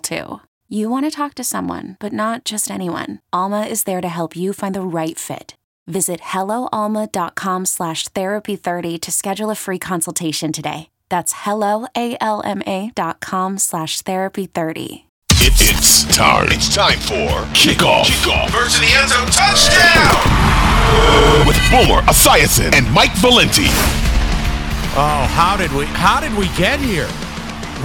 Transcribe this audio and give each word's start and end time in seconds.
too. 0.00 0.40
You 0.68 0.90
want 0.90 1.06
to 1.06 1.10
talk 1.10 1.34
to 1.36 1.44
someone, 1.44 1.96
but 1.98 2.12
not 2.12 2.44
just 2.44 2.70
anyone. 2.70 3.20
Alma 3.32 3.62
is 3.62 3.84
there 3.84 4.02
to 4.02 4.08
help 4.08 4.36
you 4.36 4.52
find 4.52 4.74
the 4.74 4.82
right 4.82 5.18
fit. 5.18 5.56
Visit 5.86 6.20
helloalma.com 6.20 7.64
slash 7.64 8.06
therapy30 8.08 9.00
to 9.00 9.10
schedule 9.10 9.48
a 9.48 9.54
free 9.54 9.78
consultation 9.78 10.52
today. 10.52 10.90
That's 11.08 11.32
helloalma.com 11.32 13.56
slash 13.58 14.02
therapy30. 14.02 15.04
It's, 15.30 15.60
it's 15.62 16.04
time. 16.14 16.48
It's 16.50 16.68
time 16.74 16.98
for 16.98 17.30
kickoff. 17.56 18.04
Kickoff. 18.04 18.50
First 18.50 18.76
to 18.76 18.82
the 18.82 18.92
end 18.92 19.08
zone 19.08 19.28
touchdown. 19.32 20.12
With 21.46 21.56
Boomer 21.70 22.02
Esiason 22.02 22.74
and 22.74 22.92
Mike 22.92 23.14
Valenti. 23.16 23.68
Oh, 25.00 25.26
how 25.30 25.56
did 25.56 25.72
we 25.72 25.86
how 25.86 26.20
did 26.20 26.34
we 26.36 26.48
get 26.58 26.78
here? 26.80 27.08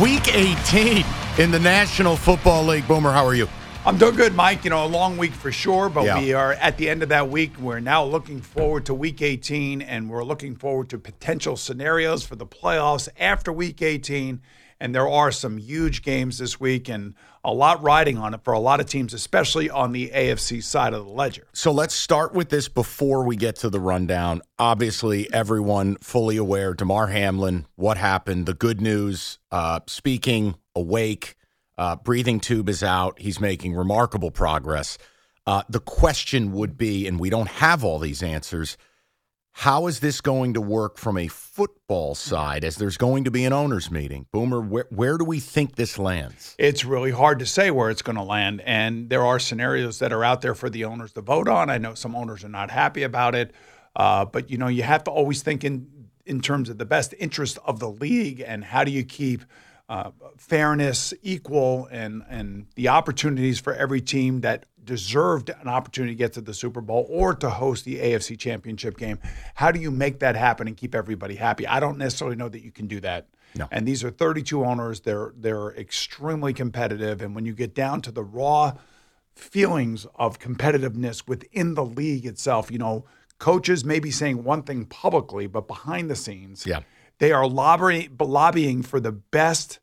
Week 0.02 0.28
18 0.36 1.06
in 1.40 1.50
the 1.52 1.60
National 1.60 2.16
Football 2.16 2.64
League. 2.66 2.88
Boomer, 2.88 3.12
how 3.12 3.26
are 3.26 3.34
you? 3.34 3.48
I'm 3.86 3.98
doing 3.98 4.16
good, 4.16 4.34
Mike. 4.36 4.64
You 4.64 4.70
know, 4.70 4.86
a 4.86 4.88
long 4.88 5.18
week 5.18 5.34
for 5.34 5.52
sure, 5.52 5.90
but 5.90 6.06
Yeah. 6.06 6.20
we 6.20 6.34
are 6.34 6.54
at 6.54 6.78
the 6.78 6.90
end 6.90 7.04
of 7.04 7.10
that 7.10 7.30
week. 7.30 7.52
We're 7.60 7.80
now 7.82 8.04
looking 8.06 8.40
forward 8.40 8.86
to 8.86 8.94
week 8.94 9.22
18, 9.22 9.82
and 9.82 10.10
we're 10.10 10.24
looking 10.24 10.56
forward 10.56 10.90
to 10.90 10.98
potential 10.98 11.58
scenarios 11.58 12.24
for 12.24 12.36
the 12.36 12.46
playoffs 12.46 13.10
after 13.20 13.52
week 13.52 13.82
18. 13.82 14.42
And 14.80 14.94
there 14.94 15.08
are 15.10 15.32
some 15.32 15.58
huge 15.58 16.02
games 16.02 16.40
this 16.40 16.60
week 16.60 16.90
and 16.90 17.14
a 17.44 17.54
lot 17.54 17.82
riding 17.82 18.18
on 18.18 18.34
it 18.34 18.42
for 18.44 18.54
a 18.54 18.60
lot 18.60 18.80
of 18.80 18.86
teams, 18.86 19.14
especially 19.14 19.70
on 19.70 19.92
the 19.92 20.12
AFC 20.14 20.60
side 20.62 20.94
of 20.94 21.06
the 21.06 21.12
ledger. 21.12 21.48
So 21.54 21.72
let's 21.72 21.94
start 21.94 22.34
with 22.34 22.50
this 22.50 22.68
before 22.68 23.24
we 23.24 23.36
get 23.38 23.56
to 23.58 23.70
the 23.70 23.80
rundown. 23.80 24.42
Obviously, 24.60 25.32
everyone 25.34 25.96
fully 26.02 26.36
aware. 26.38 26.74
Damar 26.74 27.08
Hamlin, 27.08 27.66
what 27.76 27.98
happened? 27.98 28.46
The 28.46 28.54
good 28.54 28.82
news: 28.82 29.40
uh, 29.52 29.82
speaking, 29.88 30.56
awake, 30.76 31.36
uh, 31.78 31.96
breathing 31.96 32.40
tube 32.40 32.70
is 32.70 32.84
out. 32.84 33.20
He's 33.20 33.40
making 33.40 33.74
remarkable 33.74 34.32
progress. 34.32 34.98
Uh, 35.46 35.64
the 35.68 35.80
question 35.80 36.54
would 36.54 36.78
be, 36.78 37.08
and 37.08 37.20
we 37.20 37.30
don't 37.30 37.50
have 37.50 37.84
all 37.84 38.00
these 38.00 38.24
answers. 38.24 38.78
How 39.56 39.86
is 39.86 40.00
this 40.00 40.20
going 40.20 40.56
to 40.56 40.62
work 40.62 40.98
from 40.98 41.16
a 41.16 41.28
football 41.28 42.16
side 42.16 42.64
as 42.64 42.78
there's 42.78 42.98
going 42.98 43.26
to 43.26 43.32
be 43.32 43.46
an 43.46 43.54
owners 43.54 43.92
meeting? 43.92 44.26
Boomer, 44.32 44.60
where, 44.62 44.88
where 44.90 45.18
do 45.18 45.26
we 45.26 45.40
think 45.40 45.76
this 45.76 46.00
lands? 46.00 46.56
It's 46.58 46.84
really 46.84 47.12
hard 47.12 47.38
to 47.40 47.46
say 47.46 47.70
where 47.70 47.92
it's 47.92 48.02
going 48.02 48.16
to 48.16 48.24
land. 48.24 48.62
And 48.66 49.10
there 49.10 49.24
are 49.24 49.38
scenarios 49.38 50.00
that 50.00 50.12
are 50.12 50.24
out 50.24 50.42
there 50.42 50.56
for 50.56 50.72
the 50.72 50.86
owners 50.86 51.12
to 51.14 51.22
vote 51.22 51.48
on. 51.48 51.70
I 51.70 51.78
know 51.78 51.94
some 51.94 52.16
owners 52.16 52.44
are 52.44 52.50
not 52.50 52.72
happy 52.72 53.04
about 53.04 53.36
it. 53.36 53.52
Uh, 53.96 54.26
but, 54.26 54.50
you 54.50 54.58
know, 54.58 54.70
you 54.70 54.82
have 54.82 55.04
to 55.04 55.12
always 55.12 55.44
think 55.44 55.64
in, 55.64 55.88
in 56.26 56.42
terms 56.42 56.70
of 56.70 56.80
the 56.80 56.86
best 56.86 57.14
interest 57.20 57.60
of 57.64 57.80
the 57.80 57.90
league 57.90 58.44
and 58.44 58.64
how 58.64 58.84
do 58.84 58.90
you 58.90 59.04
keep 59.04 59.44
uh, 59.90 60.12
fairness 60.38 61.14
equal 61.22 61.88
and, 61.92 62.24
and 62.30 62.68
the 62.76 62.88
opportunities 62.88 63.60
for 63.60 63.74
every 63.74 64.02
team 64.02 64.42
that 64.42 64.66
deserved 64.84 65.50
an 65.50 65.68
opportunity 65.68 66.14
to 66.14 66.18
get 66.18 66.34
to 66.34 66.42
the 66.42 66.54
Super 66.54 66.82
Bowl 66.82 67.06
or 67.10 67.34
to 67.36 67.50
host 67.50 67.86
the 67.86 67.98
AFC 68.00 68.38
Championship 68.38 68.98
game. 68.98 69.20
How 69.56 69.72
do 69.72 69.80
you 69.80 69.92
make 69.92 70.20
that 70.20 70.36
happen 70.36 70.68
and 70.68 70.76
keep 70.76 70.94
everybody 70.96 71.36
happy? 71.36 71.68
I 71.68 71.80
don't 71.80 71.98
necessarily 71.98 72.36
know 72.36 72.50
that 72.50 72.64
you 72.64 72.72
can 72.72 72.88
do 72.88 73.00
that. 73.02 73.28
No. 73.56 73.68
And 73.72 73.88
these 73.88 74.04
are 74.04 74.10
32 74.10 74.66
owners. 74.66 75.02
They're 75.02 75.32
they're 75.38 75.70
extremely 75.76 76.54
competitive. 76.54 77.22
And 77.22 77.36
when 77.36 77.46
you 77.46 77.54
get 77.54 77.76
down 77.76 78.02
to 78.02 78.12
the 78.12 78.24
raw 78.24 78.74
feelings 79.36 80.06
of 80.16 80.40
competitiveness 80.40 81.28
within 81.28 81.76
the 81.76 81.86
league 81.86 82.26
itself, 82.26 82.72
you 82.72 82.78
know, 82.78 83.06
coaches 83.40 83.84
may 83.86 84.00
be 84.00 84.12
saying 84.12 84.44
one 84.44 84.64
thing 84.64 84.86
publicly, 84.86 85.48
but 85.48 85.68
behind 85.68 86.10
the 86.10 86.16
scenes, 86.16 86.66
Yeah. 86.66 86.80
They 87.20 87.32
are 87.32 87.48
lobbying 87.48 88.16
lobbying 88.20 88.84
for 88.84 89.00
the 89.00 89.12
best 89.12 89.80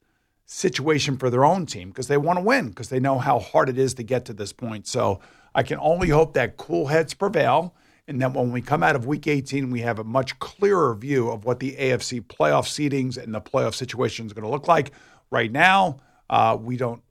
situation 0.46 1.16
for 1.16 1.30
their 1.30 1.44
own 1.44 1.64
team 1.64 1.90
because 1.90 2.08
they 2.08 2.16
want 2.16 2.36
to 2.38 2.44
win 2.44 2.68
because 2.68 2.88
they 2.88 2.98
know 2.98 3.18
how 3.18 3.38
hard 3.38 3.68
it 3.68 3.78
is 3.78 3.94
to 3.94 4.02
get 4.02 4.24
to 4.24 4.32
this 4.32 4.52
point. 4.52 4.86
So 4.86 5.20
I 5.54 5.62
can 5.62 5.78
only 5.80 6.08
hope 6.08 6.34
that 6.34 6.56
cool 6.56 6.88
heads 6.88 7.14
prevail 7.14 7.74
and 8.08 8.20
that 8.20 8.34
when 8.34 8.50
we 8.50 8.60
come 8.60 8.82
out 8.82 8.96
of 8.96 9.06
week 9.06 9.28
18, 9.28 9.70
we 9.70 9.80
have 9.82 10.00
a 10.00 10.04
much 10.04 10.36
clearer 10.40 10.94
view 10.94 11.30
of 11.30 11.44
what 11.44 11.60
the 11.60 11.76
AFC 11.76 12.20
playoff 12.20 12.66
seedings 12.66 13.16
and 13.16 13.32
the 13.32 13.40
playoff 13.40 13.74
situation 13.74 14.26
is 14.26 14.32
going 14.32 14.44
to 14.44 14.50
look 14.50 14.66
like. 14.66 14.90
Right 15.30 15.52
now, 15.52 15.98
uh, 16.28 16.58
we 16.60 16.76
don't, 16.76 17.02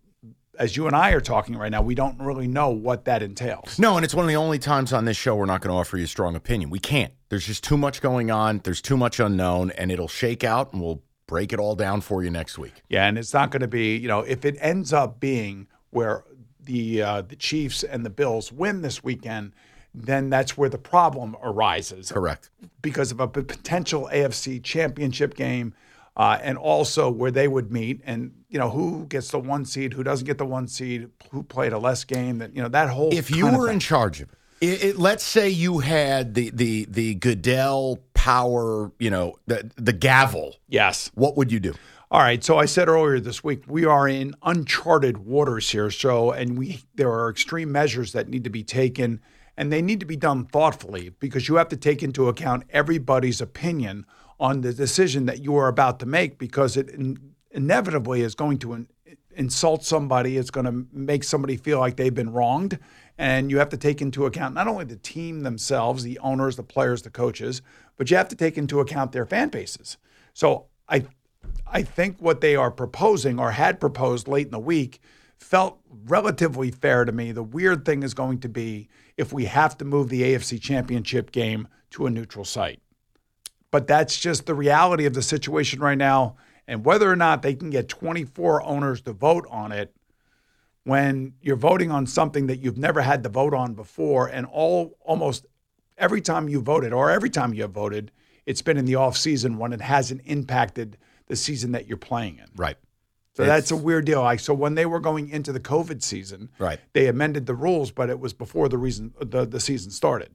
as 0.59 0.75
you 0.75 0.87
and 0.87 0.95
I 0.95 1.11
are 1.11 1.21
talking 1.21 1.55
right 1.55 1.71
now, 1.71 1.81
we 1.81 1.95
don't 1.95 2.19
really 2.19 2.47
know 2.47 2.69
what 2.69 3.05
that 3.05 3.23
entails. 3.23 3.79
No, 3.79 3.95
and 3.95 4.03
it's 4.03 4.13
one 4.13 4.25
of 4.25 4.29
the 4.29 4.35
only 4.35 4.59
times 4.59 4.91
on 4.91 5.05
this 5.05 5.15
show 5.15 5.35
we're 5.35 5.45
not 5.45 5.61
going 5.61 5.73
to 5.73 5.79
offer 5.79 5.97
you 5.97 6.03
a 6.03 6.07
strong 6.07 6.35
opinion. 6.35 6.69
We 6.69 6.79
can't. 6.79 7.13
There's 7.29 7.47
just 7.47 7.63
too 7.63 7.77
much 7.77 8.01
going 8.01 8.29
on. 8.29 8.59
There's 8.63 8.81
too 8.81 8.97
much 8.97 9.19
unknown, 9.21 9.71
and 9.71 9.89
it'll 9.91 10.09
shake 10.09 10.43
out, 10.43 10.73
and 10.73 10.81
we'll 10.81 11.01
break 11.27 11.53
it 11.53 11.59
all 11.59 11.75
down 11.75 12.01
for 12.01 12.23
you 12.23 12.29
next 12.29 12.57
week. 12.57 12.83
Yeah, 12.89 13.07
and 13.07 13.17
it's 13.17 13.33
not 13.33 13.51
going 13.51 13.61
to 13.61 13.67
be, 13.67 13.95
you 13.95 14.09
know, 14.09 14.19
if 14.19 14.43
it 14.43 14.57
ends 14.59 14.91
up 14.91 15.19
being 15.21 15.67
where 15.91 16.25
the 16.61 17.01
uh, 17.01 17.21
the 17.21 17.37
Chiefs 17.37 17.83
and 17.83 18.05
the 18.05 18.09
Bills 18.09 18.51
win 18.51 18.81
this 18.81 19.01
weekend, 19.01 19.53
then 19.93 20.29
that's 20.29 20.57
where 20.57 20.69
the 20.69 20.77
problem 20.77 21.37
arises. 21.41 22.11
Correct. 22.11 22.49
Because 22.81 23.11
of 23.11 23.21
a 23.21 23.27
potential 23.27 24.09
AFC 24.11 24.61
championship 24.61 25.35
game, 25.35 25.73
uh, 26.17 26.37
and 26.41 26.57
also 26.57 27.09
where 27.09 27.31
they 27.31 27.47
would 27.47 27.71
meet, 27.71 28.01
and 28.05 28.33
you 28.49 28.59
know 28.59 28.69
who 28.69 29.05
gets 29.05 29.29
the 29.29 29.39
one 29.39 29.65
seed, 29.65 29.93
who 29.93 30.03
doesn't 30.03 30.25
get 30.25 30.37
the 30.37 30.45
one 30.45 30.67
seed, 30.67 31.09
who 31.31 31.43
played 31.43 31.71
a 31.71 31.79
less 31.79 32.03
game, 32.03 32.39
that 32.39 32.55
you 32.55 32.61
know 32.61 32.69
that 32.69 32.89
whole. 32.89 33.13
If 33.13 33.31
you 33.31 33.47
were 33.47 33.69
in 33.69 33.79
charge 33.79 34.21
of 34.21 34.29
it, 34.31 34.37
it, 34.61 34.83
it, 34.83 34.97
let's 34.97 35.23
say 35.23 35.49
you 35.49 35.79
had 35.79 36.33
the 36.33 36.49
the 36.49 36.85
the 36.89 37.15
Goodell 37.15 37.99
power, 38.13 38.91
you 38.99 39.09
know, 39.09 39.35
the 39.45 39.71
the 39.75 39.93
gavel. 39.93 40.55
yes, 40.67 41.11
What 41.13 41.37
would 41.37 41.51
you 41.51 41.59
do? 41.59 41.73
All 42.11 42.21
right. 42.21 42.43
So 42.43 42.57
I 42.57 42.65
said 42.65 42.87
earlier 42.89 43.19
this 43.19 43.43
week 43.43 43.63
we 43.67 43.85
are 43.85 44.07
in 44.07 44.33
uncharted 44.41 45.19
waters 45.19 45.69
here. 45.69 45.91
So 45.91 46.31
and 46.31 46.57
we 46.57 46.81
there 46.95 47.11
are 47.11 47.29
extreme 47.29 47.71
measures 47.71 48.13
that 48.13 48.27
need 48.27 48.43
to 48.45 48.49
be 48.49 48.63
taken 48.63 49.21
and 49.55 49.71
they 49.71 49.81
need 49.81 49.99
to 49.99 50.05
be 50.05 50.15
done 50.15 50.45
thoughtfully 50.45 51.09
because 51.19 51.47
you 51.47 51.55
have 51.55 51.69
to 51.69 51.77
take 51.77 52.01
into 52.01 52.27
account 52.27 52.63
everybody's 52.71 53.41
opinion 53.41 54.05
on 54.39 54.61
the 54.61 54.73
decision 54.73 55.25
that 55.27 55.43
you 55.43 55.55
are 55.57 55.67
about 55.67 55.99
to 55.99 56.05
make 56.05 56.39
because 56.39 56.77
it 56.77 56.89
inevitably 57.51 58.21
is 58.21 58.35
going 58.35 58.57
to 58.59 58.73
in, 58.73 58.87
insult 59.35 59.83
somebody. 59.83 60.37
It's 60.37 60.51
going 60.51 60.65
to 60.65 60.85
make 60.91 61.23
somebody 61.23 61.57
feel 61.57 61.79
like 61.79 61.95
they've 61.95 62.13
been 62.13 62.31
wronged. 62.31 62.79
And 63.17 63.51
you 63.51 63.59
have 63.59 63.69
to 63.69 63.77
take 63.77 64.01
into 64.01 64.25
account 64.25 64.55
not 64.55 64.67
only 64.67 64.85
the 64.85 64.95
team 64.95 65.41
themselves, 65.41 66.03
the 66.03 66.19
owners, 66.19 66.55
the 66.55 66.63
players, 66.63 67.01
the 67.01 67.09
coaches, 67.09 67.61
but 67.97 68.09
you 68.09 68.17
have 68.17 68.29
to 68.29 68.35
take 68.35 68.57
into 68.57 68.79
account 68.79 69.11
their 69.11 69.25
fan 69.25 69.49
bases. 69.49 69.97
So 70.33 70.65
I 70.87 71.05
I 71.71 71.83
think 71.83 72.17
what 72.19 72.41
they 72.41 72.55
are 72.55 72.71
proposing 72.71 73.39
or 73.39 73.51
had 73.51 73.79
proposed 73.79 74.27
late 74.27 74.47
in 74.47 74.51
the 74.51 74.59
week 74.59 75.01
felt 75.37 75.79
relatively 76.05 76.71
fair 76.71 77.05
to 77.05 77.11
me. 77.11 77.31
The 77.31 77.43
weird 77.43 77.85
thing 77.85 78.03
is 78.03 78.13
going 78.13 78.39
to 78.39 78.49
be 78.49 78.89
if 79.17 79.31
we 79.31 79.45
have 79.45 79.77
to 79.77 79.85
move 79.85 80.09
the 80.09 80.21
AFC 80.21 80.61
championship 80.61 81.31
game 81.31 81.67
to 81.91 82.05
a 82.05 82.09
neutral 82.09 82.45
site. 82.45 82.81
But 83.71 83.87
that's 83.87 84.19
just 84.19 84.45
the 84.45 84.55
reality 84.55 85.05
of 85.05 85.13
the 85.13 85.21
situation 85.21 85.79
right 85.79 85.97
now. 85.97 86.35
And 86.69 86.85
whether 86.85 87.11
or 87.11 87.15
not 87.15 87.41
they 87.41 87.55
can 87.55 87.71
get 87.71 87.89
24 87.89 88.61
owners 88.63 89.01
to 89.01 89.11
vote 89.13 89.47
on 89.49 89.71
it 89.71 89.91
when 90.83 91.33
you're 91.41 91.55
voting 91.55 91.89
on 91.91 92.05
something 92.05 92.45
that 92.47 92.59
you've 92.59 92.77
never 92.77 93.01
had 93.01 93.23
to 93.23 93.29
vote 93.29 93.53
on 93.55 93.73
before, 93.73 94.27
and 94.27 94.45
all 94.45 94.95
almost 95.01 95.45
every 95.97 96.21
time 96.21 96.47
you 96.47 96.61
voted, 96.61 96.93
or 96.93 97.09
every 97.09 97.29
time 97.29 97.53
you 97.53 97.63
have 97.63 97.71
voted, 97.71 98.11
it's 98.45 98.61
been 98.61 98.77
in 98.77 98.85
the 98.85 98.95
off 98.95 99.17
season 99.17 99.57
when 99.57 99.73
it 99.73 99.81
hasn't 99.81 100.21
impacted 100.25 100.97
the 101.25 101.35
season 101.35 101.71
that 101.71 101.87
you're 101.87 101.97
playing 101.97 102.37
in. 102.37 102.45
Right. 102.55 102.77
So 103.33 103.45
that's 103.45 103.71
a 103.71 103.75
weird 103.75 104.05
deal. 104.05 104.21
Like 104.21 104.39
so 104.39 104.53
when 104.53 104.75
they 104.75 104.85
were 104.85 104.99
going 104.99 105.29
into 105.29 105.51
the 105.51 105.59
COVID 105.59 106.03
season, 106.03 106.49
Right. 106.59 106.79
they 106.93 107.07
amended 107.07 107.45
the 107.47 107.55
rules, 107.55 107.89
but 107.91 108.09
it 108.09 108.19
was 108.19 108.33
before 108.33 108.69
the 108.69 108.77
reason 108.77 109.13
the, 109.19 109.45
the 109.45 109.59
season 109.59 109.91
started. 109.91 110.29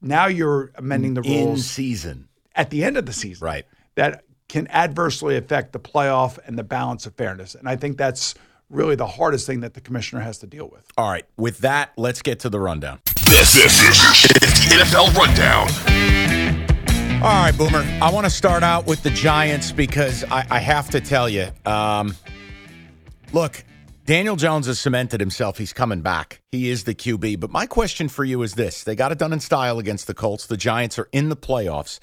Now 0.00 0.26
you're 0.26 0.70
amending 0.76 1.14
the 1.14 1.22
rules 1.22 1.58
in 1.58 1.62
season. 1.62 2.28
at 2.54 2.70
the 2.70 2.84
end 2.84 2.96
of 2.96 3.06
the 3.06 3.12
season. 3.12 3.44
Right. 3.44 3.66
That 3.96 4.24
can 4.50 4.66
adversely 4.68 5.36
affect 5.36 5.72
the 5.72 5.78
playoff 5.78 6.36
and 6.44 6.58
the 6.58 6.64
balance 6.64 7.06
of 7.06 7.14
fairness. 7.14 7.54
And 7.54 7.68
I 7.68 7.76
think 7.76 7.96
that's 7.96 8.34
really 8.68 8.96
the 8.96 9.06
hardest 9.06 9.46
thing 9.46 9.60
that 9.60 9.74
the 9.74 9.80
commissioner 9.80 10.20
has 10.22 10.38
to 10.38 10.46
deal 10.46 10.68
with. 10.68 10.84
All 10.98 11.08
right. 11.08 11.24
With 11.36 11.58
that, 11.58 11.92
let's 11.96 12.20
get 12.20 12.40
to 12.40 12.50
the 12.50 12.58
rundown. 12.58 13.00
This, 13.26 13.52
this 13.52 13.80
is 13.80 14.68
the 14.68 14.84
NFL 14.84 15.14
Rundown. 15.14 15.68
All 17.22 17.44
right, 17.44 17.56
Boomer. 17.56 17.84
I 18.02 18.10
want 18.10 18.24
to 18.26 18.30
start 18.30 18.62
out 18.62 18.86
with 18.86 19.02
the 19.04 19.10
Giants 19.10 19.70
because 19.70 20.24
I, 20.24 20.44
I 20.50 20.58
have 20.58 20.90
to 20.90 21.00
tell 21.00 21.28
you. 21.28 21.48
Um, 21.64 22.16
look, 23.32 23.62
Daniel 24.04 24.34
Jones 24.34 24.66
has 24.66 24.80
cemented 24.80 25.20
himself. 25.20 25.58
He's 25.58 25.72
coming 25.72 26.00
back. 26.00 26.40
He 26.50 26.70
is 26.70 26.84
the 26.84 26.94
QB. 26.94 27.38
But 27.38 27.50
my 27.50 27.66
question 27.66 28.08
for 28.08 28.24
you 28.24 28.42
is 28.42 28.54
this: 28.54 28.82
They 28.82 28.96
got 28.96 29.12
it 29.12 29.18
done 29.18 29.32
in 29.32 29.38
style 29.38 29.78
against 29.78 30.08
the 30.08 30.14
Colts. 30.14 30.46
The 30.46 30.56
Giants 30.56 30.98
are 30.98 31.08
in 31.12 31.28
the 31.28 31.36
playoffs. 31.36 32.00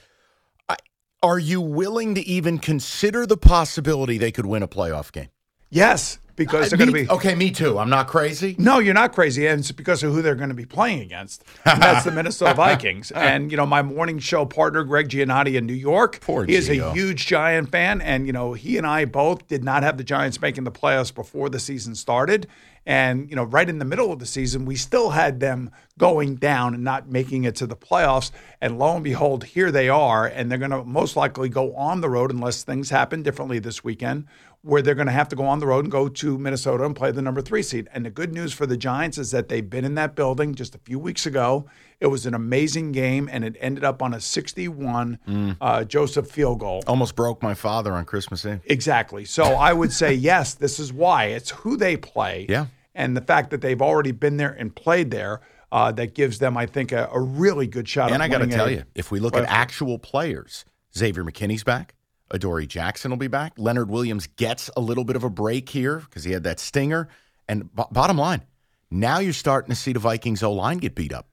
Are 1.23 1.39
you 1.39 1.61
willing 1.61 2.13
to 2.13 2.21
even 2.21 2.59
consider 2.59 3.25
the 3.25 3.37
possibility 3.37 4.19
they 4.19 4.31
could 4.31 4.45
win 4.45 4.61
a 4.61 4.67
playoff 4.67 5.11
game? 5.11 5.29
Yes, 5.69 6.19
because 6.37 6.67
uh, 6.67 6.69
they're 6.69 6.85
going 6.85 6.95
to 6.95 7.05
be 7.05 7.09
okay. 7.09 7.35
Me 7.35 7.51
too. 7.51 7.77
I'm 7.77 7.89
not 7.89 8.07
crazy. 8.07 8.55
No, 8.57 8.79
you're 8.79 8.93
not 8.93 9.13
crazy, 9.13 9.47
and 9.47 9.59
it's 9.59 9.71
because 9.73 10.01
of 10.03 10.13
who 10.13 10.21
they're 10.21 10.35
going 10.35 10.49
to 10.49 10.55
be 10.55 10.65
playing 10.65 11.01
against. 11.01 11.43
And 11.65 11.81
that's 11.81 12.05
the 12.05 12.11
Minnesota 12.13 12.53
Vikings. 12.53 13.11
And 13.11 13.51
you 13.51 13.57
know, 13.57 13.65
my 13.65 13.81
morning 13.81 14.19
show 14.19 14.45
partner 14.45 14.83
Greg 14.85 15.09
Giannotti 15.09 15.55
in 15.55 15.65
New 15.65 15.73
York, 15.73 16.21
Poor 16.21 16.45
he 16.45 16.55
is 16.55 16.69
Gio. 16.69 16.91
a 16.91 16.93
huge 16.93 17.25
Giant 17.27 17.69
fan, 17.69 17.99
and 18.01 18.25
you 18.25 18.33
know, 18.33 18.53
he 18.53 18.77
and 18.77 18.87
I 18.87 19.05
both 19.05 19.47
did 19.47 19.63
not 19.63 19.83
have 19.83 19.97
the 19.97 20.03
Giants 20.03 20.39
making 20.39 20.63
the 20.63 20.71
playoffs 20.71 21.13
before 21.13 21.49
the 21.49 21.59
season 21.59 21.95
started. 21.95 22.47
And 22.85 23.29
you 23.29 23.35
know, 23.35 23.43
right 23.43 23.67
in 23.67 23.79
the 23.79 23.85
middle 23.85 24.13
of 24.13 24.19
the 24.19 24.25
season, 24.25 24.63
we 24.63 24.77
still 24.77 25.09
had 25.09 25.41
them 25.41 25.71
going 25.97 26.35
down 26.35 26.73
and 26.73 26.85
not 26.85 27.09
making 27.09 27.43
it 27.43 27.55
to 27.57 27.67
the 27.67 27.75
playoffs. 27.75 28.31
And 28.61 28.79
lo 28.79 28.95
and 28.95 29.03
behold, 29.03 29.43
here 29.43 29.71
they 29.71 29.89
are, 29.89 30.25
and 30.25 30.49
they're 30.49 30.57
going 30.57 30.71
to 30.71 30.85
most 30.85 31.17
likely 31.17 31.49
go 31.49 31.75
on 31.75 31.99
the 31.99 32.09
road 32.09 32.31
unless 32.31 32.63
things 32.63 32.89
happen 32.89 33.23
differently 33.23 33.59
this 33.59 33.83
weekend 33.83 34.25
where 34.63 34.81
they're 34.81 34.95
going 34.95 35.07
to 35.07 35.13
have 35.13 35.29
to 35.29 35.35
go 35.35 35.45
on 35.45 35.59
the 35.59 35.67
road 35.67 35.85
and 35.85 35.91
go 35.91 36.09
to 36.09 36.37
Minnesota 36.37 36.83
and 36.83 36.95
play 36.95 37.11
the 37.11 37.21
number 37.21 37.41
three 37.41 37.61
seed. 37.63 37.87
And 37.93 38.05
the 38.05 38.09
good 38.09 38.33
news 38.33 38.51
for 38.53 38.65
the 38.65 38.75
Giants 38.75 39.17
is 39.17 39.31
that 39.31 39.47
they've 39.49 39.69
been 39.69 39.85
in 39.85 39.95
that 39.95 40.15
building 40.15 40.55
just 40.55 40.75
a 40.75 40.79
few 40.79 40.99
weeks 40.99 41.25
ago. 41.25 41.67
It 41.99 42.07
was 42.07 42.25
an 42.25 42.33
amazing 42.33 42.91
game, 42.91 43.29
and 43.31 43.43
it 43.45 43.55
ended 43.59 43.83
up 43.83 44.01
on 44.01 44.13
a 44.13 44.19
61 44.19 45.57
uh, 45.61 45.83
Joseph 45.85 46.29
field 46.29 46.59
goal. 46.59 46.83
Almost 46.87 47.15
broke 47.15 47.41
my 47.41 47.53
father 47.53 47.93
on 47.93 48.05
Christmas 48.05 48.45
Eve. 48.45 48.61
Exactly. 48.65 49.25
So 49.25 49.43
I 49.43 49.73
would 49.73 49.91
say, 49.93 50.13
yes, 50.31 50.53
this 50.53 50.79
is 50.79 50.91
why. 50.91 51.25
It's 51.25 51.51
who 51.51 51.77
they 51.77 51.97
play. 51.97 52.45
Yeah. 52.49 52.67
And 52.93 53.15
the 53.15 53.21
fact 53.21 53.51
that 53.51 53.61
they've 53.61 53.81
already 53.81 54.11
been 54.11 54.37
there 54.37 54.51
and 54.51 54.75
played 54.75 55.11
there 55.11 55.41
uh, 55.71 55.91
that 55.93 56.13
gives 56.15 56.39
them, 56.39 56.57
I 56.57 56.65
think, 56.65 56.91
a, 56.91 57.09
a 57.11 57.19
really 57.19 57.67
good 57.67 57.87
shot 57.87 58.11
And 58.11 58.23
I 58.23 58.27
got 58.27 58.39
to 58.39 58.47
tell 58.47 58.67
a- 58.67 58.71
you, 58.71 58.83
if 58.95 59.11
we 59.11 59.19
look 59.19 59.35
at 59.35 59.45
actual 59.47 59.99
players, 59.99 60.65
Xavier 60.95 61.23
McKinney's 61.23 61.63
back. 61.63 61.93
Adoree 62.31 62.67
Jackson 62.67 63.11
will 63.11 63.17
be 63.17 63.27
back. 63.27 63.53
Leonard 63.57 63.89
Williams 63.89 64.27
gets 64.27 64.69
a 64.75 64.81
little 64.81 65.03
bit 65.03 65.15
of 65.15 65.23
a 65.23 65.29
break 65.29 65.69
here 65.69 65.97
because 65.97 66.23
he 66.23 66.31
had 66.31 66.43
that 66.43 66.59
stinger. 66.59 67.07
And 67.47 67.73
b- 67.75 67.83
bottom 67.91 68.17
line, 68.17 68.43
now 68.91 69.19
you're 69.19 69.33
starting 69.33 69.69
to 69.69 69.75
see 69.75 69.93
the 69.93 69.99
Vikings 69.99 70.43
O 70.43 70.51
line 70.51 70.77
get 70.77 70.95
beat 70.95 71.13
up. 71.13 71.27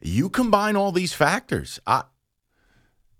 You 0.00 0.28
combine 0.28 0.76
all 0.76 0.92
these 0.92 1.12
factors. 1.12 1.80
I, 1.86 2.04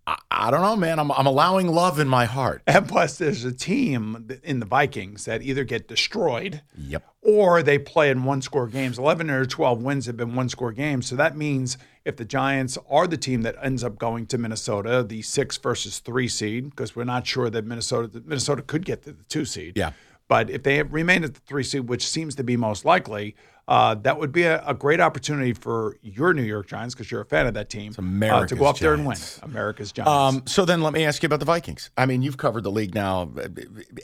I, 0.08 0.16
I 0.30 0.50
don't 0.50 0.62
know, 0.62 0.76
man. 0.76 0.98
I'm, 0.98 1.10
I'm 1.12 1.26
allowing 1.26 1.68
love 1.68 1.98
in 1.98 2.08
my 2.08 2.24
heart. 2.24 2.62
And 2.66 2.88
plus, 2.88 3.18
there's 3.18 3.44
a 3.44 3.52
team 3.52 4.28
in 4.42 4.60
the 4.60 4.66
Vikings 4.66 5.24
that 5.26 5.42
either 5.42 5.64
get 5.64 5.86
destroyed 5.88 6.62
Yep. 6.78 7.04
or 7.22 7.62
they 7.62 7.78
play 7.78 8.10
in 8.10 8.24
one 8.24 8.40
score 8.40 8.66
games. 8.68 8.98
11 8.98 9.28
or 9.30 9.44
12 9.44 9.82
wins 9.82 10.06
have 10.06 10.16
been 10.16 10.34
one 10.34 10.48
score 10.48 10.72
games. 10.72 11.06
So 11.06 11.16
that 11.16 11.36
means 11.36 11.76
if 12.04 12.16
the 12.16 12.24
Giants 12.24 12.78
are 12.88 13.06
the 13.06 13.16
team 13.18 13.42
that 13.42 13.56
ends 13.62 13.84
up 13.84 13.98
going 13.98 14.26
to 14.28 14.38
Minnesota, 14.38 15.02
the 15.02 15.20
six 15.22 15.56
versus 15.58 15.98
three 15.98 16.28
seed, 16.28 16.70
because 16.70 16.96
we're 16.96 17.04
not 17.04 17.26
sure 17.26 17.50
that 17.50 17.66
Minnesota 17.66 18.22
Minnesota 18.24 18.62
could 18.62 18.84
get 18.86 19.02
to 19.02 19.12
the 19.12 19.24
two 19.24 19.44
seed. 19.44 19.74
Yeah. 19.76 19.92
But 20.28 20.50
if 20.50 20.62
they 20.62 20.82
remain 20.82 21.24
at 21.24 21.34
the 21.34 21.40
three 21.40 21.64
seed, 21.64 21.88
which 21.88 22.06
seems 22.06 22.34
to 22.36 22.44
be 22.44 22.56
most 22.56 22.84
likely, 22.84 23.34
uh, 23.66 23.94
that 23.96 24.18
would 24.18 24.30
be 24.32 24.44
a, 24.44 24.62
a 24.66 24.74
great 24.74 25.00
opportunity 25.00 25.54
for 25.54 25.96
your 26.02 26.32
New 26.34 26.42
York 26.42 26.66
Giants, 26.66 26.94
because 26.94 27.10
you're 27.10 27.22
a 27.22 27.26
fan 27.26 27.46
of 27.46 27.54
that 27.54 27.68
team, 27.68 27.92
uh, 27.98 28.46
to 28.46 28.54
go 28.54 28.66
up 28.66 28.78
there 28.78 28.94
and 28.94 29.06
win. 29.06 29.16
Giants. 29.16 29.40
America's 29.42 29.92
Giants. 29.92 30.10
Um, 30.10 30.46
so 30.46 30.64
then 30.64 30.82
let 30.82 30.92
me 30.92 31.04
ask 31.04 31.22
you 31.22 31.26
about 31.26 31.40
the 31.40 31.46
Vikings. 31.46 31.90
I 31.96 32.06
mean, 32.06 32.22
you've 32.22 32.36
covered 32.36 32.62
the 32.62 32.70
league 32.70 32.94
now 32.94 33.30
uh, 33.38 33.48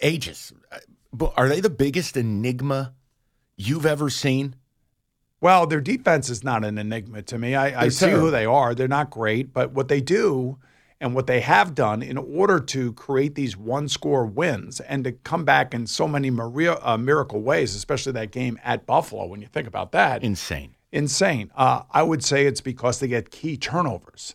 ages. 0.03 0.53
But 1.13 1.35
are 1.37 1.49
they 1.49 1.61
the 1.61 1.71
biggest 1.71 2.17
enigma 2.17 2.95
you've 3.57 3.87
ever 3.87 4.11
seen? 4.11 4.57
Well, 5.41 5.67
their 5.67 5.81
defense 5.81 6.31
is 6.31 6.43
not 6.43 6.65
an 6.65 6.79
enigma 6.79 7.23
to 7.23 7.39
me. 7.39 7.55
I, 7.55 7.85
I 7.85 7.89
see 7.89 8.11
who 8.11 8.31
they 8.31 8.47
are. 8.47 8.75
They're 8.75 8.89
not 8.89 9.11
great, 9.11 9.53
but 9.53 9.73
what 9.73 9.89
they 9.89 10.01
do 10.01 10.59
and 11.01 11.15
what 11.15 11.27
they 11.27 11.41
have 11.41 11.75
done 11.75 12.03
in 12.03 12.17
order 12.17 12.59
to 12.61 12.93
create 12.95 13.35
these 13.35 13.57
one 13.57 13.89
score 13.89 14.25
wins 14.25 14.81
and 14.81 15.05
to 15.05 15.13
come 15.13 15.45
back 15.45 15.75
in 15.75 15.87
so 15.87 16.07
many 16.09 16.31
maria, 16.31 16.79
uh, 16.83 16.97
miracle 16.97 17.43
ways, 17.43 17.75
especially 17.75 18.13
that 18.13 18.31
game 18.31 18.59
at 18.65 18.87
Buffalo, 18.87 19.27
when 19.27 19.41
you 19.41 19.47
think 19.49 19.67
about 19.67 19.93
that, 19.93 20.23
Insane. 20.23 20.75
insane. 20.93 21.51
Uh, 21.57 21.83
I 21.91 22.03
would 22.03 22.25
say 22.25 22.47
it's 22.47 22.61
because 22.61 23.01
they 23.01 23.09
get 23.09 23.31
key 23.31 23.57
turnovers. 23.57 24.35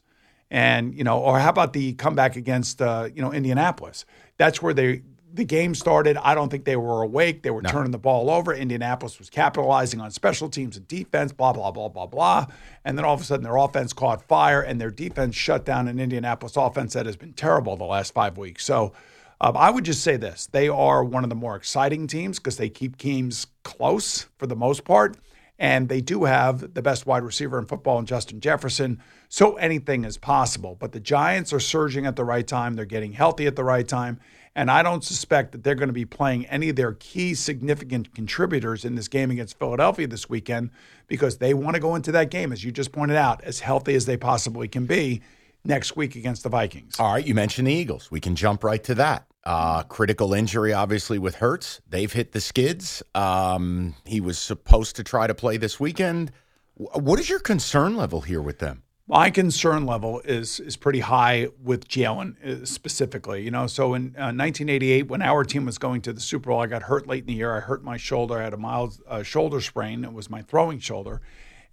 And, 0.52 0.96
you 0.96 1.04
know, 1.04 1.20
or 1.20 1.40
how 1.40 1.50
about 1.50 1.74
the 1.74 1.94
comeback 1.94 2.36
against, 2.36 2.82
uh, 2.82 3.10
you 3.14 3.22
know, 3.22 3.32
Indianapolis? 3.32 4.06
That's 4.38 4.62
where 4.62 4.74
they, 4.74 5.04
the 5.34 5.46
game 5.46 5.76
started. 5.76 6.18
I 6.18 6.34
don't 6.34 6.50
think 6.50 6.66
they 6.66 6.76
were 6.76 7.02
awake. 7.02 7.44
They 7.44 7.52
were 7.52 7.62
turning 7.62 7.92
the 7.92 8.00
ball 8.00 8.30
over. 8.30 8.54
Indianapolis 8.54 9.20
was 9.20 9.30
capitalizing 9.30 10.02
on 10.02 10.12
special 10.12 10.50
teams 10.50 10.78
and 10.78 10.88
defense, 10.88 11.32
blah, 11.32 11.54
blah, 11.54 11.72
blah, 11.72 11.90
blah, 11.90 12.08
blah. 12.08 12.48
And 12.84 12.98
then 12.98 13.06
all 13.06 13.14
of 13.14 13.22
a 13.22 13.24
sudden 13.24 13.44
their 13.44 13.58
offense 13.58 13.94
caught 13.94 14.28
fire 14.28 14.62
and 14.62 14.82
their 14.82 14.92
defense 14.92 15.36
shut 15.36 15.66
down 15.66 15.88
an 15.88 16.00
Indianapolis 16.00 16.56
offense 16.56 16.94
that 16.94 17.06
has 17.06 17.16
been 17.16 17.34
terrible 17.34 17.78
the 17.78 17.84
last 17.84 18.14
five 18.14 18.38
weeks. 18.38 18.66
So 18.66 18.94
um, 19.42 19.56
I 19.56 19.70
would 19.70 19.86
just 19.86 20.04
say 20.04 20.18
this 20.18 20.48
they 20.48 20.68
are 20.68 21.04
one 21.04 21.24
of 21.24 21.30
the 21.30 21.36
more 21.36 21.56
exciting 21.56 22.08
teams 22.08 22.40
because 22.40 22.58
they 22.58 22.70
keep 22.70 22.98
teams 22.98 23.48
close 23.64 24.28
for 24.38 24.48
the 24.48 24.56
most 24.56 24.84
part. 24.84 25.18
And 25.62 25.90
they 25.90 26.00
do 26.00 26.24
have 26.24 26.74
the 26.74 26.82
best 26.82 27.06
wide 27.06 27.24
receiver 27.24 27.60
in 27.60 27.66
football 27.66 28.00
in 28.00 28.06
Justin 28.06 28.40
Jefferson. 28.40 29.02
So 29.28 29.58
anything 29.58 30.06
is 30.06 30.18
possible. 30.18 30.78
But 30.80 30.94
the 30.94 31.02
Giants 31.02 31.52
are 31.52 31.60
surging 31.60 32.06
at 32.06 32.16
the 32.16 32.24
right 32.24 32.48
time. 32.48 32.76
They're 32.76 32.86
getting 32.86 33.12
healthy 33.12 33.46
at 33.46 33.58
the 33.58 33.66
right 33.66 33.86
time. 33.86 34.22
And 34.56 34.70
I 34.70 34.84
don't 34.84 35.04
suspect 35.04 35.52
that 35.52 35.64
they're 35.64 35.76
going 35.76 35.90
to 35.90 35.94
be 35.94 36.06
playing 36.06 36.46
any 36.48 36.70
of 36.70 36.76
their 36.76 36.94
key 36.94 37.34
significant 37.34 38.14
contributors 38.14 38.84
in 38.84 38.96
this 38.96 39.08
game 39.08 39.32
against 39.32 39.58
Philadelphia 39.58 40.08
this 40.08 40.30
weekend 40.30 40.72
because 41.08 41.38
they 41.38 41.54
want 41.54 41.76
to 41.76 41.80
go 41.80 41.96
into 41.96 42.12
that 42.14 42.30
game, 42.30 42.52
as 42.52 42.64
you 42.64 42.72
just 42.72 42.92
pointed 42.92 43.16
out, 43.16 43.44
as 43.44 43.60
healthy 43.60 43.96
as 43.96 44.06
they 44.06 44.18
possibly 44.18 44.68
can 44.68 44.86
be 44.86 45.22
next 45.64 45.96
week 45.96 46.16
against 46.16 46.44
the 46.44 46.50
Vikings. 46.50 47.00
All 47.00 47.14
right, 47.14 47.26
you 47.26 47.36
mentioned 47.36 47.68
the 47.68 47.74
Eagles. 47.74 48.10
We 48.12 48.20
can 48.20 48.36
jump 48.36 48.64
right 48.64 48.84
to 48.86 48.96
that. 48.96 49.26
Uh, 49.44 49.84
critical 49.84 50.34
injury, 50.34 50.74
obviously, 50.74 51.18
with 51.18 51.36
Hurts. 51.36 51.82
They've 51.90 52.12
hit 52.12 52.34
the 52.34 52.42
skids. 52.42 53.02
Um, 53.16 53.96
he 54.06 54.20
was 54.20 54.38
supposed 54.38 54.96
to 54.98 55.04
try 55.04 55.28
to 55.28 55.34
play 55.34 55.58
this 55.58 55.80
weekend. 55.80 56.32
What 56.76 57.20
is 57.20 57.30
your 57.30 57.40
concern 57.40 57.96
level 57.96 58.22
here 58.22 58.42
with 58.42 58.60
them? 58.60 58.84
My 59.12 59.32
concern 59.32 59.88
level 59.88 60.22
is 60.24 60.60
is 60.60 60.78
pretty 60.78 61.00
high 61.00 61.48
with 61.64 61.88
Jalen 61.88 62.36
uh, 62.46 62.64
specifically. 62.64 63.44
You 63.44 63.50
know, 63.50 63.66
so 63.66 63.96
in 63.96 64.16
uh, 64.16 64.30
1988, 64.30 65.08
when 65.08 65.24
our 65.24 65.44
team 65.44 65.66
was 65.66 65.80
going 65.80 66.02
to 66.02 66.14
the 66.14 66.20
Super 66.22 66.52
Bowl, 66.52 66.60
I 66.62 66.68
got 66.68 66.84
hurt 66.84 67.08
late 67.08 67.22
in 67.22 67.26
the 67.26 67.34
year. 67.34 67.56
I 67.58 67.60
hurt 67.60 67.84
my 67.84 67.98
shoulder. 67.98 68.38
I 68.38 68.44
had 68.44 68.54
a 68.54 68.58
mild 68.58 69.00
uh, 69.08 69.24
shoulder 69.24 69.62
sprain. 69.62 70.04
It 70.04 70.14
was 70.14 70.30
my 70.30 70.44
throwing 70.44 70.78
shoulder, 70.78 71.22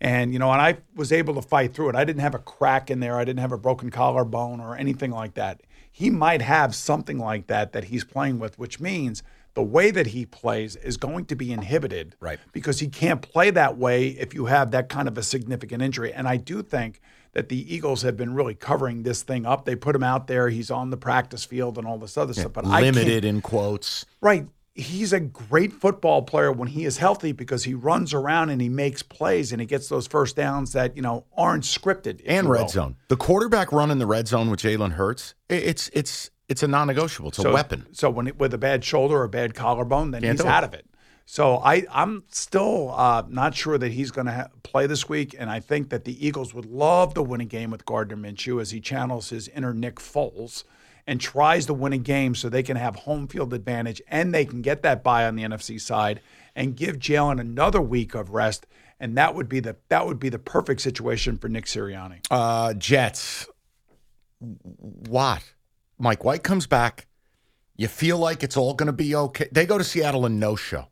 and 0.00 0.32
you 0.32 0.38
know, 0.38 0.50
and 0.50 0.62
I 0.62 0.78
was 0.94 1.12
able 1.12 1.34
to 1.34 1.42
fight 1.42 1.74
through 1.74 1.90
it. 1.90 1.94
I 1.94 2.04
didn't 2.06 2.22
have 2.22 2.34
a 2.34 2.38
crack 2.38 2.90
in 2.90 3.00
there. 3.00 3.18
I 3.18 3.24
didn't 3.26 3.40
have 3.40 3.52
a 3.52 3.58
broken 3.58 3.90
collarbone 3.90 4.60
or 4.62 4.74
anything 4.74 5.10
like 5.10 5.34
that. 5.34 5.60
He 5.92 6.08
might 6.08 6.40
have 6.40 6.74
something 6.74 7.18
like 7.18 7.48
that 7.48 7.72
that 7.74 7.84
he's 7.84 8.04
playing 8.04 8.38
with, 8.38 8.58
which 8.58 8.80
means 8.80 9.22
the 9.52 9.62
way 9.62 9.90
that 9.90 10.08
he 10.08 10.24
plays 10.24 10.76
is 10.76 10.96
going 10.96 11.26
to 11.26 11.34
be 11.34 11.52
inhibited 11.52 12.14
Right. 12.20 12.38
because 12.52 12.80
he 12.80 12.88
can't 12.88 13.20
play 13.22 13.50
that 13.50 13.76
way 13.76 14.08
if 14.08 14.32
you 14.34 14.46
have 14.46 14.70
that 14.70 14.88
kind 14.88 15.06
of 15.08 15.18
a 15.18 15.22
significant 15.22 15.82
injury. 15.82 16.12
And 16.14 16.26
I 16.28 16.36
do 16.36 16.62
think 16.62 17.00
that 17.36 17.50
the 17.50 17.74
Eagles 17.74 18.00
have 18.00 18.16
been 18.16 18.32
really 18.32 18.54
covering 18.54 19.02
this 19.02 19.22
thing 19.22 19.44
up. 19.44 19.66
They 19.66 19.76
put 19.76 19.94
him 19.94 20.02
out 20.02 20.26
there. 20.26 20.48
He's 20.48 20.70
on 20.70 20.88
the 20.88 20.96
practice 20.96 21.44
field 21.44 21.76
and 21.76 21.86
all 21.86 21.98
this 21.98 22.16
other 22.16 22.32
stuff. 22.32 22.54
But 22.54 22.64
I 22.64 22.80
Limited 22.80 23.26
in 23.26 23.42
quotes. 23.42 24.06
Right. 24.22 24.46
he's 24.74 25.12
a 25.12 25.20
great 25.20 25.74
football 25.74 26.22
player 26.22 26.50
when 26.50 26.68
he 26.68 26.86
is 26.86 26.96
healthy 26.96 27.32
because 27.32 27.64
he 27.64 27.74
runs 27.74 28.14
around 28.14 28.48
and 28.48 28.58
he 28.62 28.70
makes 28.70 29.02
plays 29.02 29.52
and 29.52 29.60
he 29.60 29.66
gets 29.66 29.90
those 29.90 30.06
first 30.06 30.34
downs 30.34 30.72
that 30.72 30.96
you 30.96 31.02
know 31.02 31.24
aren't 31.36 31.64
scripted 31.64 32.22
and 32.26 32.48
red 32.48 32.62
will. 32.62 32.68
zone. 32.68 32.96
The 33.08 33.16
quarterback 33.18 33.70
run 33.70 33.90
in 33.90 33.98
the 33.98 34.06
red 34.06 34.28
zone 34.28 34.48
with 34.50 34.60
Jalen 34.60 34.92
Hurts, 34.92 35.34
it's 35.50 35.90
it's 35.92 36.30
it's 36.48 36.62
a 36.62 36.68
non-negotiable. 36.68 37.28
It's 37.28 37.38
a 37.38 37.42
So- 37.42 37.52
weapon. 37.52 37.86
So 37.92 38.08
when 38.08 38.28
it, 38.28 38.38
with 38.38 38.54
a 38.54 38.58
bad 38.58 38.82
shoulder 38.82 39.16
or 39.16 39.24
a 39.24 39.28
bad 39.28 39.54
collarbone, 39.54 40.10
then 40.12 40.22
Can't 40.22 40.38
he's 40.38 40.46
it. 40.46 40.46
out 40.46 40.64
of 40.64 40.72
it. 40.72 40.86
So 41.28 41.56
I 41.56 41.84
I'm 41.90 42.22
still 42.28 42.92
uh, 42.92 43.24
not 43.28 43.54
sure 43.54 43.76
that 43.78 43.92
he's 43.92 44.12
going 44.12 44.28
to 44.28 44.32
ha- 44.32 44.48
play 44.62 44.86
this 44.86 45.08
week, 45.08 45.34
and 45.36 45.50
I 45.50 45.58
think 45.58 45.90
that 45.90 46.04
the 46.04 46.24
Eagles 46.24 46.54
would 46.54 46.66
love 46.66 47.14
to 47.14 47.22
win 47.22 47.40
a 47.40 47.44
game 47.44 47.70
with 47.70 47.84
Gardner 47.84 48.16
Minshew 48.16 48.60
as 48.60 48.70
he 48.70 48.80
channels 48.80 49.30
his 49.30 49.48
inner 49.48 49.74
Nick 49.74 49.96
Foles 49.96 50.62
and 51.04 51.20
tries 51.20 51.66
to 51.66 51.74
win 51.74 51.92
a 51.92 51.98
game 51.98 52.36
so 52.36 52.48
they 52.48 52.62
can 52.62 52.76
have 52.76 52.94
home 52.96 53.26
field 53.26 53.52
advantage 53.52 54.00
and 54.08 54.32
they 54.32 54.44
can 54.44 54.62
get 54.62 54.82
that 54.82 55.02
bye 55.02 55.26
on 55.26 55.34
the 55.34 55.42
NFC 55.42 55.80
side 55.80 56.20
and 56.54 56.76
give 56.76 56.96
Jalen 56.96 57.40
another 57.40 57.80
week 57.80 58.14
of 58.14 58.30
rest, 58.30 58.64
and 59.00 59.16
that 59.16 59.34
would 59.34 59.48
be 59.48 59.58
the 59.58 59.76
that 59.88 60.06
would 60.06 60.20
be 60.20 60.28
the 60.28 60.38
perfect 60.38 60.80
situation 60.80 61.38
for 61.38 61.48
Nick 61.48 61.64
Sirianni. 61.64 62.24
Uh, 62.30 62.72
Jets. 62.74 63.48
What? 64.38 65.42
Mike 65.98 66.22
White 66.22 66.44
comes 66.44 66.68
back. 66.68 67.08
You 67.76 67.88
feel 67.88 68.16
like 68.16 68.44
it's 68.44 68.56
all 68.56 68.74
going 68.74 68.86
to 68.86 68.92
be 68.92 69.14
okay. 69.14 69.48
They 69.50 69.66
go 69.66 69.76
to 69.76 69.84
Seattle 69.84 70.24
and 70.24 70.38
no 70.38 70.54
show. 70.54 70.86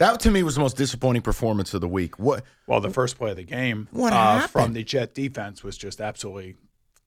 That 0.00 0.18
to 0.20 0.30
me 0.30 0.42
was 0.42 0.54
the 0.54 0.62
most 0.62 0.78
disappointing 0.78 1.20
performance 1.20 1.74
of 1.74 1.82
the 1.82 1.88
week. 1.88 2.18
What? 2.18 2.42
Well, 2.66 2.80
the 2.80 2.88
first 2.88 3.18
play 3.18 3.32
of 3.32 3.36
the 3.36 3.44
game 3.44 3.86
What 3.90 4.14
uh, 4.14 4.46
from 4.46 4.72
the 4.72 4.82
Jet 4.82 5.14
defense 5.14 5.62
was 5.62 5.76
just 5.76 6.00
absolutely 6.00 6.56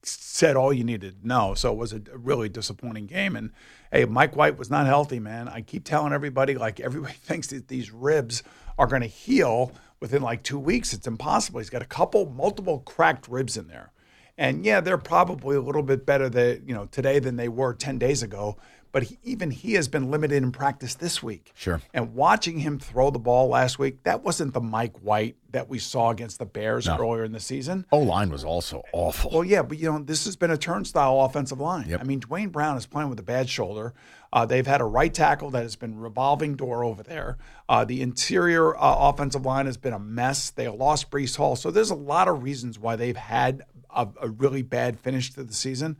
said 0.04 0.54
all 0.54 0.72
you 0.72 0.84
needed 0.84 1.20
to 1.20 1.26
know. 1.26 1.54
So 1.54 1.72
it 1.72 1.76
was 1.76 1.92
a 1.92 2.00
really 2.14 2.48
disappointing 2.48 3.06
game. 3.06 3.34
And 3.34 3.50
hey, 3.90 4.04
Mike 4.04 4.36
White 4.36 4.56
was 4.56 4.70
not 4.70 4.86
healthy, 4.86 5.18
man. 5.18 5.48
I 5.48 5.62
keep 5.62 5.82
telling 5.84 6.12
everybody, 6.12 6.54
like 6.54 6.78
everybody 6.78 7.14
thinks 7.20 7.48
that 7.48 7.66
these 7.66 7.90
ribs 7.90 8.44
are 8.78 8.86
going 8.86 9.02
to 9.02 9.08
heal 9.08 9.72
within 9.98 10.22
like 10.22 10.44
two 10.44 10.60
weeks. 10.60 10.92
It's 10.92 11.08
impossible. 11.08 11.58
He's 11.58 11.70
got 11.70 11.82
a 11.82 11.86
couple, 11.86 12.30
multiple 12.30 12.78
cracked 12.78 13.26
ribs 13.26 13.56
in 13.56 13.66
there. 13.66 13.90
And 14.38 14.64
yeah, 14.64 14.78
they're 14.78 14.98
probably 14.98 15.56
a 15.56 15.60
little 15.60 15.82
bit 15.82 16.06
better 16.06 16.28
that 16.28 16.62
you 16.64 16.74
know 16.74 16.84
today 16.86 17.18
than 17.18 17.34
they 17.34 17.48
were 17.48 17.74
ten 17.74 17.98
days 17.98 18.22
ago. 18.22 18.56
But 18.94 19.02
he, 19.02 19.18
even 19.24 19.50
he 19.50 19.72
has 19.72 19.88
been 19.88 20.08
limited 20.08 20.40
in 20.40 20.52
practice 20.52 20.94
this 20.94 21.20
week. 21.20 21.50
Sure. 21.56 21.82
And 21.92 22.14
watching 22.14 22.60
him 22.60 22.78
throw 22.78 23.10
the 23.10 23.18
ball 23.18 23.48
last 23.48 23.76
week, 23.76 24.04
that 24.04 24.22
wasn't 24.22 24.54
the 24.54 24.60
Mike 24.60 24.96
White 25.02 25.34
that 25.50 25.68
we 25.68 25.80
saw 25.80 26.10
against 26.10 26.38
the 26.38 26.46
Bears 26.46 26.86
No. 26.86 26.96
earlier 26.96 27.24
in 27.24 27.32
the 27.32 27.40
season. 27.40 27.86
O 27.90 27.98
line 27.98 28.30
was 28.30 28.44
also 28.44 28.84
awful. 28.92 29.32
Well, 29.32 29.42
yeah, 29.42 29.62
but 29.62 29.78
you 29.78 29.90
know, 29.90 29.98
this 29.98 30.26
has 30.26 30.36
been 30.36 30.52
a 30.52 30.56
turnstile 30.56 31.22
offensive 31.22 31.58
line. 31.58 31.88
Yep. 31.88 32.02
I 32.02 32.04
mean, 32.04 32.20
Duane 32.20 32.50
Brown 32.50 32.76
is 32.76 32.86
playing 32.86 33.10
with 33.10 33.18
a 33.18 33.24
bad 33.24 33.48
shoulder. 33.50 33.94
Uh, 34.32 34.46
they've 34.46 34.66
had 34.66 34.80
a 34.80 34.84
right 34.84 35.12
tackle 35.12 35.50
that 35.50 35.62
has 35.64 35.74
been 35.74 35.98
revolving 35.98 36.54
door 36.54 36.84
over 36.84 37.02
there. 37.02 37.36
Uh, 37.68 37.84
the 37.84 38.00
interior 38.00 38.76
uh, 38.76 39.08
offensive 39.08 39.44
line 39.44 39.66
has 39.66 39.76
been 39.76 39.92
a 39.92 39.98
mess. 39.98 40.50
They 40.50 40.68
lost 40.68 41.10
Breece 41.10 41.36
Hall, 41.36 41.56
so 41.56 41.72
there's 41.72 41.90
a 41.90 41.96
lot 41.96 42.28
of 42.28 42.44
reasons 42.44 42.78
why 42.78 42.94
they've 42.94 43.16
had 43.16 43.62
a, 43.90 44.06
a 44.22 44.28
really 44.28 44.62
bad 44.62 45.00
finish 45.00 45.32
to 45.32 45.42
the 45.42 45.52
season. 45.52 45.96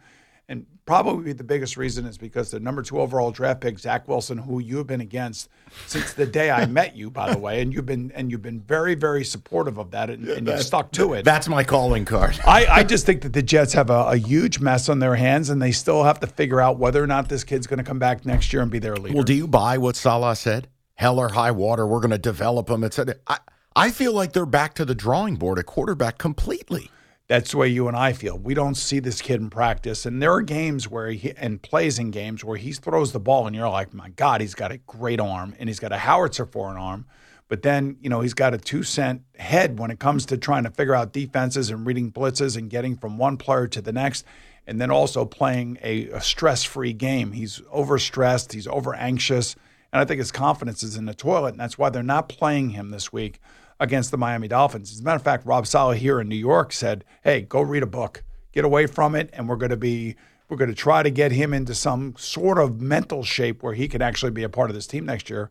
And 0.48 0.66
probably 0.84 1.32
the 1.32 1.44
biggest 1.44 1.78
reason 1.78 2.04
is 2.04 2.18
because 2.18 2.50
the 2.50 2.60
number 2.60 2.82
two 2.82 3.00
overall 3.00 3.30
draft 3.30 3.62
pick, 3.62 3.78
Zach 3.78 4.06
Wilson, 4.06 4.36
who 4.36 4.58
you 4.58 4.76
have 4.76 4.86
been 4.86 5.00
against 5.00 5.48
since 5.86 6.12
the 6.12 6.26
day 6.26 6.50
I 6.50 6.66
met 6.66 6.94
you, 6.94 7.10
by 7.10 7.32
the 7.32 7.38
way, 7.38 7.62
and 7.62 7.72
you've 7.72 7.86
been 7.86 8.12
and 8.14 8.30
you've 8.30 8.42
been 8.42 8.60
very, 8.60 8.94
very 8.94 9.24
supportive 9.24 9.78
of 9.78 9.90
that, 9.92 10.10
and, 10.10 10.28
and 10.28 10.46
you've 10.46 10.62
stuck 10.62 10.92
to 10.92 11.14
it. 11.14 11.24
That's 11.24 11.48
my 11.48 11.64
calling 11.64 12.04
card. 12.04 12.38
I, 12.46 12.66
I 12.66 12.82
just 12.82 13.06
think 13.06 13.22
that 13.22 13.32
the 13.32 13.42
Jets 13.42 13.72
have 13.72 13.88
a, 13.88 14.08
a 14.08 14.16
huge 14.16 14.60
mess 14.60 14.90
on 14.90 14.98
their 14.98 15.16
hands, 15.16 15.48
and 15.48 15.62
they 15.62 15.72
still 15.72 16.04
have 16.04 16.20
to 16.20 16.26
figure 16.26 16.60
out 16.60 16.78
whether 16.78 17.02
or 17.02 17.06
not 17.06 17.30
this 17.30 17.42
kid's 17.42 17.66
going 17.66 17.78
to 17.78 17.84
come 17.84 17.98
back 17.98 18.26
next 18.26 18.52
year 18.52 18.60
and 18.60 18.70
be 18.70 18.78
their 18.78 18.96
leader. 18.96 19.14
Well, 19.14 19.24
do 19.24 19.34
you 19.34 19.48
buy 19.48 19.78
what 19.78 19.96
Saleh 19.96 20.36
said? 20.36 20.68
Hell 20.96 21.18
or 21.18 21.30
high 21.30 21.52
water, 21.52 21.86
we're 21.86 22.00
going 22.00 22.10
to 22.10 22.18
develop 22.18 22.66
them. 22.66 22.84
Etc. 22.84 23.16
I, 23.26 23.38
I 23.74 23.90
feel 23.90 24.12
like 24.12 24.32
they're 24.32 24.46
back 24.46 24.74
to 24.74 24.84
the 24.84 24.94
drawing 24.94 25.36
board 25.36 25.58
at 25.58 25.66
quarterback 25.66 26.18
completely. 26.18 26.90
That's 27.26 27.52
the 27.52 27.56
way 27.56 27.68
you 27.68 27.88
and 27.88 27.96
I 27.96 28.12
feel. 28.12 28.36
We 28.36 28.52
don't 28.52 28.74
see 28.74 28.98
this 28.98 29.22
kid 29.22 29.40
in 29.40 29.48
practice, 29.48 30.04
and 30.04 30.20
there 30.20 30.32
are 30.32 30.42
games 30.42 30.90
where 30.90 31.10
he 31.10 31.32
and 31.32 31.62
plays 31.62 31.98
in 31.98 32.10
games 32.10 32.44
where 32.44 32.58
he 32.58 32.72
throws 32.72 33.12
the 33.12 33.20
ball, 33.20 33.46
and 33.46 33.56
you're 33.56 33.68
like, 33.68 33.94
my 33.94 34.10
God, 34.10 34.42
he's 34.42 34.54
got 34.54 34.72
a 34.72 34.76
great 34.76 35.20
arm, 35.20 35.54
and 35.58 35.68
he's 35.68 35.80
got 35.80 35.92
a 35.92 35.98
howitzer 35.98 36.44
for 36.44 36.70
an 36.70 36.76
arm. 36.76 37.06
But 37.48 37.62
then, 37.62 37.96
you 38.00 38.10
know, 38.10 38.20
he's 38.20 38.34
got 38.34 38.52
a 38.52 38.58
two 38.58 38.82
cent 38.82 39.22
head 39.38 39.78
when 39.78 39.90
it 39.90 39.98
comes 39.98 40.26
to 40.26 40.36
trying 40.36 40.64
to 40.64 40.70
figure 40.70 40.94
out 40.94 41.12
defenses 41.14 41.70
and 41.70 41.86
reading 41.86 42.12
blitzes 42.12 42.58
and 42.58 42.68
getting 42.68 42.96
from 42.96 43.16
one 43.16 43.38
player 43.38 43.68
to 43.68 43.80
the 43.80 43.92
next, 43.92 44.26
and 44.66 44.78
then 44.78 44.90
also 44.90 45.24
playing 45.24 45.78
a, 45.82 46.08
a 46.08 46.20
stress 46.20 46.62
free 46.62 46.92
game. 46.92 47.32
He's 47.32 47.60
overstressed, 47.74 48.52
he's 48.52 48.66
over 48.66 48.94
anxious, 48.94 49.56
and 49.94 50.00
I 50.02 50.04
think 50.04 50.18
his 50.18 50.32
confidence 50.32 50.82
is 50.82 50.96
in 50.96 51.06
the 51.06 51.14
toilet, 51.14 51.52
and 51.52 51.60
that's 51.60 51.78
why 51.78 51.88
they're 51.88 52.02
not 52.02 52.28
playing 52.28 52.70
him 52.70 52.90
this 52.90 53.14
week 53.14 53.40
against 53.80 54.10
the 54.10 54.16
Miami 54.18 54.48
Dolphins. 54.48 54.92
As 54.92 55.00
a 55.00 55.02
matter 55.02 55.16
of 55.16 55.22
fact, 55.22 55.46
Rob 55.46 55.66
Saleh 55.66 55.98
here 55.98 56.20
in 56.20 56.28
New 56.28 56.36
York 56.36 56.72
said, 56.72 57.04
"Hey, 57.22 57.42
go 57.42 57.60
read 57.60 57.82
a 57.82 57.86
book, 57.86 58.22
get 58.52 58.64
away 58.64 58.86
from 58.86 59.14
it, 59.14 59.30
and 59.32 59.48
we're 59.48 59.56
going 59.56 59.70
to 59.70 59.76
be." 59.76 60.16
We're 60.50 60.58
going 60.58 60.68
to 60.70 60.76
try 60.76 61.02
to 61.02 61.10
get 61.10 61.32
him 61.32 61.54
into 61.54 61.74
some 61.74 62.14
sort 62.18 62.58
of 62.58 62.78
mental 62.80 63.24
shape 63.24 63.62
where 63.62 63.72
he 63.72 63.88
can 63.88 64.02
actually 64.02 64.30
be 64.30 64.42
a 64.42 64.48
part 64.50 64.68
of 64.68 64.74
this 64.76 64.86
team 64.86 65.06
next 65.06 65.30
year. 65.30 65.50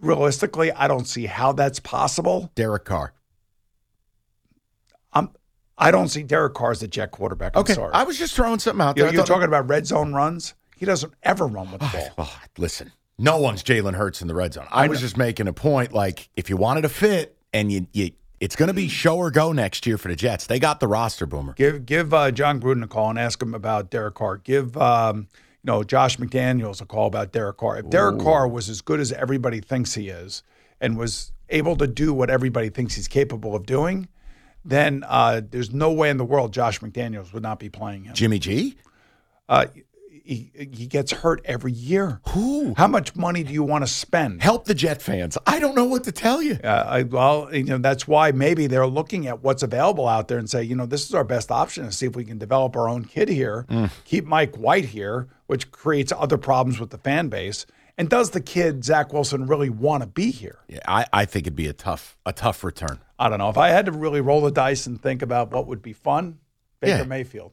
Realistically, 0.00 0.72
I 0.72 0.88
don't 0.88 1.06
see 1.06 1.26
how 1.26 1.52
that's 1.52 1.78
possible. 1.78 2.50
Derek 2.56 2.84
Carr. 2.84 3.14
I'm, 5.12 5.30
I 5.78 5.92
don't 5.92 6.08
see 6.08 6.24
Derek 6.24 6.54
Carr 6.54 6.72
as 6.72 6.82
a 6.82 6.88
jet 6.88 7.12
quarterback. 7.12 7.52
I'm 7.54 7.60
Okay, 7.60 7.74
sorry. 7.74 7.92
I 7.94 8.02
was 8.02 8.18
just 8.18 8.34
throwing 8.34 8.58
something 8.58 8.84
out 8.84 8.96
there. 8.96 9.04
you're 9.12 9.22
thought- 9.22 9.28
talking 9.28 9.48
about 9.48 9.68
red 9.68 9.86
zone 9.86 10.12
runs. 10.12 10.54
He 10.76 10.84
doesn't 10.84 11.14
ever 11.22 11.46
run 11.46 11.70
with 11.70 11.80
the 11.80 11.86
oh, 11.86 12.08
ball. 12.16 12.28
Oh, 12.28 12.40
listen, 12.58 12.90
no 13.22 13.38
one's 13.38 13.62
Jalen 13.62 13.94
Hurts 13.94 14.20
in 14.20 14.28
the 14.28 14.34
red 14.34 14.52
zone. 14.52 14.66
I, 14.70 14.88
was 14.88 15.00
just 15.00 15.16
making 15.16 15.48
a 15.48 15.52
point. 15.52 15.92
Like, 15.92 16.28
if 16.36 16.50
you 16.50 16.56
wanted 16.56 16.82
to 16.82 16.88
fit, 16.88 17.36
and 17.52 17.70
you, 17.70 17.86
you 17.92 18.10
it's 18.40 18.56
going 18.56 18.68
to 18.68 18.74
be 18.74 18.88
show 18.88 19.16
or 19.16 19.30
go 19.30 19.52
next 19.52 19.86
year 19.86 19.96
for 19.96 20.08
the 20.08 20.16
Jets. 20.16 20.46
They 20.46 20.58
got 20.58 20.80
the 20.80 20.88
roster, 20.88 21.26
Boomer. 21.26 21.52
Give 21.52 21.86
give 21.86 22.12
uh, 22.12 22.32
Jon 22.32 22.60
Gruden 22.60 22.82
a 22.82 22.88
call 22.88 23.10
and 23.10 23.18
ask 23.18 23.40
him 23.40 23.54
about 23.54 23.90
Derek 23.90 24.14
Carr. 24.14 24.38
Give 24.38 24.76
um, 24.76 25.28
you 25.62 25.64
know 25.64 25.84
Josh 25.84 26.16
McDaniels 26.16 26.82
a 26.82 26.86
call 26.86 27.06
about 27.06 27.32
Derek 27.32 27.58
Carr. 27.58 27.78
If 27.78 27.90
Derek 27.90 28.18
Carr 28.18 28.48
was 28.48 28.68
as 28.68 28.80
good 28.80 28.98
as 28.98 29.12
everybody 29.12 29.60
thinks 29.60 29.94
he 29.94 30.08
is, 30.08 30.42
and 30.80 30.98
was 30.98 31.32
able 31.48 31.76
to 31.76 31.86
do 31.86 32.12
what 32.12 32.30
everybody 32.30 32.68
thinks 32.68 32.94
he's 32.94 33.08
capable 33.08 33.54
of 33.54 33.66
doing, 33.66 34.08
then 34.64 35.04
uh, 35.06 35.40
there's 35.48 35.72
no 35.72 35.92
way 35.92 36.10
in 36.10 36.16
the 36.16 36.24
world 36.24 36.52
Josh 36.52 36.80
McDaniels 36.80 37.32
would 37.32 37.42
not 37.42 37.60
be 37.60 37.68
playing 37.68 38.04
him. 38.04 38.14
Jimmy 38.14 38.40
G. 38.40 38.76
Uh, 39.48 39.66
he, 40.24 40.50
he 40.54 40.86
gets 40.86 41.12
hurt 41.12 41.40
every 41.44 41.72
year. 41.72 42.20
Who? 42.30 42.74
How 42.76 42.86
much 42.86 43.14
money 43.16 43.42
do 43.42 43.52
you 43.52 43.62
want 43.62 43.84
to 43.84 43.90
spend? 43.90 44.42
Help 44.42 44.64
the 44.66 44.74
Jet 44.74 45.02
fans. 45.02 45.36
I 45.46 45.58
don't 45.60 45.74
know 45.74 45.84
what 45.84 46.04
to 46.04 46.12
tell 46.12 46.40
you. 46.42 46.58
Uh, 46.62 46.84
I, 46.86 47.02
well, 47.02 47.48
you 47.54 47.64
know 47.64 47.78
that's 47.78 48.06
why 48.06 48.32
maybe 48.32 48.66
they're 48.66 48.86
looking 48.86 49.26
at 49.26 49.42
what's 49.42 49.62
available 49.62 50.06
out 50.06 50.28
there 50.28 50.38
and 50.38 50.48
say, 50.48 50.62
you 50.62 50.76
know, 50.76 50.86
this 50.86 51.04
is 51.08 51.14
our 51.14 51.24
best 51.24 51.50
option 51.50 51.84
to 51.84 51.92
see 51.92 52.06
if 52.06 52.14
we 52.16 52.24
can 52.24 52.38
develop 52.38 52.76
our 52.76 52.88
own 52.88 53.04
kid 53.04 53.28
here, 53.28 53.66
keep 54.04 54.24
Mike 54.24 54.56
White 54.56 54.86
here, 54.86 55.28
which 55.46 55.70
creates 55.70 56.12
other 56.16 56.38
problems 56.38 56.78
with 56.80 56.90
the 56.90 56.98
fan 56.98 57.28
base. 57.28 57.66
And 57.98 58.08
does 58.08 58.30
the 58.30 58.40
kid 58.40 58.84
Zach 58.84 59.12
Wilson 59.12 59.46
really 59.46 59.68
want 59.68 60.02
to 60.02 60.06
be 60.08 60.30
here? 60.30 60.58
Yeah, 60.66 60.78
I, 60.88 61.04
I 61.12 61.24
think 61.26 61.46
it'd 61.46 61.54
be 61.56 61.66
a 61.68 61.72
tough 61.74 62.16
a 62.24 62.32
tough 62.32 62.64
return. 62.64 62.98
I 63.18 63.28
don't 63.28 63.38
know. 63.38 63.50
If 63.50 63.58
I 63.58 63.68
had 63.68 63.86
to 63.86 63.92
really 63.92 64.20
roll 64.20 64.40
the 64.40 64.50
dice 64.50 64.86
and 64.86 65.00
think 65.00 65.20
about 65.22 65.50
what 65.50 65.66
would 65.66 65.82
be 65.82 65.92
fun, 65.92 66.38
Baker 66.80 66.98
Yeah. 66.98 67.04
Mayfield. 67.04 67.52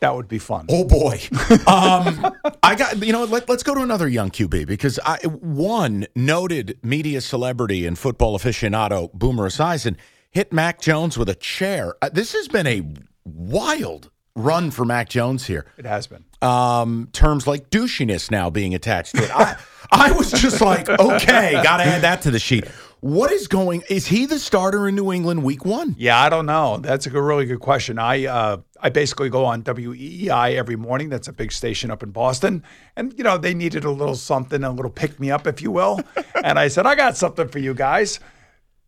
That 0.00 0.14
would 0.14 0.28
be 0.28 0.38
fun. 0.38 0.66
Oh 0.68 0.84
boy. 0.84 1.20
Um, 1.66 2.34
I 2.62 2.74
got 2.74 3.02
you 3.04 3.12
know 3.12 3.24
let, 3.24 3.48
let's 3.48 3.62
go 3.62 3.74
to 3.74 3.80
another 3.80 4.08
young 4.08 4.30
QB 4.30 4.66
because 4.66 5.00
I 5.04 5.18
one 5.26 6.06
noted 6.14 6.78
media 6.82 7.20
celebrity 7.20 7.86
and 7.86 7.98
football 7.98 8.38
aficionado 8.38 9.12
Boomer 9.12 9.48
Esiason 9.48 9.96
hit 10.30 10.52
Mac 10.52 10.80
Jones 10.80 11.16
with 11.18 11.28
a 11.28 11.34
chair. 11.34 11.94
Uh, 12.02 12.10
this 12.12 12.32
has 12.34 12.46
been 12.48 12.66
a 12.66 12.82
wild 13.24 14.10
run 14.36 14.70
for 14.70 14.84
Mac 14.84 15.08
Jones 15.08 15.46
here. 15.46 15.66
It 15.78 15.86
has 15.86 16.06
been. 16.06 16.24
Um, 16.42 17.08
terms 17.12 17.46
like 17.46 17.70
douchiness 17.70 18.30
now 18.30 18.50
being 18.50 18.74
attached 18.74 19.16
to 19.16 19.24
it. 19.24 19.30
I, 19.34 19.56
I 19.90 20.12
was 20.12 20.30
just 20.30 20.60
like, 20.60 20.88
okay, 20.88 21.52
got 21.62 21.78
to 21.78 21.84
add 21.84 22.02
that 22.02 22.22
to 22.22 22.30
the 22.30 22.38
sheet. 22.38 22.66
What 23.00 23.32
is 23.32 23.48
going? 23.48 23.82
Is 23.88 24.06
he 24.06 24.26
the 24.26 24.38
starter 24.38 24.88
in 24.88 24.94
New 24.94 25.12
England 25.12 25.42
Week 25.42 25.64
One? 25.64 25.94
Yeah, 25.98 26.20
I 26.20 26.28
don't 26.28 26.46
know. 26.46 26.78
That's 26.78 27.06
a 27.06 27.10
good, 27.10 27.22
really 27.22 27.46
good 27.46 27.60
question. 27.60 27.98
I 27.98 28.26
uh, 28.26 28.56
I 28.82 28.90
basically 28.90 29.28
go 29.30 29.44
on 29.44 29.62
WEEI 29.62 30.54
every 30.56 30.76
morning. 30.76 31.08
That's 31.08 31.28
a 31.28 31.32
big 31.32 31.52
station 31.52 31.90
up 31.90 32.02
in 32.02 32.10
Boston, 32.10 32.62
and 32.96 33.14
you 33.16 33.24
know 33.24 33.38
they 33.38 33.54
needed 33.54 33.84
a 33.84 33.90
little 33.90 34.14
something, 34.16 34.62
a 34.64 34.70
little 34.70 34.90
pick 34.90 35.18
me 35.20 35.30
up, 35.30 35.46
if 35.46 35.62
you 35.62 35.70
will. 35.70 36.00
and 36.44 36.58
I 36.58 36.68
said, 36.68 36.86
I 36.86 36.94
got 36.94 37.16
something 37.16 37.48
for 37.48 37.58
you 37.58 37.74
guys. 37.74 38.20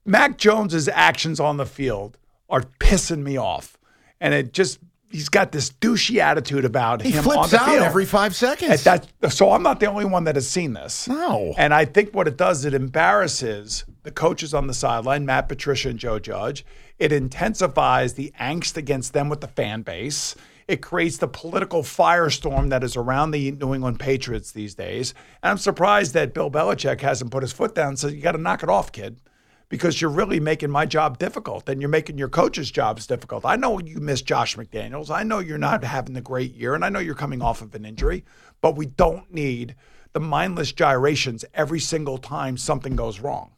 Mac 0.04 0.38
Jones's 0.38 0.88
actions 0.88 1.38
on 1.40 1.56
the 1.58 1.66
field 1.66 2.16
are 2.48 2.62
pissing 2.80 3.22
me 3.22 3.36
off, 3.36 3.76
and 4.20 4.32
it 4.34 4.52
just 4.52 4.78
he's 5.10 5.28
got 5.30 5.52
this 5.52 5.70
douchey 5.70 6.18
attitude 6.18 6.64
about 6.66 7.00
He 7.00 7.10
him 7.12 7.18
on 7.18 7.24
flips 7.24 7.50
the 7.52 7.60
out 7.60 7.68
field. 7.70 7.82
every 7.82 8.04
five 8.04 8.26
And 8.32 8.34
seconds. 8.34 8.84
that, 8.84 9.06
so 9.30 9.52
I'm 9.52 9.62
not 9.62 9.80
the 9.80 9.86
only 9.86 10.04
one 10.04 10.24
that 10.24 10.34
has 10.34 10.46
seen 10.46 10.74
this. 10.74 11.08
No. 11.08 11.54
And 11.56 11.72
I 11.72 11.86
think 11.86 12.14
what 12.14 12.28
it 12.28 12.36
does, 12.36 12.66
it 12.66 12.74
embarrasses 12.74 13.84
the 14.02 14.10
coaches 14.10 14.52
on 14.52 14.66
the 14.66 14.74
sideline, 14.74 15.24
Matt 15.24 15.48
Patricia 15.48 15.88
and 15.88 15.98
Joe 15.98 16.18
Judge. 16.18 16.64
It 16.98 17.12
intensifies 17.12 18.14
the 18.14 18.32
angst 18.40 18.76
against 18.76 19.12
them 19.12 19.28
with 19.28 19.40
the 19.40 19.48
fan 19.48 19.82
base. 19.82 20.34
It 20.66 20.82
creates 20.82 21.16
the 21.16 21.28
political 21.28 21.82
firestorm 21.82 22.70
that 22.70 22.84
is 22.84 22.96
around 22.96 23.30
the 23.30 23.52
New 23.52 23.74
England 23.74 24.00
Patriots 24.00 24.52
these 24.52 24.74
days. 24.74 25.14
And 25.42 25.52
I'm 25.52 25.58
surprised 25.58 26.14
that 26.14 26.34
Bill 26.34 26.50
Belichick 26.50 27.00
hasn't 27.00 27.30
put 27.30 27.42
his 27.42 27.52
foot 27.52 27.74
down 27.74 27.88
and 27.88 27.98
said, 27.98 28.12
You 28.12 28.20
got 28.20 28.32
to 28.32 28.38
knock 28.38 28.62
it 28.62 28.68
off, 28.68 28.92
kid 28.92 29.20
because 29.68 30.00
you're 30.00 30.10
really 30.10 30.40
making 30.40 30.70
my 30.70 30.86
job 30.86 31.18
difficult 31.18 31.68
and 31.68 31.80
you're 31.80 31.90
making 31.90 32.18
your 32.18 32.28
coach's 32.28 32.70
jobs 32.70 33.06
difficult. 33.06 33.44
I 33.44 33.56
know 33.56 33.78
you 33.78 34.00
miss 34.00 34.22
Josh 34.22 34.56
McDaniels. 34.56 35.10
I 35.10 35.22
know 35.22 35.40
you're 35.40 35.58
not 35.58 35.84
having 35.84 36.16
a 36.16 36.22
great 36.22 36.54
year 36.54 36.74
and 36.74 36.84
I 36.84 36.88
know 36.88 37.00
you're 37.00 37.14
coming 37.14 37.42
off 37.42 37.60
of 37.60 37.74
an 37.74 37.84
injury, 37.84 38.24
but 38.60 38.76
we 38.76 38.86
don't 38.86 39.32
need 39.32 39.74
the 40.12 40.20
mindless 40.20 40.72
gyrations 40.72 41.44
every 41.52 41.80
single 41.80 42.18
time 42.18 42.56
something 42.56 42.96
goes 42.96 43.20
wrong. 43.20 43.52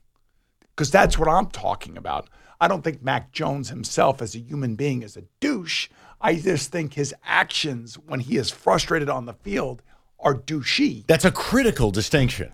Because 0.71 0.91
that's 0.91 1.19
what 1.19 1.29
I'm 1.29 1.47
talking 1.47 1.97
about. 1.97 2.29
I 2.61 2.69
don't 2.69 2.83
think 2.83 3.03
Mac 3.03 3.33
Jones 3.33 3.71
himself 3.71 4.21
as 4.21 4.35
a 4.35 4.39
human 4.39 4.75
being 4.75 5.03
is 5.03 5.17
a 5.17 5.23
douche. 5.41 5.89
I 6.21 6.35
just 6.35 6.71
think 6.71 6.95
his 6.95 7.15
actions 7.25 7.95
when 7.95 8.21
he 8.21 8.37
is 8.37 8.51
frustrated 8.51 9.09
on 9.09 9.27
the 9.27 9.33
field 9.33 9.83
are 10.19 10.35
douchey. 10.35 11.07
That's 11.07 11.25
a 11.25 11.31
critical 11.31 11.91
distinction. 11.91 12.53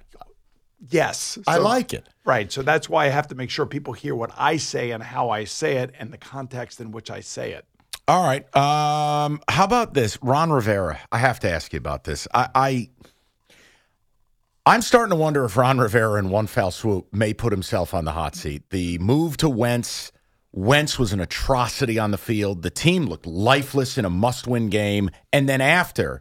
Yes. 0.88 1.38
I 1.48 1.56
like 1.56 1.92
it. 1.92 2.06
Right. 2.24 2.52
So 2.52 2.62
that's 2.62 2.88
why 2.88 3.06
I 3.06 3.08
have 3.08 3.28
to 3.28 3.34
make 3.34 3.50
sure 3.50 3.66
people 3.66 3.92
hear 3.92 4.14
what 4.14 4.30
I 4.36 4.56
say 4.56 4.92
and 4.92 5.02
how 5.02 5.30
I 5.30 5.44
say 5.44 5.78
it 5.78 5.92
and 5.98 6.12
the 6.12 6.18
context 6.18 6.80
in 6.80 6.92
which 6.92 7.10
I 7.10 7.20
say 7.20 7.52
it. 7.52 7.64
All 8.06 8.22
right. 8.24 8.44
Um, 8.54 9.40
how 9.48 9.64
about 9.64 9.94
this, 9.94 10.22
Ron 10.22 10.52
Rivera? 10.52 11.00
I 11.10 11.18
have 11.18 11.40
to 11.40 11.50
ask 11.50 11.72
you 11.72 11.78
about 11.78 12.04
this. 12.04 12.28
I, 12.32 12.48
I 12.54 12.88
I'm 14.68 14.82
starting 14.82 15.10
to 15.10 15.16
wonder 15.16 15.44
if 15.44 15.56
Ron 15.56 15.78
Rivera, 15.78 16.18
in 16.18 16.28
one 16.28 16.48
foul 16.48 16.72
swoop, 16.72 17.06
may 17.12 17.32
put 17.32 17.52
himself 17.52 17.94
on 17.94 18.04
the 18.04 18.10
hot 18.10 18.34
seat. 18.34 18.68
The 18.70 18.98
move 18.98 19.36
to 19.36 19.48
Wentz. 19.48 20.10
Wentz 20.50 20.98
was 20.98 21.12
an 21.12 21.20
atrocity 21.20 22.00
on 22.00 22.10
the 22.10 22.18
field. 22.18 22.62
The 22.62 22.70
team 22.70 23.06
looked 23.06 23.26
lifeless 23.26 23.96
in 23.96 24.04
a 24.04 24.10
must-win 24.10 24.68
game, 24.68 25.10
and 25.32 25.48
then 25.48 25.60
after, 25.60 26.20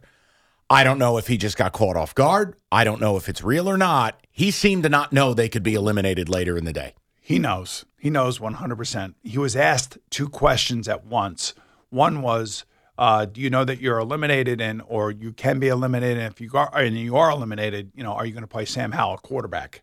I 0.70 0.84
don't 0.84 1.00
know 1.00 1.18
if 1.18 1.26
he 1.26 1.36
just 1.36 1.56
got 1.56 1.72
caught 1.72 1.96
off 1.96 2.14
guard. 2.14 2.54
I 2.70 2.84
don't 2.84 3.00
know 3.00 3.16
if 3.16 3.28
it's 3.28 3.42
real 3.42 3.68
or 3.68 3.76
not. 3.76 4.24
He 4.30 4.52
seemed 4.52 4.84
to 4.84 4.88
not 4.88 5.12
know 5.12 5.34
they 5.34 5.48
could 5.48 5.64
be 5.64 5.74
eliminated 5.74 6.28
later 6.28 6.56
in 6.56 6.66
the 6.66 6.72
day. 6.72 6.94
He 7.20 7.40
knows. 7.40 7.84
He 7.98 8.10
knows 8.10 8.38
100%. 8.38 9.14
He 9.24 9.38
was 9.38 9.56
asked 9.56 9.98
two 10.08 10.28
questions 10.28 10.86
at 10.86 11.04
once. 11.04 11.52
One 11.90 12.22
was, 12.22 12.64
uh, 12.98 13.26
do 13.26 13.40
you 13.40 13.50
know 13.50 13.64
that 13.64 13.80
you're 13.80 13.98
eliminated 13.98 14.60
and 14.60 14.82
or 14.86 15.10
you 15.10 15.32
can 15.32 15.58
be 15.58 15.68
eliminated? 15.68 16.18
And 16.18 16.32
if 16.32 16.40
you 16.40 16.50
are 16.54 16.70
and 16.76 16.96
you 16.96 17.16
are 17.16 17.30
eliminated, 17.30 17.92
you 17.94 18.02
know, 18.02 18.12
are 18.12 18.24
you 18.24 18.32
going 18.32 18.42
to 18.42 18.48
play 18.48 18.64
Sam 18.64 18.92
Howell 18.92 19.18
quarterback? 19.18 19.82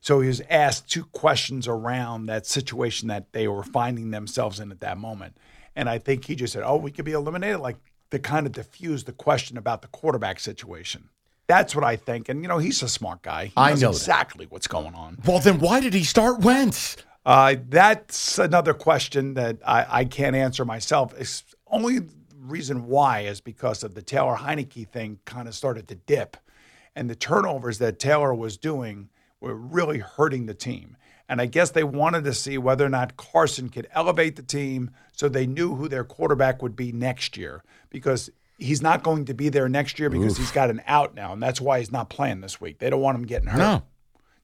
So 0.00 0.20
he 0.20 0.28
was 0.28 0.42
asked 0.50 0.90
two 0.90 1.04
questions 1.04 1.68
around 1.68 2.26
that 2.26 2.46
situation 2.46 3.08
that 3.08 3.32
they 3.32 3.46
were 3.46 3.62
finding 3.62 4.10
themselves 4.10 4.58
in 4.58 4.72
at 4.72 4.80
that 4.80 4.98
moment. 4.98 5.36
And 5.76 5.88
I 5.88 5.98
think 5.98 6.24
he 6.24 6.34
just 6.34 6.52
said, 6.52 6.62
"Oh, 6.64 6.76
we 6.76 6.90
could 6.90 7.04
be 7.04 7.12
eliminated," 7.12 7.60
like 7.60 7.76
to 8.10 8.18
kind 8.18 8.46
of 8.46 8.52
diffuse 8.52 9.04
the 9.04 9.12
question 9.12 9.56
about 9.56 9.80
the 9.82 9.88
quarterback 9.88 10.38
situation. 10.38 11.08
That's 11.46 11.74
what 11.74 11.84
I 11.84 11.96
think. 11.96 12.28
And 12.28 12.42
you 12.42 12.48
know, 12.48 12.58
he's 12.58 12.82
a 12.82 12.88
smart 12.88 13.22
guy. 13.22 13.46
He 13.46 13.52
I 13.56 13.70
knows 13.70 13.82
know 13.82 13.88
that. 13.92 13.96
exactly 13.96 14.46
what's 14.46 14.66
going 14.66 14.94
on. 14.94 15.18
Well, 15.26 15.38
then 15.40 15.58
why 15.60 15.80
did 15.80 15.94
he 15.94 16.04
start 16.04 16.40
Wentz? 16.40 16.96
Uh, 17.24 17.56
that's 17.68 18.38
another 18.38 18.74
question 18.74 19.34
that 19.34 19.58
I, 19.66 19.86
I 20.00 20.04
can't 20.04 20.34
answer 20.34 20.64
myself. 20.64 21.14
It's 21.18 21.44
only 21.68 22.00
reason 22.42 22.86
why 22.86 23.20
is 23.20 23.40
because 23.40 23.82
of 23.82 23.94
the 23.94 24.02
Taylor 24.02 24.36
Heinicke 24.36 24.88
thing 24.88 25.18
kind 25.24 25.48
of 25.48 25.54
started 25.54 25.88
to 25.88 25.94
dip, 25.94 26.36
and 26.94 27.08
the 27.08 27.14
turnovers 27.14 27.78
that 27.78 27.98
Taylor 27.98 28.34
was 28.34 28.56
doing 28.56 29.08
were 29.40 29.54
really 29.54 29.98
hurting 29.98 30.46
the 30.46 30.54
team. 30.54 30.96
And 31.28 31.40
I 31.40 31.46
guess 31.46 31.70
they 31.70 31.84
wanted 31.84 32.24
to 32.24 32.34
see 32.34 32.58
whether 32.58 32.84
or 32.84 32.88
not 32.90 33.16
Carson 33.16 33.70
could 33.70 33.88
elevate 33.92 34.36
the 34.36 34.42
team 34.42 34.90
so 35.12 35.28
they 35.28 35.46
knew 35.46 35.74
who 35.76 35.88
their 35.88 36.04
quarterback 36.04 36.62
would 36.62 36.76
be 36.76 36.92
next 36.92 37.36
year 37.36 37.62
because 37.90 38.28
he's 38.58 38.82
not 38.82 39.02
going 39.02 39.24
to 39.26 39.34
be 39.34 39.48
there 39.48 39.68
next 39.68 39.98
year 39.98 40.10
because 40.10 40.36
he's 40.36 40.50
got 40.52 40.68
an 40.68 40.82
out 40.86 41.14
now, 41.14 41.32
and 41.32 41.42
that's 41.42 41.60
why 41.60 41.78
he's 41.78 41.92
not 41.92 42.10
playing 42.10 42.40
this 42.40 42.60
week. 42.60 42.78
They 42.78 42.90
don't 42.90 43.00
want 43.00 43.16
him 43.16 43.24
getting 43.24 43.48
hurt. 43.48 43.58
No. 43.58 43.82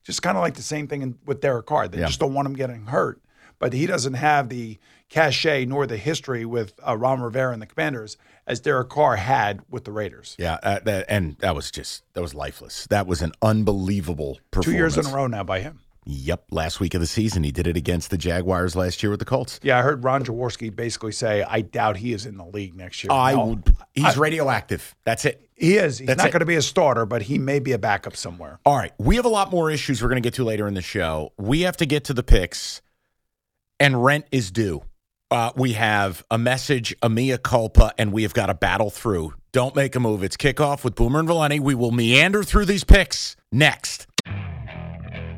Just 0.04 0.22
kind 0.22 0.38
of 0.38 0.40
like 0.42 0.54
the 0.54 0.62
same 0.62 0.86
thing 0.86 1.02
in, 1.02 1.18
with 1.26 1.40
Derek 1.40 1.66
Carr. 1.66 1.88
They 1.88 1.98
Yeah. 2.00 2.06
just 2.06 2.20
don't 2.20 2.32
want 2.32 2.46
him 2.46 2.54
getting 2.54 2.86
hurt. 2.86 3.20
But 3.58 3.72
he 3.72 3.86
doesn't 3.86 4.14
have 4.14 4.48
the 4.48 4.78
cachet 5.08 5.64
nor 5.66 5.86
the 5.86 5.96
history 5.96 6.44
with 6.44 6.74
uh, 6.86 6.96
Ron 6.96 7.20
Rivera 7.20 7.52
and 7.52 7.62
the 7.62 7.66
Commanders 7.66 8.16
as 8.46 8.60
Derek 8.60 8.88
Carr 8.88 9.16
had 9.16 9.62
with 9.68 9.84
the 9.84 9.92
Raiders. 9.92 10.36
Yeah, 10.38 10.58
uh, 10.62 10.80
that, 10.84 11.06
and 11.08 11.36
that 11.38 11.54
was 11.54 11.70
just 11.70 12.02
that 12.14 12.22
was 12.22 12.34
lifeless. 12.34 12.86
That 12.88 13.06
was 13.06 13.22
an 13.22 13.32
unbelievable 13.42 14.38
performance. 14.50 14.72
Two 14.72 14.78
years 14.78 14.96
in 14.96 15.06
a 15.06 15.16
row 15.16 15.26
now 15.26 15.44
by 15.44 15.60
him. 15.60 15.80
Yep, 16.10 16.44
last 16.50 16.80
week 16.80 16.94
of 16.94 17.02
the 17.02 17.06
season 17.06 17.44
he 17.44 17.52
did 17.52 17.66
it 17.66 17.76
against 17.76 18.10
the 18.10 18.16
Jaguars 18.16 18.74
last 18.74 19.02
year 19.02 19.10
with 19.10 19.18
the 19.18 19.26
Colts. 19.26 19.60
Yeah, 19.62 19.78
I 19.78 19.82
heard 19.82 20.02
Ron 20.02 20.24
Jaworski 20.24 20.74
basically 20.74 21.12
say, 21.12 21.42
"I 21.42 21.60
doubt 21.60 21.98
he 21.98 22.14
is 22.14 22.24
in 22.24 22.38
the 22.38 22.46
league 22.46 22.74
next 22.74 23.04
year." 23.04 23.12
I 23.12 23.34
No, 23.34 23.44
would. 23.48 23.76
He's 23.92 24.16
radioactive. 24.16 24.96
That's 25.04 25.26
it. 25.26 25.46
He 25.54 25.76
is. 25.76 25.98
He's 25.98 26.06
That's 26.06 26.22
not 26.22 26.32
going 26.32 26.40
to 26.40 26.46
be 26.46 26.54
a 26.54 26.62
starter, 26.62 27.04
but 27.04 27.22
he 27.22 27.38
may 27.38 27.58
be 27.58 27.72
a 27.72 27.78
backup 27.78 28.16
somewhere. 28.16 28.58
All 28.64 28.76
right, 28.76 28.92
we 28.98 29.16
have 29.16 29.26
a 29.26 29.30
lot 29.30 29.50
more 29.50 29.70
issues 29.70 30.00
we're 30.00 30.08
going 30.08 30.22
to 30.22 30.26
get 30.26 30.34
to 30.34 30.44
later 30.44 30.66
in 30.66 30.72
the 30.72 30.80
show. 30.80 31.32
We 31.36 31.60
have 31.62 31.76
to 31.76 31.84
get 31.84 32.04
to 32.04 32.14
the 32.14 32.22
picks, 32.22 32.80
and 33.80 34.02
rent 34.02 34.26
is 34.30 34.50
due. 34.50 34.82
Uh, 35.30 35.52
we 35.56 35.74
have 35.74 36.24
a 36.30 36.38
message, 36.38 36.96
a 37.02 37.08
mea 37.08 37.36
culpa, 37.36 37.92
and 37.98 38.12
we 38.12 38.22
have 38.22 38.32
got 38.32 38.46
to 38.46 38.54
battle 38.54 38.90
through. 38.90 39.34
Don't 39.52 39.76
make 39.76 39.94
a 39.94 40.00
move. 40.00 40.22
It's 40.22 40.36
kickoff 40.36 40.84
with 40.84 40.94
Boomer 40.94 41.18
and 41.18 41.28
Valenti. 41.28 41.60
We 41.60 41.74
will 41.74 41.90
meander 41.92 42.42
through 42.42 42.64
these 42.64 42.84
picks 42.84 43.36
next. 43.52 44.06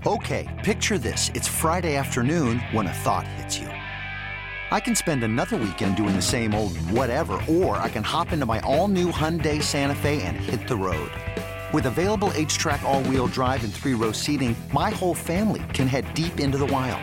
Okay, 0.07 0.48
picture 0.64 0.96
this. 0.96 1.31
It's 1.35 1.48
Friday 1.48 1.96
afternoon 1.96 2.61
when 2.72 2.87
a 2.87 2.92
thought 2.92 3.26
hits 3.26 3.59
you. 3.59 3.66
I 3.66 4.79
can 4.79 4.94
spend 4.94 5.24
another 5.24 5.57
weekend 5.57 5.96
doing 5.96 6.14
the 6.14 6.22
same 6.22 6.55
old 6.55 6.76
whatever, 6.90 7.42
or 7.48 7.76
I 7.76 7.88
can 7.88 8.05
hop 8.05 8.33
into 8.33 8.46
my 8.46 8.61
all 8.61 8.87
new 8.87 9.11
Hyundai 9.11 9.61
Santa 9.61 9.96
Fe 9.96 10.22
and 10.22 10.37
hit 10.37 10.68
the 10.68 10.76
road. 10.76 11.11
With 11.72 11.87
available 11.87 12.31
H 12.35 12.57
track, 12.57 12.83
all 12.83 13.03
wheel 13.03 13.26
drive, 13.26 13.64
and 13.64 13.74
three 13.74 13.94
row 13.94 14.12
seating, 14.12 14.55
my 14.72 14.90
whole 14.90 15.14
family 15.14 15.62
can 15.74 15.88
head 15.88 16.14
deep 16.14 16.38
into 16.38 16.59
the 16.59 16.66
wild. 16.66 17.03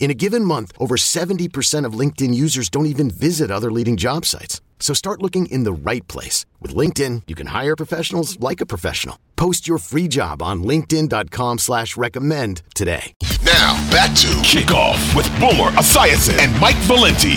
In 0.00 0.10
a 0.12 0.14
given 0.14 0.44
month, 0.44 0.72
over 0.78 0.96
70% 0.96 1.84
of 1.84 1.92
LinkedIn 1.92 2.32
users 2.32 2.70
don't 2.70 2.86
even 2.86 3.10
visit 3.10 3.50
other 3.50 3.70
leading 3.70 3.96
job 3.98 4.24
sites. 4.24 4.62
So 4.80 4.94
start 4.94 5.20
looking 5.20 5.46
in 5.46 5.64
the 5.64 5.72
right 5.72 6.06
place. 6.08 6.46
With 6.62 6.74
LinkedIn, 6.74 7.22
you 7.26 7.34
can 7.34 7.48
hire 7.48 7.76
professionals 7.76 8.40
like 8.40 8.62
a 8.62 8.66
professional. 8.66 9.18
Post 9.36 9.68
your 9.68 9.78
free 9.78 10.08
job 10.08 10.40
on 10.40 10.62
linkedin.com 10.62 11.58
slash 11.58 11.96
recommend 11.96 12.62
today. 12.74 13.12
Now, 13.44 13.74
back 13.90 14.14
to 14.18 14.28
Kickoff 14.46 15.14
with 15.16 15.28
Boomer 15.40 15.72
Esiason 15.76 16.38
and 16.38 16.58
Mike 16.60 16.76
Valenti. 16.86 17.36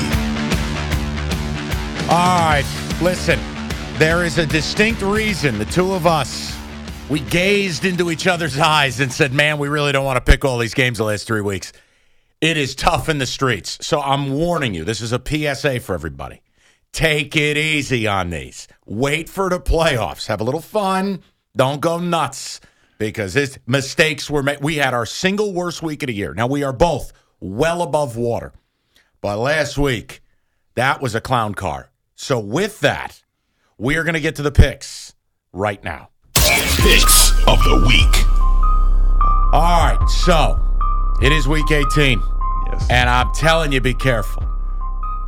All 2.09 2.45
right, 2.45 2.65
listen. 3.01 3.39
There 3.97 4.23
is 4.23 4.37
a 4.37 4.45
distinct 4.45 5.01
reason 5.01 5.57
the 5.57 5.65
two 5.65 5.93
of 5.93 6.05
us 6.05 6.55
we 7.09 7.19
gazed 7.19 7.85
into 7.85 8.09
each 8.09 8.25
other's 8.25 8.57
eyes 8.57 8.99
and 8.99 9.11
said, 9.11 9.33
"Man, 9.33 9.57
we 9.57 9.67
really 9.67 9.91
don't 9.91 10.05
want 10.05 10.23
to 10.23 10.31
pick 10.31 10.45
all 10.45 10.57
these 10.57 10.73
games 10.73 10.97
the 10.97 11.03
last 11.03 11.27
three 11.27 11.41
weeks. 11.41 11.73
It 12.41 12.57
is 12.57 12.75
tough 12.75 13.07
in 13.07 13.19
the 13.19 13.25
streets." 13.25 13.77
So 13.81 14.01
I'm 14.01 14.33
warning 14.33 14.73
you. 14.73 14.83
This 14.83 14.99
is 14.99 15.13
a 15.13 15.19
PSA 15.19 15.79
for 15.79 15.93
everybody. 15.93 16.41
Take 16.91 17.35
it 17.37 17.55
easy 17.55 18.05
on 18.07 18.31
these. 18.31 18.67
Wait 18.85 19.29
for 19.29 19.49
the 19.49 19.59
playoffs. 19.59 20.27
Have 20.27 20.41
a 20.41 20.43
little 20.43 20.61
fun. 20.61 21.21
Don't 21.55 21.79
go 21.79 21.99
nuts 21.99 22.59
because 22.97 23.33
his 23.33 23.59
mistakes 23.65 24.29
were 24.29 24.43
made. 24.43 24.61
We 24.61 24.75
had 24.75 24.93
our 24.93 25.05
single 25.05 25.53
worst 25.53 25.81
week 25.81 26.03
of 26.03 26.07
the 26.07 26.13
year. 26.13 26.33
Now 26.33 26.47
we 26.47 26.63
are 26.63 26.73
both 26.73 27.13
well 27.39 27.81
above 27.81 28.17
water, 28.17 28.53
but 29.21 29.37
last 29.37 29.77
week 29.77 30.21
that 30.75 31.01
was 31.01 31.15
a 31.15 31.21
clown 31.21 31.53
car. 31.53 31.91
So 32.15 32.39
with 32.39 32.79
that, 32.81 33.23
we 33.77 33.95
are 33.95 34.03
going 34.03 34.13
to 34.13 34.19
get 34.19 34.35
to 34.35 34.43
the 34.43 34.51
picks 34.51 35.15
right 35.53 35.83
now. 35.83 36.09
Picks 36.35 37.31
of 37.47 37.63
the 37.63 37.83
week. 37.87 38.25
All 39.53 39.83
right, 39.83 40.07
so 40.07 40.70
it 41.21 41.31
is 41.31 41.47
week 41.47 41.69
18, 41.71 42.21
Yes. 42.71 42.87
and 42.89 43.09
I'm 43.09 43.31
telling 43.33 43.71
you, 43.71 43.81
be 43.81 43.93
careful. 43.93 44.43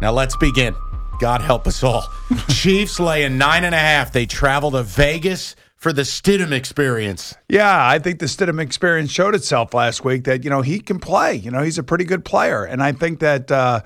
Now 0.01 0.11
let's 0.11 0.35
begin. 0.35 0.75
God 1.19 1.41
help 1.41 1.67
us 1.67 1.83
all. 1.83 2.05
Chiefs 2.49 2.99
laying 2.99 3.37
nine 3.37 3.63
and 3.63 3.75
a 3.75 3.79
half. 3.79 4.11
They 4.11 4.25
travel 4.25 4.71
to 4.71 4.83
Vegas 4.83 5.55
for 5.75 5.93
the 5.93 6.01
Stidham 6.01 6.51
experience. 6.51 7.35
Yeah, 7.47 7.87
I 7.87 7.99
think 7.99 8.19
the 8.19 8.25
Stidham 8.25 8.59
experience 8.59 9.11
showed 9.11 9.35
itself 9.35 9.73
last 9.73 10.03
week 10.03 10.23
that, 10.25 10.43
you 10.43 10.49
know, 10.49 10.61
he 10.61 10.79
can 10.79 10.99
play. 10.99 11.35
You 11.35 11.51
know, 11.51 11.61
he's 11.61 11.77
a 11.77 11.83
pretty 11.83 12.05
good 12.05 12.25
player. 12.25 12.63
And 12.63 12.81
I 12.81 12.91
think 12.93 13.19
that, 13.19 13.51
uh, 13.51 13.81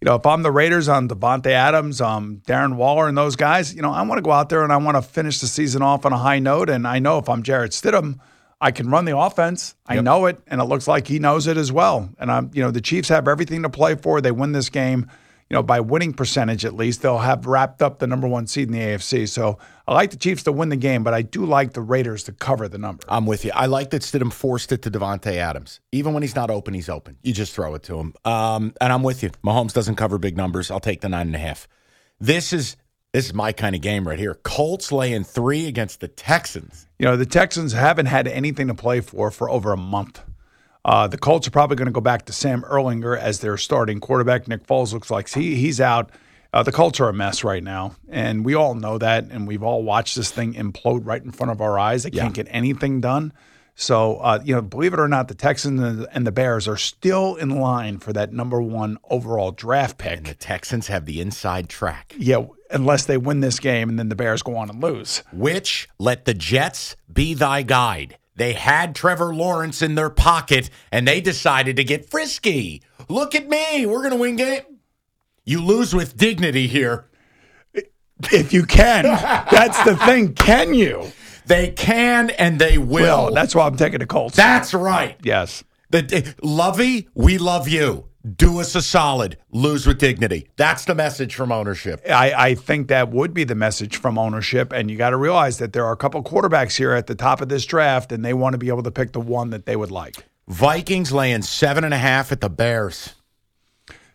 you 0.00 0.06
know, 0.06 0.16
if 0.16 0.26
I'm 0.26 0.42
the 0.42 0.50
Raiders, 0.50 0.88
I'm 0.88 1.08
Davante 1.08 1.46
Adams, 1.50 2.00
um, 2.00 2.42
Darren 2.46 2.74
Waller, 2.76 3.06
and 3.06 3.16
those 3.16 3.36
guys. 3.36 3.74
You 3.74 3.82
know, 3.82 3.92
I 3.92 4.02
want 4.02 4.18
to 4.18 4.22
go 4.22 4.32
out 4.32 4.48
there 4.48 4.64
and 4.64 4.72
I 4.72 4.78
want 4.78 4.96
to 4.96 5.02
finish 5.02 5.40
the 5.40 5.46
season 5.46 5.80
off 5.82 6.04
on 6.04 6.12
a 6.12 6.18
high 6.18 6.40
note. 6.40 6.68
And 6.68 6.86
I 6.88 6.98
know 6.98 7.18
if 7.18 7.28
I'm 7.28 7.42
Jarrett 7.42 7.72
Stidham, 7.72 8.18
I 8.62 8.70
can 8.70 8.88
run 8.88 9.04
the 9.04 9.18
offense. 9.18 9.74
I 9.86 9.94
Yep. 9.96 10.04
know 10.04 10.26
it, 10.26 10.40
and 10.46 10.60
it 10.60 10.64
looks 10.64 10.86
like 10.88 11.08
he 11.08 11.18
knows 11.18 11.46
it 11.48 11.56
as 11.56 11.72
well. 11.72 12.08
And 12.18 12.30
I'm, 12.30 12.50
you 12.54 12.62
know, 12.62 12.70
the 12.70 12.80
Chiefs 12.80 13.08
have 13.10 13.26
everything 13.28 13.62
to 13.64 13.68
play 13.68 13.96
for. 13.96 14.20
They 14.20 14.30
win 14.30 14.52
this 14.52 14.68
game, 14.70 15.10
you 15.50 15.54
know, 15.56 15.62
by 15.64 15.80
winning 15.80 16.12
percentage 16.14 16.64
at 16.64 16.72
least. 16.74 17.02
They'll 17.02 17.18
have 17.18 17.44
wrapped 17.46 17.82
up 17.82 17.98
the 17.98 18.06
number 18.06 18.28
one 18.28 18.46
seed 18.46 18.68
in 18.68 18.72
the 18.72 18.78
AFC. 18.80 19.26
So 19.28 19.58
I 19.86 19.92
like 19.94 20.12
the 20.12 20.16
Chiefs 20.16 20.44
to 20.44 20.52
win 20.52 20.68
the 20.68 20.76
game, 20.76 21.02
but 21.02 21.12
I 21.12 21.22
do 21.22 21.44
like 21.44 21.72
the 21.72 21.80
Raiders 21.80 22.22
to 22.24 22.32
cover 22.32 22.68
the 22.68 22.78
number. 22.78 23.02
I'm 23.08 23.26
with 23.26 23.44
you. 23.44 23.50
I 23.52 23.66
like 23.66 23.90
that 23.90 24.02
Stidham 24.02 24.32
forced 24.32 24.70
it 24.70 24.80
to 24.82 24.90
Davante 24.92 25.34
Adams. 25.36 25.80
Even 25.90 26.14
when 26.14 26.22
he's 26.22 26.36
not 26.36 26.48
open, 26.48 26.72
he's 26.72 26.88
open. 26.88 27.18
You 27.22 27.32
just 27.32 27.52
throw 27.54 27.74
it 27.74 27.82
to 27.84 27.98
him. 27.98 28.14
Um, 28.24 28.72
and 28.80 28.92
I'm 28.92 29.02
with 29.02 29.24
you. 29.24 29.30
Mahomes 29.44 29.72
doesn't 29.72 29.96
cover 29.96 30.18
big 30.18 30.36
numbers. 30.36 30.70
I'll 30.70 30.78
take 30.80 31.00
the 31.00 31.08
nine 31.08 31.26
and 31.26 31.34
a 31.36 31.40
half. 31.40 31.66
This 32.20 32.52
is 32.52 32.76
this 33.12 33.26
is 33.26 33.34
my 33.34 33.52
kind 33.52 33.74
of 33.74 33.82
game 33.82 34.08
right 34.08 34.18
here. 34.18 34.34
Colts 34.42 34.90
laying 34.90 35.24
three 35.24 35.66
against 35.66 36.00
the 36.00 36.08
Texans. 36.08 36.86
You 36.98 37.06
know, 37.06 37.16
the 37.16 37.26
Texans 37.26 37.72
haven't 37.72 38.06
had 38.06 38.26
anything 38.26 38.68
to 38.68 38.74
play 38.74 39.00
for 39.00 39.30
for 39.30 39.50
over 39.50 39.72
a 39.72 39.76
month. 39.76 40.22
Uh, 40.84 41.06
the 41.06 41.18
Colts 41.18 41.46
are 41.46 41.52
probably 41.52 41.76
going 41.76 41.86
to 41.86 41.92
go 41.92 42.00
back 42.00 42.24
to 42.26 42.32
Sam 42.32 42.62
Ehlinger 42.62 43.16
as 43.16 43.40
their 43.40 43.56
starting 43.56 44.00
quarterback. 44.00 44.48
Nick 44.48 44.66
Foles 44.66 44.92
looks 44.92 45.10
like 45.10 45.28
he, 45.28 45.54
he's 45.54 45.80
out. 45.80 46.10
Uh, 46.52 46.62
the 46.62 46.72
Colts 46.72 47.00
are 47.00 47.08
a 47.08 47.12
mess 47.14 47.44
right 47.44 47.62
now, 47.62 47.94
and 48.10 48.44
we 48.44 48.54
all 48.54 48.74
know 48.74 48.98
that, 48.98 49.24
and 49.30 49.46
we've 49.46 49.62
all 49.62 49.82
watched 49.82 50.16
this 50.16 50.30
thing 50.30 50.52
implode 50.54 51.06
right 51.06 51.22
in 51.22 51.30
front 51.30 51.50
of 51.50 51.60
our 51.62 51.78
eyes. 51.78 52.02
They 52.02 52.10
can't 52.10 52.34
get 52.34 52.46
anything 52.50 53.00
done. 53.00 53.32
So, 53.74 54.16
uh, 54.16 54.40
you 54.44 54.54
know, 54.54 54.60
believe 54.60 54.92
it 54.92 55.00
or 55.00 55.08
not, 55.08 55.28
the 55.28 55.34
Texans 55.34 55.80
and 55.80 56.00
the, 56.00 56.14
and 56.14 56.26
the 56.26 56.32
Bears 56.32 56.68
are 56.68 56.76
still 56.76 57.36
in 57.36 57.48
line 57.48 57.98
for 57.98 58.12
that 58.12 58.32
number 58.32 58.60
one 58.60 58.98
overall 59.08 59.50
draft 59.50 59.96
pick. 59.96 60.18
And 60.18 60.26
the 60.26 60.34
Texans 60.34 60.88
have 60.88 61.06
the 61.06 61.22
inside 61.22 61.70
track, 61.70 62.14
Yeah, 62.18 62.44
unless 62.72 63.04
they 63.04 63.16
win 63.16 63.40
this 63.40 63.60
game 63.60 63.88
and 63.88 63.98
then 63.98 64.08
the 64.08 64.14
Bears 64.14 64.42
go 64.42 64.56
on 64.56 64.70
and 64.70 64.82
lose. 64.82 65.22
which 65.32 65.88
let 65.98 66.24
the 66.24 66.34
Jets 66.34 66.96
be 67.12 67.34
thy 67.34 67.62
guide. 67.62 68.18
They 68.34 68.54
had 68.54 68.94
Trevor 68.94 69.34
Lawrence 69.34 69.82
in 69.82 69.94
their 69.94 70.10
pocket 70.10 70.70
and 70.90 71.06
they 71.06 71.20
decided 71.20 71.76
to 71.76 71.84
get 71.84 72.10
frisky. 72.10 72.82
Look 73.08 73.34
at 73.34 73.48
me. 73.48 73.86
We're 73.86 73.98
going 73.98 74.10
to 74.10 74.16
win 74.16 74.36
game. 74.36 74.62
You 75.44 75.62
lose 75.62 75.94
with 75.94 76.16
dignity 76.16 76.66
here. 76.66 77.08
If 78.30 78.52
you 78.52 78.64
can, 78.64 79.02
that's 79.02 79.82
the 79.84 79.96
thing. 79.96 80.34
Can 80.34 80.74
you? 80.74 81.10
They 81.46 81.70
can 81.70 82.30
and 82.30 82.58
they 82.58 82.78
will. 82.78 83.02
Well, 83.24 83.34
that's 83.34 83.54
why 83.54 83.66
I'm 83.66 83.76
taking 83.76 83.98
the 83.98 84.06
Colts. 84.06 84.36
That's 84.36 84.72
right. 84.72 85.16
yes. 85.22 85.64
The 85.90 86.08
eh, 86.12 86.32
Lovie, 86.42 87.08
we 87.14 87.38
love 87.38 87.68
you. 87.68 88.08
Do 88.24 88.60
us 88.60 88.74
a 88.76 88.82
solid. 88.82 89.36
Lose 89.50 89.86
with 89.86 89.98
dignity. 89.98 90.48
That's 90.56 90.84
the 90.84 90.94
message 90.94 91.34
from 91.34 91.50
ownership. 91.50 92.00
I, 92.08 92.32
I 92.32 92.54
think 92.54 92.88
that 92.88 93.10
would 93.10 93.34
be 93.34 93.42
the 93.42 93.56
message 93.56 93.96
from 93.96 94.16
ownership. 94.16 94.72
And 94.72 94.90
you 94.90 94.96
got 94.96 95.10
to 95.10 95.16
realize 95.16 95.58
that 95.58 95.72
there 95.72 95.84
are 95.84 95.92
a 95.92 95.96
couple 95.96 96.22
quarterbacks 96.22 96.76
here 96.76 96.92
at 96.92 97.08
the 97.08 97.16
top 97.16 97.40
of 97.40 97.48
this 97.48 97.66
draft, 97.66 98.12
and 98.12 98.24
they 98.24 98.32
want 98.32 98.54
to 98.54 98.58
be 98.58 98.68
able 98.68 98.84
to 98.84 98.92
pick 98.92 99.12
the 99.12 99.20
one 99.20 99.50
that 99.50 99.66
they 99.66 99.74
would 99.74 99.90
like. 99.90 100.24
Vikings 100.46 101.10
laying 101.10 101.42
seven 101.42 101.82
and 101.82 101.94
a 101.94 101.98
half 101.98 102.30
at 102.30 102.40
the 102.40 102.50
Bears. 102.50 103.14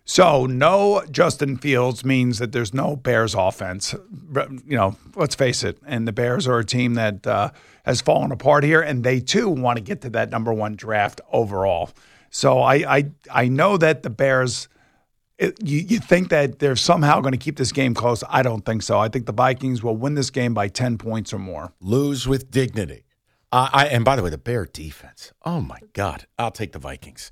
So, 0.05 0.45
no 0.45 1.03
Justin 1.11 1.57
Fields 1.57 2.05
means 2.05 2.39
that 2.39 2.53
there's 2.53 2.73
no 2.73 2.95
Bears 2.95 3.35
offense. 3.35 3.93
You 4.33 4.77
know, 4.77 4.95
let's 5.17 5.35
face 5.35 5.63
it. 5.63 5.79
And 5.85 6.07
the 6.07 6.13
Bears 6.13 6.47
are 6.47 6.59
a 6.59 6.65
team 6.65 6.93
that 6.93 7.27
uh, 7.27 7.51
has 7.83 7.99
fallen 7.99 8.31
apart 8.31 8.63
here, 8.63 8.81
and 8.81 9.03
they 9.03 9.19
too 9.19 9.49
want 9.49 9.75
to 9.77 9.83
get 9.83 9.99
to 10.01 10.09
that 10.11 10.29
number 10.29 10.53
one 10.53 10.77
draft 10.77 11.19
overall. 11.33 11.89
So, 12.29 12.59
I 12.59 12.75
I, 12.97 13.11
I 13.31 13.47
know 13.47 13.77
that 13.77 14.03
the 14.03 14.09
Bears. 14.09 14.67
It, 15.37 15.61
you, 15.63 15.77
you 15.79 15.99
think 15.99 16.29
that 16.29 16.57
they're 16.57 16.75
somehow 16.75 17.21
going 17.21 17.31
to 17.31 17.37
keep 17.37 17.57
this 17.57 17.71
game 17.71 17.93
close? 17.93 18.23
I 18.27 18.41
don't 18.41 18.65
think 18.65 18.81
so. 18.81 18.97
I 18.97 19.07
think 19.07 19.27
the 19.27 19.33
Vikings 19.33 19.83
will 19.83 19.95
win 19.95 20.15
this 20.15 20.31
game 20.31 20.55
by 20.55 20.67
ten 20.67 20.97
points 20.97 21.31
or 21.31 21.37
more. 21.37 21.73
Lose 21.79 22.27
with 22.27 22.49
dignity. 22.49 23.03
Uh, 23.51 23.69
I 23.71 23.85
and 23.87 24.03
by 24.03 24.15
the 24.15 24.23
way, 24.23 24.31
the 24.31 24.39
Bear 24.39 24.65
defense. 24.65 25.31
Oh 25.45 25.61
my 25.61 25.79
God, 25.93 26.25
I'll 26.39 26.51
take 26.51 26.71
the 26.71 26.79
Vikings. 26.79 27.29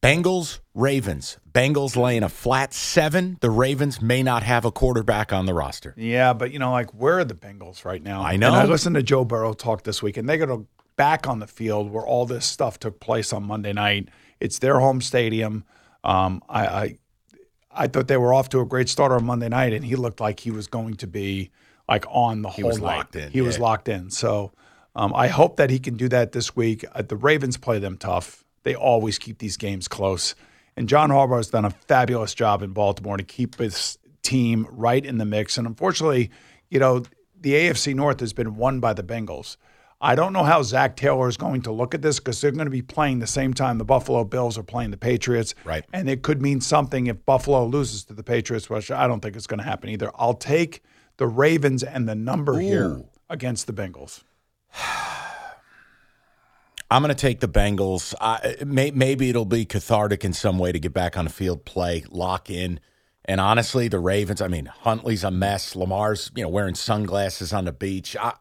Bengals, 0.00 0.60
Ravens. 0.74 1.38
Bengals 1.50 1.96
laying 1.96 2.22
a 2.22 2.28
flat 2.28 2.72
seven. 2.72 3.36
The 3.40 3.50
Ravens 3.50 4.00
may 4.00 4.22
not 4.22 4.44
have 4.44 4.64
a 4.64 4.70
quarterback 4.70 5.32
on 5.32 5.46
the 5.46 5.54
roster. 5.54 5.92
Yeah, 5.96 6.34
but 6.34 6.52
you 6.52 6.58
know, 6.58 6.70
like 6.70 6.94
where 6.94 7.18
are 7.18 7.24
the 7.24 7.34
Bengals 7.34 7.84
right 7.84 8.02
now? 8.02 8.22
I 8.22 8.36
know. 8.36 8.48
And 8.48 8.56
I 8.56 8.64
listened 8.64 8.94
to 8.94 9.02
Joe 9.02 9.24
Burrow 9.24 9.54
talk 9.54 9.82
this 9.82 10.02
week, 10.02 10.16
and 10.16 10.28
they're 10.28 10.38
going 10.38 10.60
to 10.60 10.66
back 10.98 11.26
on 11.26 11.38
the 11.38 11.46
field 11.46 11.90
where 11.90 12.04
all 12.04 12.26
this 12.26 12.44
stuff 12.44 12.78
took 12.78 13.00
place 13.00 13.32
on 13.32 13.44
Monday 13.44 13.72
night. 13.72 14.10
It's 14.40 14.58
their 14.58 14.78
home 14.80 15.00
stadium. 15.00 15.64
Um, 16.04 16.42
I, 16.48 16.66
I 16.66 16.98
I 17.70 17.86
thought 17.86 18.08
they 18.08 18.16
were 18.16 18.34
off 18.34 18.48
to 18.50 18.60
a 18.60 18.66
great 18.66 18.88
start 18.88 19.12
on 19.12 19.24
Monday 19.24 19.48
night, 19.48 19.72
and 19.72 19.84
he 19.84 19.94
looked 19.96 20.20
like 20.20 20.40
he 20.40 20.50
was 20.50 20.66
going 20.66 20.94
to 20.96 21.06
be 21.06 21.50
like 21.88 22.04
on 22.08 22.42
the 22.42 22.48
whole 22.50 22.56
He 22.56 22.62
was 22.64 22.78
night. 22.80 22.96
locked 22.96 23.16
in, 23.16 23.30
He 23.30 23.40
was 23.40 23.58
locked 23.58 23.88
in. 23.88 24.10
So 24.10 24.52
um, 24.96 25.14
I 25.14 25.28
hope 25.28 25.56
that 25.56 25.70
he 25.70 25.78
can 25.78 25.96
do 25.96 26.08
that 26.08 26.32
this 26.32 26.54
week. 26.56 26.84
Uh, 26.92 27.02
the 27.02 27.16
Ravens 27.16 27.56
play 27.56 27.78
them 27.78 27.96
tough. 27.96 28.44
They 28.64 28.74
always 28.74 29.18
keep 29.18 29.38
these 29.38 29.56
games 29.56 29.86
close. 29.88 30.34
And 30.76 30.88
John 30.88 31.10
Harbaugh 31.10 31.36
has 31.38 31.48
done 31.50 31.64
a 31.64 31.70
fabulous 31.70 32.34
job 32.34 32.62
in 32.62 32.72
Baltimore 32.72 33.16
to 33.16 33.22
keep 33.22 33.56
his 33.56 33.96
team 34.22 34.66
right 34.70 35.04
in 35.04 35.18
the 35.18 35.24
mix. 35.24 35.56
And 35.56 35.66
unfortunately, 35.66 36.30
you 36.70 36.78
know, 36.80 37.04
the 37.40 37.52
AFC 37.52 37.94
North 37.94 38.20
has 38.20 38.32
been 38.32 38.56
won 38.56 38.80
by 38.80 38.92
the 38.92 39.02
Bengals. 39.02 39.56
I 40.00 40.14
don't 40.14 40.32
know 40.32 40.44
how 40.44 40.62
Zac 40.62 40.96
Taylor 40.96 41.28
is 41.28 41.36
going 41.36 41.62
to 41.62 41.72
look 41.72 41.92
at 41.92 42.02
this 42.02 42.20
because 42.20 42.40
they're 42.40 42.52
going 42.52 42.66
to 42.66 42.70
be 42.70 42.82
playing 42.82 43.18
the 43.18 43.26
same 43.26 43.52
time 43.52 43.78
the 43.78 43.84
Buffalo 43.84 44.22
Bills 44.24 44.56
are 44.56 44.62
playing 44.62 44.92
the 44.92 44.96
Patriots. 44.96 45.56
Right. 45.64 45.84
And 45.92 46.08
it 46.08 46.22
could 46.22 46.40
mean 46.40 46.60
something 46.60 47.08
if 47.08 47.24
Buffalo 47.26 47.66
loses 47.66 48.04
to 48.04 48.14
the 48.14 48.22
Patriots, 48.22 48.70
which 48.70 48.92
I 48.92 49.08
don't 49.08 49.20
think 49.20 49.34
it's 49.34 49.48
going 49.48 49.58
to 49.58 49.64
happen 49.64 49.90
either. 49.90 50.12
I'll 50.14 50.34
take 50.34 50.82
the 51.16 51.26
Ravens 51.26 51.82
and 51.82 52.08
the 52.08 52.14
number 52.14 52.60
here 52.60 53.02
against 53.28 53.66
the 53.66 53.72
Bengals. 53.72 54.22
I'm 56.90 57.02
going 57.02 57.14
to 57.14 57.20
take 57.20 57.40
the 57.40 57.48
Bengals. 57.48 58.14
I, 58.18 58.56
may, 58.64 58.92
maybe 58.92 59.28
it'll 59.28 59.44
be 59.44 59.66
cathartic 59.66 60.24
in 60.24 60.32
some 60.32 60.58
way 60.58 60.72
to 60.72 60.78
get 60.78 60.94
back 60.94 61.18
on 61.18 61.26
the 61.26 61.30
field, 61.30 61.66
play, 61.66 62.04
lock 62.08 62.48
in. 62.48 62.80
And 63.26 63.42
honestly, 63.42 63.88
the 63.88 63.98
Ravens. 63.98 64.40
I 64.40 64.48
mean, 64.48 64.66
Huntley's 64.66 65.22
a 65.22 65.30
mess. 65.30 65.76
Lamar's, 65.76 66.30
you 66.34 66.42
know, 66.42 66.48
wearing 66.48 66.74
sunglasses 66.74 67.52
on 67.52 67.66
the 67.66 67.72
beach. 67.72 68.16
I, 68.16 68.32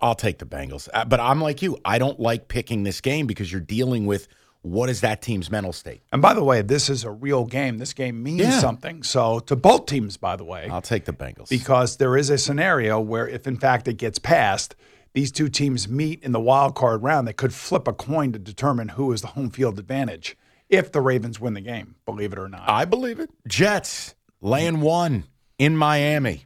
I'll 0.00 0.14
take 0.14 0.38
the 0.38 0.46
Bengals. 0.46 0.88
Uh, 0.92 1.04
But 1.04 1.20
I'm 1.20 1.40
like 1.40 1.62
you. 1.62 1.78
I 1.84 1.98
don't 1.98 2.18
like 2.20 2.48
picking 2.48 2.82
this 2.82 3.00
game 3.00 3.26
because 3.26 3.50
you're 3.50 3.60
dealing 3.60 4.06
with 4.06 4.28
what 4.62 4.90
is 4.90 5.00
that 5.02 5.22
team's 5.22 5.50
mental 5.50 5.72
state. 5.72 6.02
And 6.12 6.20
by 6.20 6.34
the 6.34 6.42
way, 6.42 6.62
this 6.62 6.90
is 6.90 7.04
a 7.04 7.10
real 7.10 7.44
game. 7.46 7.78
This 7.78 7.92
game 7.92 8.22
means 8.22 8.40
Yeah. 8.40 8.58
something. 8.58 9.02
So 9.02 9.38
to 9.40 9.54
both 9.56 9.86
teams, 9.86 10.16
by 10.16 10.34
the 10.36 10.44
way, 10.44 10.68
I'll 10.70 10.82
take 10.82 11.04
the 11.04 11.12
Bengals. 11.12 11.48
because 11.48 11.96
there 11.98 12.16
is 12.16 12.28
a 12.28 12.36
scenario 12.38 13.00
where 13.00 13.26
if 13.28 13.46
in 13.46 13.56
fact 13.56 13.86
it 13.88 13.94
gets 13.94 14.18
passed, 14.18 14.74
these 15.14 15.30
two 15.32 15.48
teams 15.48 15.88
meet 15.88 16.22
in 16.22 16.32
the 16.32 16.40
wild 16.40 16.74
card 16.74 17.02
round. 17.02 17.26
They 17.28 17.32
could 17.32 17.54
flip 17.54 17.86
a 17.88 17.92
coin 17.92 18.32
to 18.32 18.38
determine 18.38 18.88
who 18.90 19.12
is 19.12 19.20
the 19.22 19.28
home 19.28 19.50
field 19.50 19.78
advantage 19.78 20.36
if 20.68 20.92
the 20.92 21.00
Ravens 21.00 21.40
win 21.40 21.54
the 21.54 21.62
game, 21.62 21.94
believe 22.04 22.32
it 22.32 22.38
or 22.38 22.48
not. 22.48 22.68
I 22.68 22.84
believe 22.84 23.20
it. 23.20 23.30
Jets 23.46 24.14
laying 24.42 24.80
one 24.82 25.24
in 25.58 25.76
Miami. 25.76 26.44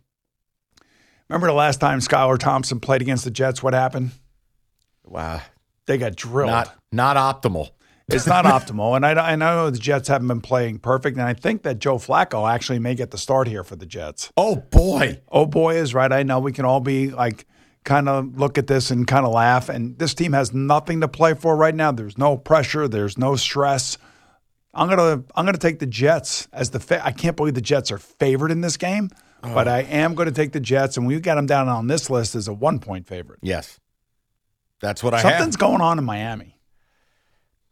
Remember 1.33 1.47
the 1.47 1.55
last 1.55 1.81
time 1.81 2.01
Skylar 2.01 2.37
Thompson 2.37 2.79
played 2.79 3.01
against 3.01 3.25
the 3.25 3.31
Jets, 3.31 3.63
what 3.63 3.73
happened? 3.73 4.11
Wow. 5.03 5.41
They 5.87 5.97
got 5.97 6.15
drilled. 6.15 6.51
Not 6.51 6.77
not 6.93 7.17
optimal. 7.17 7.71
It's 8.07 8.27
not 8.27 8.45
optimal. 8.57 8.97
And 8.97 9.07
I, 9.07 9.33
I 9.33 9.37
know 9.37 9.71
the 9.71 9.79
Jets 9.79 10.09
haven't 10.09 10.29
been 10.29 10.43
playing 10.43 10.81
perfect. 10.81 11.17
And 11.17 11.27
I 11.27 11.33
think 11.33 11.63
that 11.63 11.79
Joe 11.79 11.97
Flacco 11.97 12.53
actually 12.53 12.81
may 12.81 12.95
get 12.95 13.13
the 13.13 13.17
start 13.17 13.49
here 13.49 13.65
for 13.65 13.77
the 13.77 13.87
Jets. 13.87 14.31
Oh 14.37 14.57
boy. 14.57 15.23
Oh 15.31 15.47
boy 15.47 15.77
is 15.77 15.95
right. 15.95 16.13
I 16.13 16.23
know 16.23 16.39
we 16.39 16.53
can 16.53 16.67
all 16.67 16.81
be 16.81 17.09
like 17.09 17.47
kind 17.85 18.11
of 18.11 18.39
look 18.39 18.59
at 18.59 18.67
this 18.67 18.91
and 18.91 19.07
kind 19.07 19.25
of 19.25 19.33
laugh. 19.33 19.71
And 19.71 19.99
this 19.99 20.13
team 20.13 20.35
has 20.35 20.53
nothing 20.53 21.01
to 21.01 21.09
play 21.09 21.33
for 21.33 21.57
right 21.57 21.75
now. 21.75 21.93
There's 21.93 22.19
no 22.19 22.37
pressure. 22.37 22.89
There's 22.89 23.17
no 23.17 23.37
stress. 23.37 23.97
I'm 24.75 24.87
gonna 24.87 25.25
I'm 25.35 25.47
gonna 25.47 25.57
take 25.57 25.79
the 25.79 25.87
Jets 25.87 26.47
as 26.53 26.69
the 26.69 26.79
fa- 26.81 27.03
I 27.03 27.13
can't 27.13 27.39
believe 27.39 27.55
the 27.55 27.63
Jets 27.63 27.91
are 27.91 27.97
favored 27.97 28.51
in 28.51 28.61
this 28.61 28.77
game, 28.77 29.09
but 29.43 29.69
I 29.69 29.81
am 29.81 30.15
going 30.15 30.27
to 30.27 30.35
take 30.35 30.53
the 30.53 30.61
Jets, 30.61 30.97
and 30.97 31.07
we've 31.07 31.23
got 31.23 31.35
them 31.35 31.47
down 31.47 31.69
on 31.69 31.87
this 31.89 32.09
list 32.09 32.35
as 32.35 32.49
a 32.49 32.53
one 32.53 32.79
point 32.79 33.07
favorite. 33.07 33.41
Yes. 33.43 33.79
That's 34.81 35.03
what 35.03 35.15
I 35.15 35.23
Something's 35.23 35.55
have. 35.55 35.61
going 35.61 35.81
on 35.81 35.99
in 35.99 36.05
Miami. 36.05 36.59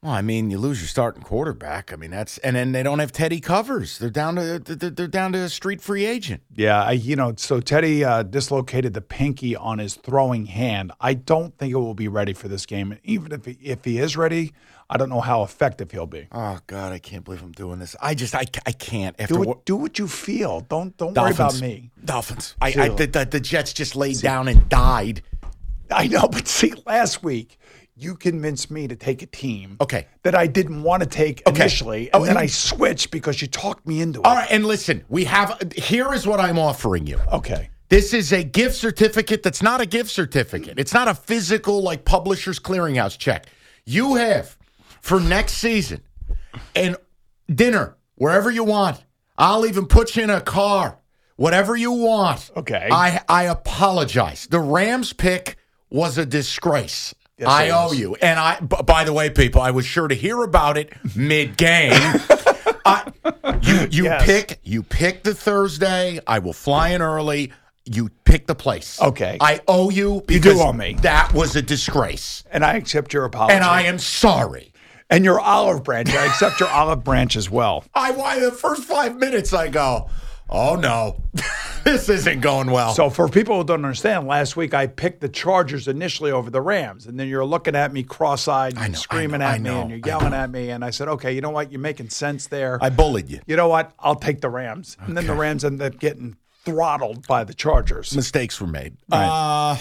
Well, 0.03 0.13
I 0.13 0.23
mean, 0.23 0.51
you 0.51 0.57
lose 0.57 0.81
your 0.81 0.89
starting 0.89 1.23
quarterback. 1.23 1.93
I 1.93 1.97
mean, 1.97 2.11
that's 2.11 2.39
and 2.39 2.57
then 2.57 2.73
they 2.73 2.83
don't 2.83 3.01
have 3.01 3.13
Teddy 3.13 3.39
covers. 3.39 3.99
They're 3.99 4.09
down 4.09 4.37
to 4.37 4.59
they're 4.59 4.89
they're 4.89 5.07
down 5.07 5.33
to 5.33 5.41
a 5.41 5.49
street 5.51 5.83
free 5.83 6.07
agent. 6.07 6.43
Yeah, 6.55 6.83
I, 6.83 6.93
you 6.93 7.17
know, 7.17 7.35
so 7.37 7.61
Teddy 7.61 8.03
uh, 8.03 8.23
dislocated 8.23 8.95
the 8.95 9.03
pinky 9.03 9.55
on 9.55 9.79
his 9.79 9.97
throwing 9.97 10.47
hand. 10.47 10.93
I 11.01 11.13
don't 11.13 11.57
think 11.59 11.73
it 11.73 11.77
will 11.77 11.93
be 11.93 12.09
ready 12.09 12.33
for 12.33 12.49
this 12.49 12.65
game. 12.65 12.93
And 12.93 13.01
even 13.05 13.33
if 13.33 13.45
he, 13.45 13.59
if 13.61 13.85
he 13.85 13.99
is 13.99 14.17
ready, 14.17 14.55
I 14.93 14.97
don't 14.97 15.09
know 15.09 15.21
how 15.21 15.45
effective 15.45 15.93
he'll 15.93 16.07
be. 16.07 16.27
Oh 16.33 16.59
God, 16.67 16.93
I 16.93 16.99
can't 16.99 17.25
believe 17.25 17.43
I'm 17.43 17.53
doing 17.53 17.79
this. 17.79 17.95
I 18.03 18.15
just 18.15 18.35
I, 18.35 18.45
I 18.67 18.73
can't 18.73 19.15
after 19.21 19.35
Do 19.35 19.39
what 19.39 19.49
what, 19.49 19.65
do 19.65 19.77
what 19.77 19.99
you 20.01 20.09
feel. 20.09 20.61
Don't 20.63 20.97
don't 20.97 21.15
Dolphins. 21.15 21.39
worry 21.39 21.47
about 21.49 21.61
me. 21.63 21.91
Dolphins. 22.05 22.57
I, 22.61 22.75
I 22.77 22.89
the, 22.89 23.07
the, 23.07 23.25
the 23.25 23.41
Jets 23.41 23.73
just 23.73 23.95
laid 23.95 24.21
down 24.21 24.49
and 24.49 24.69
died. 24.69 25.23
I 25.93 26.09
know, 26.09 26.27
but 26.29 26.49
see, 26.49 26.73
last 26.87 27.23
week 27.23 27.57
you 27.97 28.17
convinced 28.17 28.71
me 28.71 28.89
to 28.89 28.97
take 28.97 29.23
a 29.23 29.27
team 29.27 29.77
Okay. 29.81 30.07
that 30.23 30.35
I 30.35 30.47
didn't 30.47 30.83
want 30.83 31.03
to 31.03 31.09
take 31.09 31.43
Okay. 31.47 31.61
initially, 31.63 32.11
Oh, 32.13 32.21
and 32.21 32.29
then 32.31 32.37
I 32.37 32.47
switched 32.47 33.11
because 33.11 33.41
you 33.43 33.47
talked 33.49 33.87
me 33.87 34.01
into 34.01 34.21
it. 34.21 34.27
All 34.27 34.35
right, 34.35 34.49
and 34.51 34.65
listen, 34.67 35.05
we 35.09 35.25
have 35.27 35.57
here 35.77 36.13
is 36.15 36.27
what 36.27 36.41
I'm 36.41 36.59
offering 36.59 37.07
you. 37.07 37.21
Okay. 37.33 37.69
This 37.91 38.13
is 38.15 38.33
a 38.33 38.43
gift 38.43 38.75
certificate 38.77 39.43
that's 39.43 39.63
not 39.63 39.81
a 39.81 39.87
gift 39.87 40.11
certificate. 40.11 40.79
It's 40.79 40.95
not 40.95 41.09
a 41.09 41.15
physical 41.15 41.83
like 41.83 42.05
publisher's 42.05 42.59
clearinghouse 42.59 43.19
check. 43.19 43.47
You 43.85 44.15
have 44.15 44.57
for 45.01 45.21
next 45.21 45.55
season 45.55 46.03
and 46.75 46.97
dinner 47.53 47.97
wherever 48.17 48.51
you 48.51 48.65
want. 48.65 49.03
I'll 49.39 49.65
even 49.67 49.87
put 49.87 50.17
you 50.17 50.23
in 50.25 50.31
a 50.31 50.41
car. 50.41 50.99
Whatever 51.37 51.75
you 51.75 51.93
want. 51.93 52.51
Okay. 52.57 52.89
I 52.93 53.23
I 53.29 53.45
apologize. 53.45 54.47
The 54.51 54.61
Rams 54.61 55.13
pick 55.15 55.57
was 55.89 56.19
a 56.19 56.27
disgrace. 56.27 57.15
Yes, 57.39 57.49
I 57.49 57.71
owe 57.71 57.93
you. 57.93 58.15
And 58.17 58.39
I 58.39 58.61
b- 58.61 58.77
by 58.85 59.05
the 59.05 59.15
way, 59.15 59.31
people, 59.31 59.63
I 59.63 59.71
was 59.71 59.87
sure 59.87 60.07
to 60.09 60.15
hear 60.15 60.43
about 60.43 60.77
it 60.77 60.93
mid-game. 61.17 61.93
I, 62.85 63.11
you 63.63 63.89
you 63.91 64.05
Yes. 64.05 64.25
pick 64.27 64.61
you 64.63 64.83
pick 64.83 65.23
the 65.23 65.35
Thursday. 65.35 66.21
I 66.27 66.41
will 66.41 66.53
fly 66.53 66.91
in 66.91 67.01
early. 67.01 67.53
You 67.87 68.11
pick 68.25 68.47
the 68.47 68.55
place. 68.55 69.01
Okay. 69.01 69.39
I 69.41 69.61
owe 69.67 69.89
you 69.89 70.17
you 70.17 70.21
do 70.21 70.25
because 70.41 70.61
owe 70.61 70.75
me. 70.75 70.95
that 71.01 71.33
was 71.33 71.57
a 71.57 71.63
disgrace. 71.63 72.45
And 72.51 72.63
I 72.63 72.75
accept 72.75 73.15
your 73.15 73.25
apology. 73.25 73.55
And 73.55 73.65
I 73.65 73.83
am 73.85 73.99
sorry. 73.99 74.70
And 75.11 75.25
your 75.25 75.41
olive 75.41 75.85
branch. 75.85 76.11
I 76.11 76.27
accept 76.27 76.61
your 76.61 76.69
olive 76.69 77.05
branch 77.05 77.37
as 77.37 77.51
well. 77.51 77.85
I 77.95 78.13
why 78.13 78.41
the 78.41 78.53
first 78.53 78.85
five 78.85 79.17
minutes 79.17 79.53
I 79.53 79.69
go, 79.69 80.09
oh 80.49 80.77
no, 80.77 81.23
this 81.85 82.09
isn't 82.09 82.41
going 82.41 82.71
well. 82.71 82.95
So 82.95 83.11
for 83.11 83.29
people 83.29 83.59
who 83.59 83.65
don't 83.65 83.85
understand, 83.85 84.27
last 84.27 84.57
week 84.57 84.75
I 84.75 84.87
picked 84.87 85.21
the 85.21 85.29
Chargers 85.29 85.89
initially 85.89 86.31
over 86.31 86.51
the 86.51 86.61
Rams, 86.61 87.07
and 87.07 87.19
then 87.19 87.29
you're 87.29 87.45
looking 87.45 87.75
at 87.75 87.93
me 87.93 88.03
cross-eyed, 88.03 88.77
and 88.77 88.93
know, 88.93 88.99
screaming 88.99 89.41
know, 89.41 89.47
at 89.47 89.55
I 89.55 89.59
me, 89.59 89.71
and 89.71 89.91
you're 89.91 90.01
yelling 90.05 90.35
at 90.35 90.51
me, 90.51 90.71
and 90.71 90.85
I 90.85 90.91
said, 90.91 91.09
okay, 91.09 91.33
you 91.33 91.41
know 91.41 91.51
what? 91.51 91.73
You're 91.73 91.81
making 91.81 92.11
sense 92.11 92.47
there. 92.47 92.79
I 92.81 92.91
bullied 92.91 93.29
you. 93.29 93.41
you 93.47 93.57
know 93.57 93.69
what? 93.69 93.93
I'll 93.99 94.17
take 94.17 94.41
the 94.41 94.51
Rams, 94.51 94.97
and 95.01 95.17
then 95.17 95.27
the 95.27 95.35
Rams 95.35 95.65
end 95.65 95.81
up 95.83 95.99
getting 95.99 96.37
throttled 96.65 97.27
by 97.27 97.45
the 97.45 97.55
Chargers. 97.55 98.15
Mistakes 98.15 98.61
were 98.61 98.67
made. 98.67 98.97
Uh, 99.11 99.77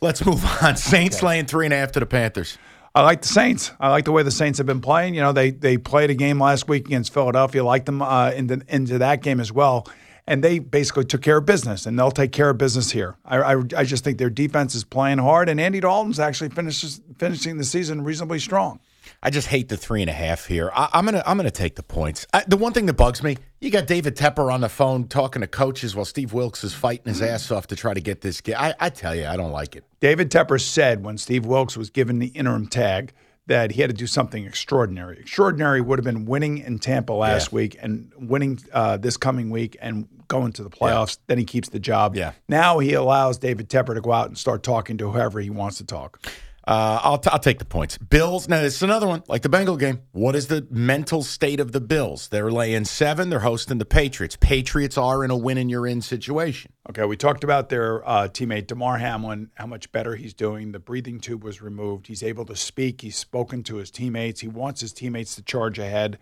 let's 0.00 0.24
move 0.24 0.44
on. 0.62 0.76
Saints 0.76 1.22
laying 1.22 1.46
three 1.46 1.64
and 1.66 1.72
a 1.72 1.76
half 1.76 1.92
to 1.92 2.00
the 2.00 2.06
Panthers. 2.06 2.58
I 2.94 3.02
like 3.02 3.22
the 3.22 3.28
Saints. 3.28 3.72
I 3.78 3.90
like 3.90 4.04
the 4.04 4.12
way 4.12 4.22
the 4.22 4.30
Saints 4.30 4.58
have 4.58 4.66
been 4.66 4.80
playing. 4.80 5.14
You 5.14 5.20
know, 5.20 5.32
they 5.32 5.50
they 5.50 5.76
played 5.76 6.10
a 6.10 6.14
game 6.14 6.40
last 6.40 6.68
week 6.68 6.86
against 6.86 7.12
Philadelphia. 7.12 7.64
Like 7.64 7.84
them 7.84 8.02
uh, 8.02 8.30
into 8.30 8.62
into 8.68 8.98
that 8.98 9.22
game 9.22 9.40
as 9.40 9.52
well, 9.52 9.86
and 10.26 10.42
they 10.42 10.58
basically 10.58 11.04
took 11.04 11.22
care 11.22 11.38
of 11.38 11.46
business, 11.46 11.86
and 11.86 11.98
they'll 11.98 12.10
take 12.10 12.32
care 12.32 12.50
of 12.50 12.58
business 12.58 12.90
here. 12.90 13.16
I 13.24 13.38
I, 13.38 13.62
I 13.76 13.84
just 13.84 14.04
think 14.04 14.18
their 14.18 14.30
defense 14.30 14.74
is 14.74 14.84
playing 14.84 15.18
hard, 15.18 15.48
and 15.48 15.60
Andy 15.60 15.80
Dalton's 15.80 16.18
actually 16.18 16.50
finishes 16.50 17.00
finishing 17.18 17.58
the 17.58 17.64
season 17.64 18.02
reasonably 18.02 18.38
strong. 18.38 18.80
I 19.22 19.30
just 19.30 19.48
hate 19.48 19.68
the 19.68 19.76
three 19.76 20.00
and 20.02 20.10
a 20.10 20.14
half 20.14 20.46
here. 20.46 20.70
I, 20.74 20.88
I'm 20.92 21.04
gonna 21.04 21.22
I'm 21.26 21.36
gonna 21.36 21.50
take 21.50 21.76
the 21.76 21.82
points. 21.82 22.26
I, 22.32 22.44
the 22.46 22.56
one 22.56 22.72
thing 22.72 22.86
that 22.86 22.94
bugs 22.94 23.22
me, 23.22 23.36
you 23.60 23.70
got 23.70 23.86
David 23.86 24.16
Tepper 24.16 24.52
on 24.52 24.60
the 24.60 24.68
phone 24.68 25.08
talking 25.08 25.40
to 25.40 25.46
coaches 25.48 25.94
while 25.96 26.04
Steve 26.04 26.32
Wilks 26.32 26.64
is 26.64 26.74
fighting 26.74 27.06
his 27.06 27.22
ass 27.22 27.50
off 27.50 27.66
to 27.68 27.76
try 27.76 27.94
to 27.94 28.00
get 28.00 28.20
this. 28.20 28.40
Game. 28.40 28.56
I, 28.58 28.74
I 28.80 28.90
tell 28.90 29.14
you, 29.14 29.26
I 29.26 29.36
don't 29.36 29.52
like 29.52 29.76
it. 29.76 29.84
David 30.00 30.30
Tepper 30.30 30.60
said 30.60 31.04
when 31.04 31.18
Steve 31.18 31.44
Wilks 31.46 31.76
was 31.76 31.90
given 31.90 32.18
the 32.18 32.28
interim 32.28 32.66
tag 32.66 33.12
that 33.46 33.70
he 33.72 33.80
had 33.80 33.88
to 33.88 33.96
do 33.96 34.06
something 34.06 34.44
extraordinary. 34.44 35.18
Extraordinary 35.20 35.80
would 35.80 35.98
have 35.98 36.04
been 36.04 36.26
winning 36.26 36.58
in 36.58 36.78
Tampa 36.78 37.14
last 37.14 37.50
Yeah. 37.50 37.56
week 37.56 37.78
and 37.80 38.12
winning 38.18 38.58
uh, 38.74 38.98
this 38.98 39.16
coming 39.16 39.48
week 39.48 39.74
and 39.80 40.06
going 40.28 40.52
to 40.52 40.62
the 40.62 40.68
playoffs. 40.68 41.16
Then 41.28 41.38
he 41.38 41.44
keeps 41.46 41.70
the 41.70 41.78
job. 41.78 42.14
Yeah. 42.14 42.32
Now 42.46 42.78
he 42.78 42.92
allows 42.92 43.38
David 43.38 43.70
Tepper 43.70 43.94
to 43.94 44.02
go 44.02 44.12
out 44.12 44.26
and 44.26 44.36
start 44.36 44.62
talking 44.62 44.98
to 44.98 45.10
whoever 45.10 45.40
he 45.40 45.48
wants 45.48 45.78
to 45.78 45.84
talk. 45.86 46.20
Uh, 46.68 47.00
I'll, 47.02 47.16
t- 47.16 47.30
I'll 47.32 47.38
take 47.38 47.58
the 47.58 47.64
points. 47.64 47.96
Bills. 47.96 48.46
Now, 48.46 48.58
is 48.58 48.82
another 48.82 49.06
one, 49.06 49.22
like 49.26 49.40
the 49.40 49.48
Bengal 49.48 49.78
game. 49.78 50.02
What 50.12 50.36
is 50.36 50.48
the 50.48 50.66
mental 50.70 51.22
state 51.22 51.60
of 51.60 51.72
the 51.72 51.80
Bills? 51.80 52.28
They're 52.28 52.50
laying 52.50 52.84
seven. 52.84 53.30
They're 53.30 53.38
hosting 53.38 53.78
the 53.78 53.86
Patriots. 53.86 54.36
Patriots 54.38 54.98
are 54.98 55.24
in 55.24 55.30
a 55.30 55.36
win 55.36 55.56
and 55.56 55.70
you're 55.70 55.86
in 55.86 56.02
situation. 56.02 56.70
Okay, 56.90 57.06
we 57.06 57.16
talked 57.16 57.42
about 57.42 57.70
their 57.70 58.06
uh, 58.06 58.28
teammate 58.28 58.66
Damar 58.66 58.98
Hamlin, 58.98 59.50
how 59.54 59.64
much 59.64 59.90
better 59.92 60.14
he's 60.16 60.34
doing. 60.34 60.72
The 60.72 60.78
breathing 60.78 61.20
tube 61.20 61.42
was 61.42 61.62
removed. 61.62 62.06
He's 62.06 62.22
able 62.22 62.44
to 62.44 62.54
speak. 62.54 63.00
He's 63.00 63.16
spoken 63.16 63.62
to 63.62 63.76
his 63.76 63.90
teammates. 63.90 64.42
He 64.42 64.48
wants 64.48 64.82
his 64.82 64.92
teammates 64.92 65.36
to 65.36 65.42
charge 65.42 65.78
ahead. 65.78 66.18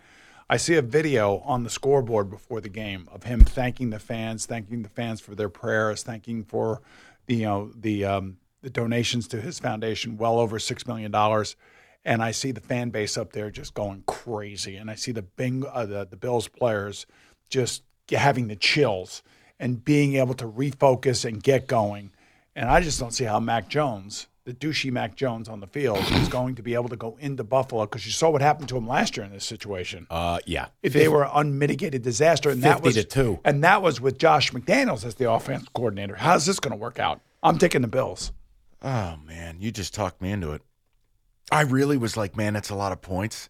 I 0.49 0.55
see 0.55 0.75
a 0.75 0.81
video 0.81 1.39
on 1.39 1.65
the 1.65 1.69
scoreboard 1.69 2.29
before 2.29 2.61
the 2.61 2.69
game 2.69 3.09
of 3.11 3.23
him 3.23 3.41
thanking 3.41 3.89
the 3.89 3.99
fans, 3.99 4.45
thanking 4.45 4.83
the 4.83 4.89
fans 4.89 5.19
for 5.19 5.35
their 5.35 5.49
prayers, 5.49 6.03
thanking 6.03 6.45
for 6.45 6.81
the 7.25 7.35
you 7.35 7.45
know 7.45 7.69
the 7.75 8.05
um, 8.05 8.37
the 8.67 8.81
donations 8.81 9.29
to 9.29 9.39
his 9.39 9.59
foundation, 9.59 10.17
well 10.17 10.39
over 10.39 10.59
six 10.59 10.85
million 10.85 11.09
dollars. 11.09 11.55
And 12.03 12.21
I 12.21 12.31
see 12.31 12.51
the 12.51 12.59
fan 12.61 12.89
base 12.89 13.17
up 13.17 13.31
there 13.31 13.49
just 13.49 13.73
going 13.73 14.03
crazy, 14.05 14.75
and 14.75 14.89
I 14.91 14.95
see 14.95 15.13
the 15.13 15.21
Bing, 15.21 15.63
uh, 15.65 15.85
the 15.85 16.05
the 16.05 16.17
Bills 16.17 16.47
players 16.49 17.05
just 17.49 17.83
having 18.09 18.47
the 18.49 18.55
chills 18.57 19.23
and 19.59 19.83
being 19.83 20.15
able 20.15 20.33
to 20.35 20.45
refocus 20.45 21.23
and 21.25 21.41
get 21.41 21.67
going. 21.67 22.11
And 22.55 22.69
I 22.69 22.81
just 22.81 22.99
don't 22.99 23.11
see 23.11 23.23
how 23.23 23.39
Mac 23.39 23.69
Jones, 23.69 24.27
the 24.45 24.53
douchey 24.53 24.91
Mac 24.91 25.15
Jones 25.15 25.47
on 25.49 25.59
the 25.59 25.67
field, 25.67 25.99
is 26.11 26.27
going 26.27 26.55
to 26.55 26.61
be 26.61 26.73
able 26.73 26.89
to 26.89 26.95
go 26.95 27.17
into 27.19 27.43
Buffalo 27.43 27.85
because 27.85 28.05
you 28.05 28.11
saw 28.11 28.29
what 28.29 28.41
happened 28.41 28.69
to 28.69 28.77
him 28.77 28.87
last 28.87 29.15
year 29.17 29.25
in 29.25 29.31
this 29.31 29.45
situation. 29.45 30.07
Uh, 30.09 30.39
yeah. 30.45 30.67
If 30.83 30.93
they 30.93 31.07
were 31.07 31.29
unmitigated 31.33 32.01
disaster, 32.01 32.49
and 32.49 32.61
that 32.63 32.83
was 32.83 32.95
to 32.95 33.03
two. 33.03 33.39
and 33.45 33.63
that 33.63 33.81
was 33.81 33.99
with 34.01 34.17
Josh 34.17 34.51
McDaniels 34.51 35.05
as 35.05 35.15
the 35.15 35.29
offense 35.31 35.65
coordinator. 35.73 36.15
How's 36.15 36.45
this 36.45 36.59
going 36.59 36.71
to 36.71 36.77
work 36.77 36.99
out? 36.99 37.21
I'm 37.43 37.57
taking 37.57 37.81
the 37.81 37.87
Bills. 37.87 38.31
Oh 38.81 39.17
man, 39.25 39.57
you 39.59 39.71
just 39.71 39.93
talked 39.93 40.21
me 40.21 40.31
into 40.31 40.51
it. 40.51 40.61
I 41.51 41.61
really 41.61 41.97
was 41.97 42.17
like, 42.17 42.35
man, 42.35 42.53
that's 42.53 42.69
a 42.69 42.75
lot 42.75 42.91
of 42.91 43.01
points. 43.01 43.49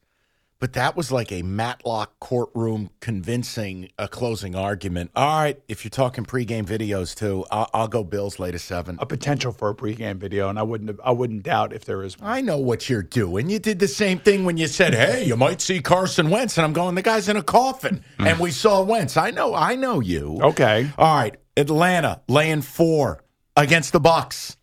But 0.60 0.74
that 0.74 0.96
was 0.96 1.12
like 1.12 1.32
a 1.32 1.44
Matlock 1.44 2.20
courtroom 2.20 2.90
convincing 3.00 3.92
a 4.00 4.08
closing 4.08 4.56
argument. 4.56 5.12
All 5.16 5.40
right, 5.40 5.62
if 5.68 5.86
you're 5.86 5.90
talking 5.90 6.26
pregame 6.26 6.66
videos 6.66 7.14
too, 7.14 7.46
I'll, 7.52 7.70
I'll 7.76 7.88
go 7.88 8.04
Bills 8.04 8.40
late 8.40 8.60
seven. 8.60 8.98
A 9.00 9.06
potential 9.06 9.52
for 9.52 9.70
a 9.70 9.76
pregame 9.76 10.18
video, 10.18 10.50
and 10.50 10.58
I 10.58 10.64
wouldn't 10.64 11.00
I 11.04 11.12
wouldn't 11.12 11.44
doubt 11.44 11.74
if 11.74 11.86
there 11.86 12.02
is 12.02 12.20
one. 12.20 12.32
I 12.32 12.42
know 12.42 12.58
what 12.58 12.90
you're 12.90 13.04
doing. 13.04 13.52
You 13.52 13.60
did 13.60 13.78
the 13.78 13.88
same 13.88 14.18
thing 14.18 14.46
when 14.46 14.58
you 14.58 14.66
said, 14.66 14.96
"Hey, 14.96 15.26
you 15.26 15.36
might 15.36 15.62
see 15.62 15.80
Carson 15.80 16.32
Wentz," 16.32 16.58
and 16.58 16.66
I'm 16.66 16.74
going, 16.74 16.96
"The 16.96 17.04
guy's 17.04 17.30
in 17.30 17.38
a 17.38 17.44
coffin," 17.44 18.04
mm. 18.18 18.26
and 18.26 18.40
we 18.40 18.50
saw 18.50 18.82
Wentz. 18.82 19.16
I 19.16 19.30
know, 19.30 19.54
I 19.54 19.76
know 19.76 20.00
you. 20.00 20.40
Okay. 20.42 20.90
All 20.98 21.16
right, 21.16 21.38
Atlanta 21.56 22.22
laying 22.28 22.64
four 22.64 23.24
against 23.56 23.94
the 23.94 24.02
Bucs. 24.02 24.57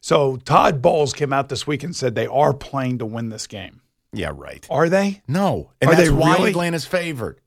So 0.00 0.36
Todd 0.36 0.80
Bowles 0.80 1.12
came 1.12 1.32
out 1.32 1.48
this 1.48 1.66
week 1.66 1.82
and 1.82 1.94
said 1.94 2.14
they 2.14 2.26
are 2.26 2.54
playing 2.54 2.98
to 2.98 3.06
win 3.06 3.28
this 3.28 3.46
game. 3.46 3.82
Yeah, 4.12 4.32
right. 4.34 4.66
Are 4.70 4.88
they? 4.88 5.22
No, 5.28 5.70
and 5.80 5.90
Are 5.90 5.94
that's 5.94 6.08
they 6.08 6.14
why 6.14 6.36
really? 6.36 6.50
Atlanta's 6.50 6.84
favored. 6.86 7.40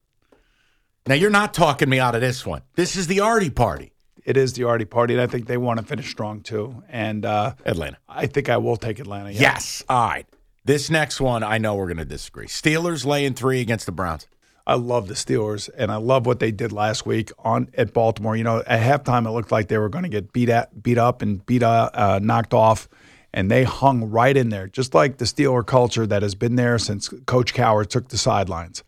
Now 1.07 1.15
you're 1.15 1.29
not 1.29 1.53
talking 1.53 1.89
me 1.89 1.99
out 1.99 2.15
of 2.15 2.21
this 2.21 2.45
one. 2.45 2.61
This 2.75 2.95
is 2.95 3.07
the 3.07 3.19
Artie 3.19 3.49
party. 3.49 3.91
It 4.23 4.37
is 4.37 4.53
the 4.53 4.63
Artie 4.63 4.85
party, 4.85 5.13
and 5.13 5.21
I 5.21 5.27
think 5.27 5.47
they 5.47 5.57
want 5.57 5.81
to 5.81 5.85
finish 5.85 6.09
strong 6.09 6.39
too. 6.41 6.81
And 6.87 7.25
uh, 7.25 7.55
Atlanta. 7.65 7.97
I 8.07 8.27
think 8.27 8.47
I 8.47 8.55
will 8.57 8.77
take 8.77 8.99
Atlanta. 8.99 9.31
yeah. 9.31 9.41
Yes. 9.41 9.83
All 9.89 10.07
right. 10.07 10.25
This 10.63 10.89
next 10.89 11.19
one, 11.19 11.43
I 11.43 11.57
know 11.57 11.75
we're 11.75 11.87
going 11.87 11.97
to 11.97 12.05
disagree. 12.05 12.47
Steelers 12.47 13.05
laying 13.05 13.33
three 13.33 13.59
against 13.59 13.85
the 13.85 13.91
Browns. 13.91 14.27
I 14.65 14.75
love 14.75 15.07
the 15.09 15.13
Steelers, 15.13 15.69
and 15.77 15.91
I 15.91 15.97
love 15.97 16.25
what 16.25 16.39
they 16.39 16.51
did 16.51 16.71
last 16.71 17.05
week 17.05 17.31
on 17.39 17.69
at 17.77 17.93
Baltimore. 17.93 18.35
You 18.37 18.45
know, 18.45 18.63
at 18.65 18.81
halftime, 18.81 19.27
it 19.27 19.31
looked 19.31 19.51
like 19.51 19.67
they 19.67 19.77
were 19.77 19.89
going 19.89 20.03
to 20.03 20.09
get 20.09 20.31
beat 20.31 20.49
at, 20.49 20.81
beat 20.81 20.97
up, 20.97 21.21
and 21.21 21.45
beat 21.45 21.63
uh, 21.63 21.89
uh, 21.93 22.19
knocked 22.21 22.53
off, 22.53 22.87
and 23.33 23.51
they 23.51 23.63
hung 23.65 24.09
right 24.09 24.35
in 24.35 24.49
there, 24.49 24.67
just 24.67 24.93
like 24.93 25.17
the 25.17 25.25
Steeler 25.25 25.65
culture 25.65 26.07
that 26.07 26.21
has 26.21 26.33
been 26.33 26.55
there 26.55 26.77
since 26.77 27.09
Coach 27.25 27.53
Cowher 27.53 27.85
took 27.85 28.07
the 28.07 28.17
sidelines. 28.17 28.83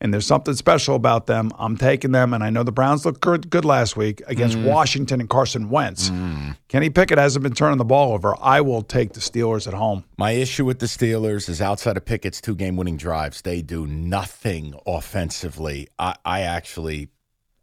And 0.00 0.14
there's 0.14 0.26
something 0.26 0.54
special 0.54 0.94
about 0.94 1.26
them. 1.26 1.50
I'm 1.58 1.76
taking 1.76 2.12
them, 2.12 2.32
and 2.32 2.44
I 2.44 2.50
know 2.50 2.62
the 2.62 2.70
Browns 2.70 3.04
looked 3.04 3.20
good, 3.20 3.50
good 3.50 3.64
last 3.64 3.96
week 3.96 4.22
against 4.28 4.56
mm. 4.56 4.64
Washington 4.64 5.20
and 5.20 5.28
Carson 5.28 5.70
Wentz. 5.70 6.10
Mm. 6.10 6.56
Kenny 6.68 6.88
Pickett 6.88 7.18
hasn't 7.18 7.42
been 7.42 7.54
turning 7.54 7.78
the 7.78 7.84
ball 7.84 8.12
over. 8.12 8.36
I 8.40 8.60
will 8.60 8.82
take 8.82 9.14
the 9.14 9.20
Steelers 9.20 9.66
at 9.66 9.74
home. 9.74 10.04
My 10.16 10.32
issue 10.32 10.64
with 10.64 10.78
the 10.78 10.86
Steelers 10.86 11.48
is 11.48 11.60
outside 11.60 11.96
of 11.96 12.04
Pickett's 12.04 12.40
two 12.40 12.54
game 12.54 12.76
winning 12.76 12.96
drives, 12.96 13.42
they 13.42 13.60
do 13.60 13.86
nothing 13.88 14.74
offensively. 14.86 15.88
I, 15.98 16.14
I 16.24 16.40
actually, 16.42 17.08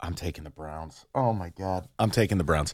I'm 0.01 0.13
taking 0.13 0.43
the 0.43 0.49
Browns. 0.49 1.05
Oh 1.15 1.31
my 1.31 1.49
God. 1.49 1.87
I'm 1.99 2.11
taking 2.11 2.37
the 2.37 2.43
Browns. 2.43 2.73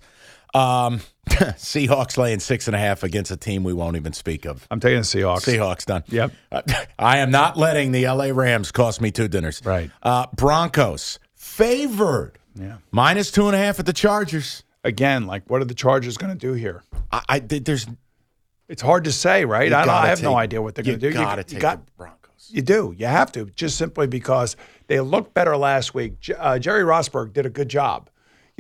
Um, 0.54 1.02
Seahawks 1.30 2.18
laying 2.18 2.40
six 2.40 2.68
and 2.68 2.76
a 2.76 2.80
half 2.80 3.04
against 3.04 3.32
a 3.32 3.38
team 3.38 3.64
we 3.64 3.74
won't 3.74 3.96
even 3.96 4.14
speak 4.14 4.46
of. 4.46 4.68
I'm 4.70 4.80
taking 4.80 4.98
the 4.98 5.04
Seahawks. 5.04 5.42
Seahawks 5.48 5.86
done. 5.86 6.04
Yep. 6.08 6.32
Uh, 6.52 6.62
I 7.00 7.20
am 7.20 7.32
not 7.32 7.58
letting 7.58 7.92
the 7.92 8.06
LA 8.08 8.32
Rams 8.34 8.72
cost 8.72 9.02
me 9.02 9.12
two 9.12 9.28
dinners. 9.28 9.62
Right. 9.64 9.90
Uh, 10.04 10.28
Broncos 10.36 11.20
favored. 11.36 12.34
Yeah. 12.56 12.78
Minus 12.92 13.32
two 13.32 13.48
and 13.48 13.56
a 13.56 13.60
half 13.60 13.80
at 13.80 13.86
the 13.86 13.94
Chargers. 13.94 14.64
Again, 14.84 15.28
like 15.28 15.50
what 15.50 15.62
are 15.62 15.66
the 15.66 15.74
Chargers 15.76 16.18
going 16.18 16.34
to 16.34 16.38
do 16.38 16.54
here? 16.54 16.84
I, 17.12 17.22
I 17.30 17.40
there's 17.40 17.86
It's 18.68 18.82
hard 18.82 19.04
to 19.06 19.12
say, 19.12 19.46
right? 19.46 19.72
I, 19.72 19.86
don't, 19.86 19.90
I 19.94 20.08
have 20.08 20.22
no 20.24 20.36
idea 20.36 20.62
what 20.62 20.76
they're 20.76 20.84
going 20.84 21.00
to 21.00 21.02
do. 21.02 21.08
You 21.10 21.14
Gotta 21.14 21.42
you, 21.42 21.44
take 21.44 21.54
you 21.54 21.60
got, 21.60 21.86
the 21.86 21.92
Broncos. 21.98 22.50
you 22.50 22.62
do. 22.62 22.94
You 22.98 23.06
have 23.06 23.32
to, 23.34 23.46
just 23.46 23.78
simply 23.78 24.08
because 24.08 24.56
they 24.88 25.00
looked 25.00 25.34
better 25.34 25.56
last 25.56 25.94
week. 25.94 26.20
J- 26.20 26.34
Uh, 26.34 26.58
Jerry 26.60 26.84
Rosberg 26.84 27.32
did 27.34 27.46
a 27.46 27.50
good 27.50 27.70
job. 27.70 28.10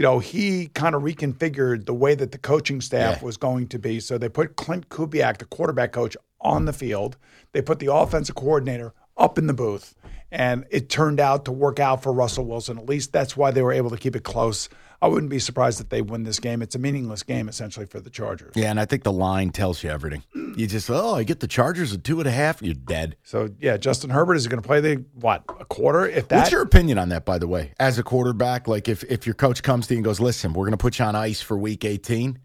You 0.02 0.08
know, 0.08 0.18
he 0.18 0.66
kind 0.70 0.96
of 0.96 1.04
reconfigured 1.04 1.86
the 1.86 1.94
way 1.94 2.16
that 2.16 2.32
the 2.32 2.40
coaching 2.40 2.82
staff 2.82 3.18
Yeah. 3.20 3.24
was 3.24 3.38
going 3.38 3.68
to 3.68 3.78
be. 3.78 4.00
So 4.00 4.18
they 4.18 4.30
put 4.30 4.56
Klint 4.56 4.86
Kubiak, 4.88 5.38
the 5.38 5.46
quarterback 5.46 5.92
coach, 5.92 6.18
on 6.42 6.66
the 6.66 6.74
field. 6.74 7.18
They 7.52 7.62
put 7.62 7.78
the 7.78 7.94
offensive 7.94 8.34
coordinator 8.34 8.96
up 9.16 9.38
in 9.38 9.46
the 9.46 9.54
booth, 9.54 9.94
and 10.32 10.66
it 10.72 10.90
turned 10.90 11.20
out 11.20 11.46
to 11.46 11.52
work 11.52 11.80
out 11.80 12.02
for 12.02 12.12
Russell 12.12 12.46
Wilson. 12.46 12.80
At 12.80 12.90
least 12.90 13.14
that's 13.14 13.38
why 13.38 13.52
they 13.52 13.62
were 13.62 13.72
able 13.74 13.92
to 13.92 13.98
keep 13.98 14.16
it 14.16 14.24
close. 14.24 14.70
I 15.02 15.08
wouldn't 15.08 15.32
be 15.32 15.40
surprised 15.40 15.82
if 15.82 15.90
they 15.90 16.02
win 16.02 16.24
this 16.24 16.40
game. 16.40 16.62
It's 16.62 16.76
a 16.76 16.80
meaningless 16.80 17.24
game 17.24 17.50
essentially 17.50 17.88
for 17.88 18.00
the 18.00 18.12
Chargers. 18.12 18.54
Yeah, 18.56 18.70
and 18.70 18.80
I 18.80 18.86
think 18.86 19.04
the 19.04 19.12
line 19.12 19.50
tells 19.50 19.84
you 19.84 19.90
everything. 19.90 20.24
You 20.56 20.68
just, 20.68 20.90
oh, 20.92 21.16
I 21.16 21.24
get 21.24 21.40
the 21.40 21.48
Chargers 21.48 21.94
at 21.94 22.04
two 22.04 22.20
and 22.20 22.28
a 22.28 22.32
half, 22.32 22.62
you're 22.62 22.76
dead. 22.76 23.16
So 23.24 23.50
yeah, 23.60 23.78
Justin 23.78 24.12
Herbert 24.12 24.36
is 24.36 24.48
going 24.48 24.62
to 24.62 24.68
play 24.68 24.80
the 24.80 25.04
what 25.14 25.44
a 25.60 25.66
quarter 25.66 26.06
if 26.06 26.28
that. 26.28 26.38
What's 26.38 26.52
your 26.52 26.62
opinion 26.62 26.98
on 26.98 27.10
that, 27.10 27.26
by 27.26 27.40
the 27.40 27.48
way, 27.48 27.74
as 27.80 27.98
a 27.98 28.04
quarterback? 28.04 28.68
Like, 28.68 28.88
if 28.88 29.04
if 29.06 29.26
your 29.26 29.36
coach 29.36 29.64
comes 29.64 29.88
to 29.88 29.94
you 29.94 30.00
and 30.00 30.06
goes, 30.06 30.20
"Listen, 30.20 30.54
we're 30.54 30.66
going 30.66 30.72
to 30.72 30.78
put 30.78 31.00
you 31.00 31.06
on 31.06 31.16
ice 31.16 31.42
for 31.42 31.58
Week 31.58 31.84
18," 31.84 32.38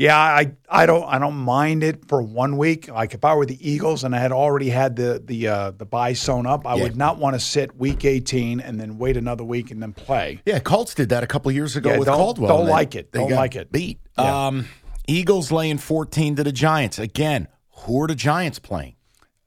Yeah, 0.00 0.16
I, 0.16 0.52
I 0.68 0.86
don't 0.86 1.02
I 1.04 1.18
don't 1.18 1.34
mind 1.34 1.82
it 1.82 2.06
for 2.06 2.22
one 2.22 2.56
week. 2.56 2.88
Like 2.88 3.14
if 3.14 3.24
I 3.24 3.34
were 3.34 3.46
the 3.46 3.58
Eagles 3.68 4.04
and 4.04 4.14
I 4.14 4.20
had 4.20 4.30
already 4.30 4.68
had 4.68 4.94
the 4.94 5.20
the 5.24 5.48
uh, 5.48 5.70
the 5.72 5.84
bye 5.84 6.12
sewn 6.12 6.46
up, 6.46 6.64
I 6.68 6.76
Yeah. 6.76 6.84
would 6.84 6.96
not 6.96 7.18
want 7.18 7.34
to 7.34 7.40
sit 7.40 7.76
week 7.76 8.04
18 8.04 8.60
and 8.60 8.78
then 8.80 8.98
wait 8.98 9.16
another 9.16 9.42
week 9.42 9.72
and 9.72 9.82
then 9.82 9.92
play. 9.92 10.40
Yeah, 10.46 10.60
Colts 10.60 10.94
did 10.94 11.08
that 11.08 11.24
a 11.24 11.26
couple 11.26 11.50
years 11.50 11.74
ago 11.74 11.90
Yeah, 11.90 11.98
with 11.98 12.06
don't- 12.06 12.16
Caldwell. 12.16 12.56
don't 12.58 12.66
they- 12.66 12.72
like 12.72 12.94
it. 12.94 13.10
They 13.10 13.18
Don't 13.18 13.32
like 13.32 13.56
it. 13.56 13.72
Beat. 13.72 13.98
Yeah. 14.16 14.46
Um, 14.46 14.66
Eagles 15.08 15.50
laying 15.50 15.78
14 15.78 16.36
to 16.36 16.44
the 16.44 16.52
Giants. 16.52 16.98
Again, 17.00 17.48
who 17.70 18.00
are 18.02 18.06
the 18.06 18.14
Giants 18.14 18.58
playing? 18.60 18.94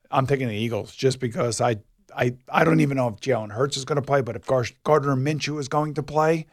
I'm 0.09 0.27
taking 0.27 0.49
the 0.49 0.55
Eagles 0.55 0.93
just 0.93 1.19
because 1.21 1.61
I 1.61 1.77
I 2.13 2.35
I 2.51 2.65
don't 2.65 2.81
even 2.81 2.97
know 2.97 3.07
if 3.07 3.21
Jalen 3.21 3.51
Hurts 3.51 3.77
is 3.77 3.85
going 3.85 3.95
to 3.95 4.01
play, 4.05 4.19
but 4.21 4.35
if 4.35 4.45
Gar- 4.45 4.65
Gardner 4.83 5.15
Minshew 5.15 5.59
is 5.61 5.69
going 5.69 5.93
to 5.93 6.03
play, 6.03 6.45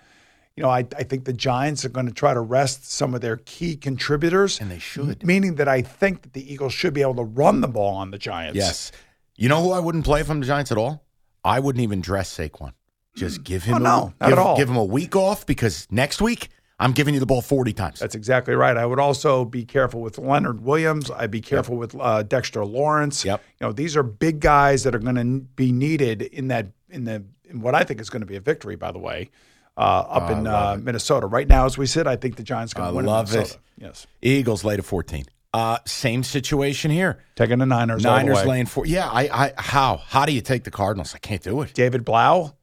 you 0.59 0.65
know, 0.65 0.71
I, 0.71 0.79
I 0.97 1.05
think 1.05 1.25
the 1.25 1.33
Giants 1.33 1.85
are 1.85 1.89
going 1.89 2.07
to 2.07 2.13
try 2.13 2.35
to 2.35 2.41
rest 2.41 2.91
some 2.91 3.15
of 3.15 3.21
their 3.21 3.37
key 3.37 3.77
contributors, 3.77 4.61
And 4.61 4.69
they 4.69 4.81
should. 4.81 5.25
Meaning 5.25 5.55
that 5.55 5.69
I 5.69 5.83
think 5.83 6.23
that 6.23 6.33
the 6.33 6.53
Eagles 6.53 6.73
should 6.73 6.93
be 6.95 7.01
able 7.01 7.15
to 7.15 7.23
run 7.23 7.61
the 7.61 7.69
ball 7.69 7.95
on 7.95 8.11
the 8.11 8.19
Giants. 8.19 8.57
Yes. 8.57 8.91
You 9.37 9.49
know 9.49 9.63
who 9.63 9.71
I 9.71 9.79
wouldn't 9.79 10.05
play 10.05 10.25
from 10.25 10.41
the 10.41 10.47
Giants 10.47 10.73
at 10.73 10.79
all? 10.79 11.05
I 11.45 11.61
wouldn't 11.61 11.81
even 11.85 12.01
dress 12.01 12.37
Saquon. 12.37 12.73
Just 13.15 13.45
give 13.45 13.63
him 13.63 13.75
Oh, 13.75 13.77
a, 13.77 13.81
no, 13.81 14.15
not 14.21 14.29
give, 14.31 14.33
at 14.33 14.39
all. 14.39 14.57
give 14.57 14.69
him 14.69 14.77
a 14.77 14.85
week 14.85 15.15
off 15.15 15.47
because 15.47 15.87
next 15.93 16.21
week 16.21 16.49
I'm 16.81 16.91
giving 16.91 17.15
you 17.15 17.21
the 17.21 17.27
ball 17.27 17.41
40 17.41 17.73
times. 17.73 18.01
That's 18.01 18.17
exactly 18.17 18.55
right. 18.57 18.77
I 18.77 18.85
would 18.85 18.99
also 18.99 19.45
be 19.45 19.65
careful 19.65 20.01
with 20.01 20.19
Leonard 20.19 20.61
Williams. 20.63 21.09
I'd 21.09 21.31
be 21.31 21.41
careful 21.41 21.77
with 21.77 21.95
uh, 22.01 22.25
Dexter 22.25 22.65
Lawrence. 22.65 23.25
Yep. 23.25 23.41
You 23.61 23.67
know, 23.69 23.73
these 23.73 23.97
are 23.97 24.03
big 24.03 24.41
guys 24.41 24.83
that 24.83 24.93
are 24.93 24.99
going 24.99 25.15
to 25.15 25.47
be 25.55 25.71
needed 25.71 26.23
in 26.23 26.49
that 26.49 26.67
in 26.91 27.05
the 27.05 27.23
in 27.49 27.61
what 27.61 27.77
I 27.77 27.85
think 27.85 28.01
is 28.01 28.11
going 28.11 28.23
to 28.23 28.27
be 28.27 28.35
a 28.37 28.41
victory. 28.41 28.75
By 28.75 28.91
the 28.91 28.99
way, 28.99 29.31
uh, 29.79 29.81
up 29.81 30.31
in 30.31 30.47
uh, 30.47 30.79
Minnesota 30.81 31.27
right 31.27 31.49
now, 31.49 31.65
as 31.65 31.79
we 31.79 31.87
sit, 31.87 32.07
I 32.07 32.17
think 32.17 32.37
the 32.37 32.43
Giants 32.43 32.75
I 32.75 32.79
going 32.79 32.91
to 32.91 32.97
win. 32.97 33.05
in 33.05 33.11
love 33.11 33.35
it. 33.35 33.59
Yes, 33.79 34.07
Eagles 34.21 34.65
lay 34.65 34.77
to 34.77 34.83
14. 34.83 35.25
Uh, 35.55 35.79
same 35.87 36.23
situation 36.23 36.91
here. 36.91 37.25
taking 37.37 37.59
the 37.59 37.67
Niners. 37.67 38.03
the 38.03 38.11
Niners 38.11 38.39
way. 38.39 38.45
laying 38.45 38.67
four. 38.67 38.85
Yeah, 38.85 39.09
I, 39.09 39.45
I 39.47 39.53
how 39.57 39.97
how 39.97 40.27
do 40.27 40.33
you 40.33 40.43
take 40.43 40.65
the 40.65 40.71
Cardinals? 40.71 41.15
I 41.15 41.19
can't 41.19 41.43
do 41.43 41.63
it. 41.63 41.73
David 41.75 42.05
Blough. 42.05 42.55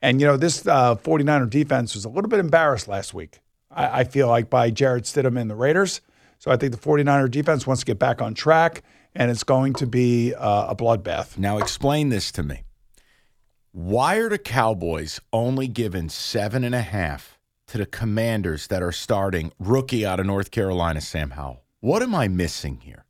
And, 0.00 0.20
you 0.20 0.26
know, 0.26 0.36
this 0.36 0.66
uh, 0.66 0.94
49er 0.96 1.50
defense 1.50 1.94
was 1.94 2.04
a 2.04 2.08
little 2.08 2.28
bit 2.28 2.38
embarrassed 2.38 2.88
last 2.88 3.14
week, 3.14 3.40
I, 3.70 4.00
I 4.00 4.04
feel 4.04 4.28
like, 4.28 4.48
by 4.48 4.70
Jarrett 4.70 5.04
Stidham 5.04 5.38
and 5.40 5.50
the 5.50 5.56
Raiders. 5.56 6.00
So 6.38 6.50
I 6.52 6.56
think 6.56 6.72
the 6.72 6.78
49er 6.78 7.30
defense 7.30 7.66
wants 7.66 7.80
to 7.80 7.86
get 7.86 7.98
back 7.98 8.22
on 8.22 8.34
track, 8.34 8.84
and 9.14 9.30
it's 9.30 9.42
going 9.42 9.72
to 9.74 9.86
be 9.86 10.34
uh, 10.34 10.68
a 10.68 10.76
bloodbath. 10.76 11.36
Now 11.36 11.58
explain 11.58 12.10
this 12.10 12.30
to 12.32 12.44
me. 12.44 12.62
Why 13.72 14.16
are 14.16 14.30
the 14.30 14.38
Cowboys 14.38 15.20
only 15.30 15.68
given 15.68 16.08
seven 16.08 16.64
and 16.64 16.74
a 16.74 16.80
half 16.80 17.38
to 17.66 17.76
the 17.76 17.84
Commanders 17.84 18.66
that 18.68 18.82
are 18.82 18.92
starting 18.92 19.52
rookie 19.58 20.06
out 20.06 20.18
of 20.18 20.24
North 20.24 20.50
Carolina, 20.50 21.02
Sam 21.02 21.30
Howell? 21.30 21.62
What 21.80 22.02
am 22.02 22.14
I 22.14 22.28
missing 22.28 22.80
here? 22.82 23.04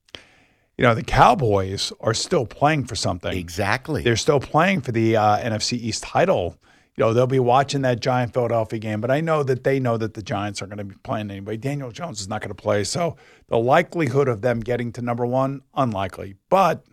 You 0.76 0.82
know, 0.82 0.96
the 0.96 1.04
Cowboys 1.04 1.92
are 2.00 2.12
still 2.12 2.44
playing 2.44 2.86
for 2.86 2.96
something. 2.96 3.32
Exactly. 3.36 4.02
They're 4.02 4.16
still 4.16 4.40
playing 4.40 4.80
for 4.80 4.90
the 4.90 5.16
uh, 5.16 5.38
NFC 5.38 5.74
East 5.74 6.02
title. 6.02 6.56
You 6.96 7.04
know, 7.04 7.12
they'll 7.12 7.28
be 7.28 7.38
watching 7.38 7.82
that 7.82 8.00
Giant 8.00 8.34
Philadelphia 8.34 8.80
game, 8.80 9.00
but 9.00 9.12
I 9.12 9.20
know 9.20 9.44
that 9.44 9.62
they 9.62 9.78
know 9.78 9.96
that 9.96 10.14
the 10.14 10.22
Giants 10.22 10.60
aren't 10.60 10.74
going 10.74 10.88
to 10.88 10.92
be 10.92 10.98
playing 11.04 11.30
anyway. 11.30 11.56
Daniel 11.56 11.92
Jones 11.92 12.20
is 12.20 12.26
not 12.26 12.40
going 12.40 12.50
to 12.50 12.60
play. 12.60 12.82
So 12.82 13.16
the 13.46 13.58
likelihood 13.58 14.26
of 14.26 14.40
them 14.40 14.58
getting 14.58 14.90
to 14.94 15.02
number 15.02 15.24
one, 15.24 15.62
unlikely. 15.76 16.34
But, 16.48 16.84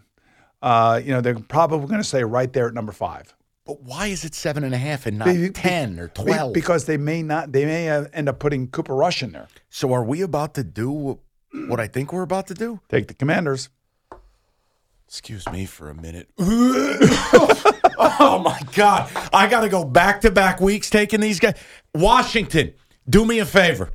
uh, 0.62 1.02
you 1.04 1.12
know, 1.12 1.22
they're 1.22 1.40
probably 1.40 1.88
going 1.88 2.02
to 2.02 2.08
stay 2.08 2.24
right 2.24 2.54
there 2.54 2.68
at 2.68 2.76
number 2.76 2.92
five. 2.92 3.36
But 3.66 3.82
why 3.82 4.08
is 4.08 4.24
it 4.24 4.36
seven 4.36 4.64
and 4.64 4.74
a 4.74 4.78
half 4.78 5.06
and 5.06 5.18
not 5.18 5.28
Be- 5.28 5.50
ten 5.50 6.00
or 6.00 6.08
twelve? 6.08 6.54
Because 6.54 6.86
they 6.86 6.98
may 6.98 7.24
not, 7.24 7.52
they 7.52 7.66
may 7.66 7.90
uh, 7.90 8.06
end 8.14 8.30
up 8.30 8.40
putting 8.40 8.68
Cooper 8.68 8.96
Rush 8.96 9.24
in 9.24 9.32
there. 9.32 9.48
so 9.70 9.92
are 9.94 10.04
we 10.04 10.22
about 10.22 10.54
to 10.56 10.64
do 10.64 11.20
what 11.68 11.80
I 11.80 11.88
think 11.88 12.14
we're 12.14 12.22
about 12.22 12.48
to 12.48 12.54
do? 12.54 12.80
Take 12.90 13.08
the 13.08 13.14
Commanders. 13.14 13.70
Excuse 15.08 15.48
me 15.52 15.66
for 15.66 15.90
a 15.90 15.94
minute. 15.94 16.30
oh 16.40 18.42
my 18.44 18.60
God. 18.74 19.10
I 19.32 19.48
got 19.48 19.62
to 19.62 19.70
go 19.70 19.86
back 19.86 20.22
to 20.22 20.32
back 20.32 20.60
weeks 20.60 20.90
taking 20.90 21.22
these 21.22 21.40
guys. 21.40 21.54
Washington, 21.94 22.74
do 23.08 23.24
me 23.24 23.40
a 23.40 23.46
favor. 23.46 23.92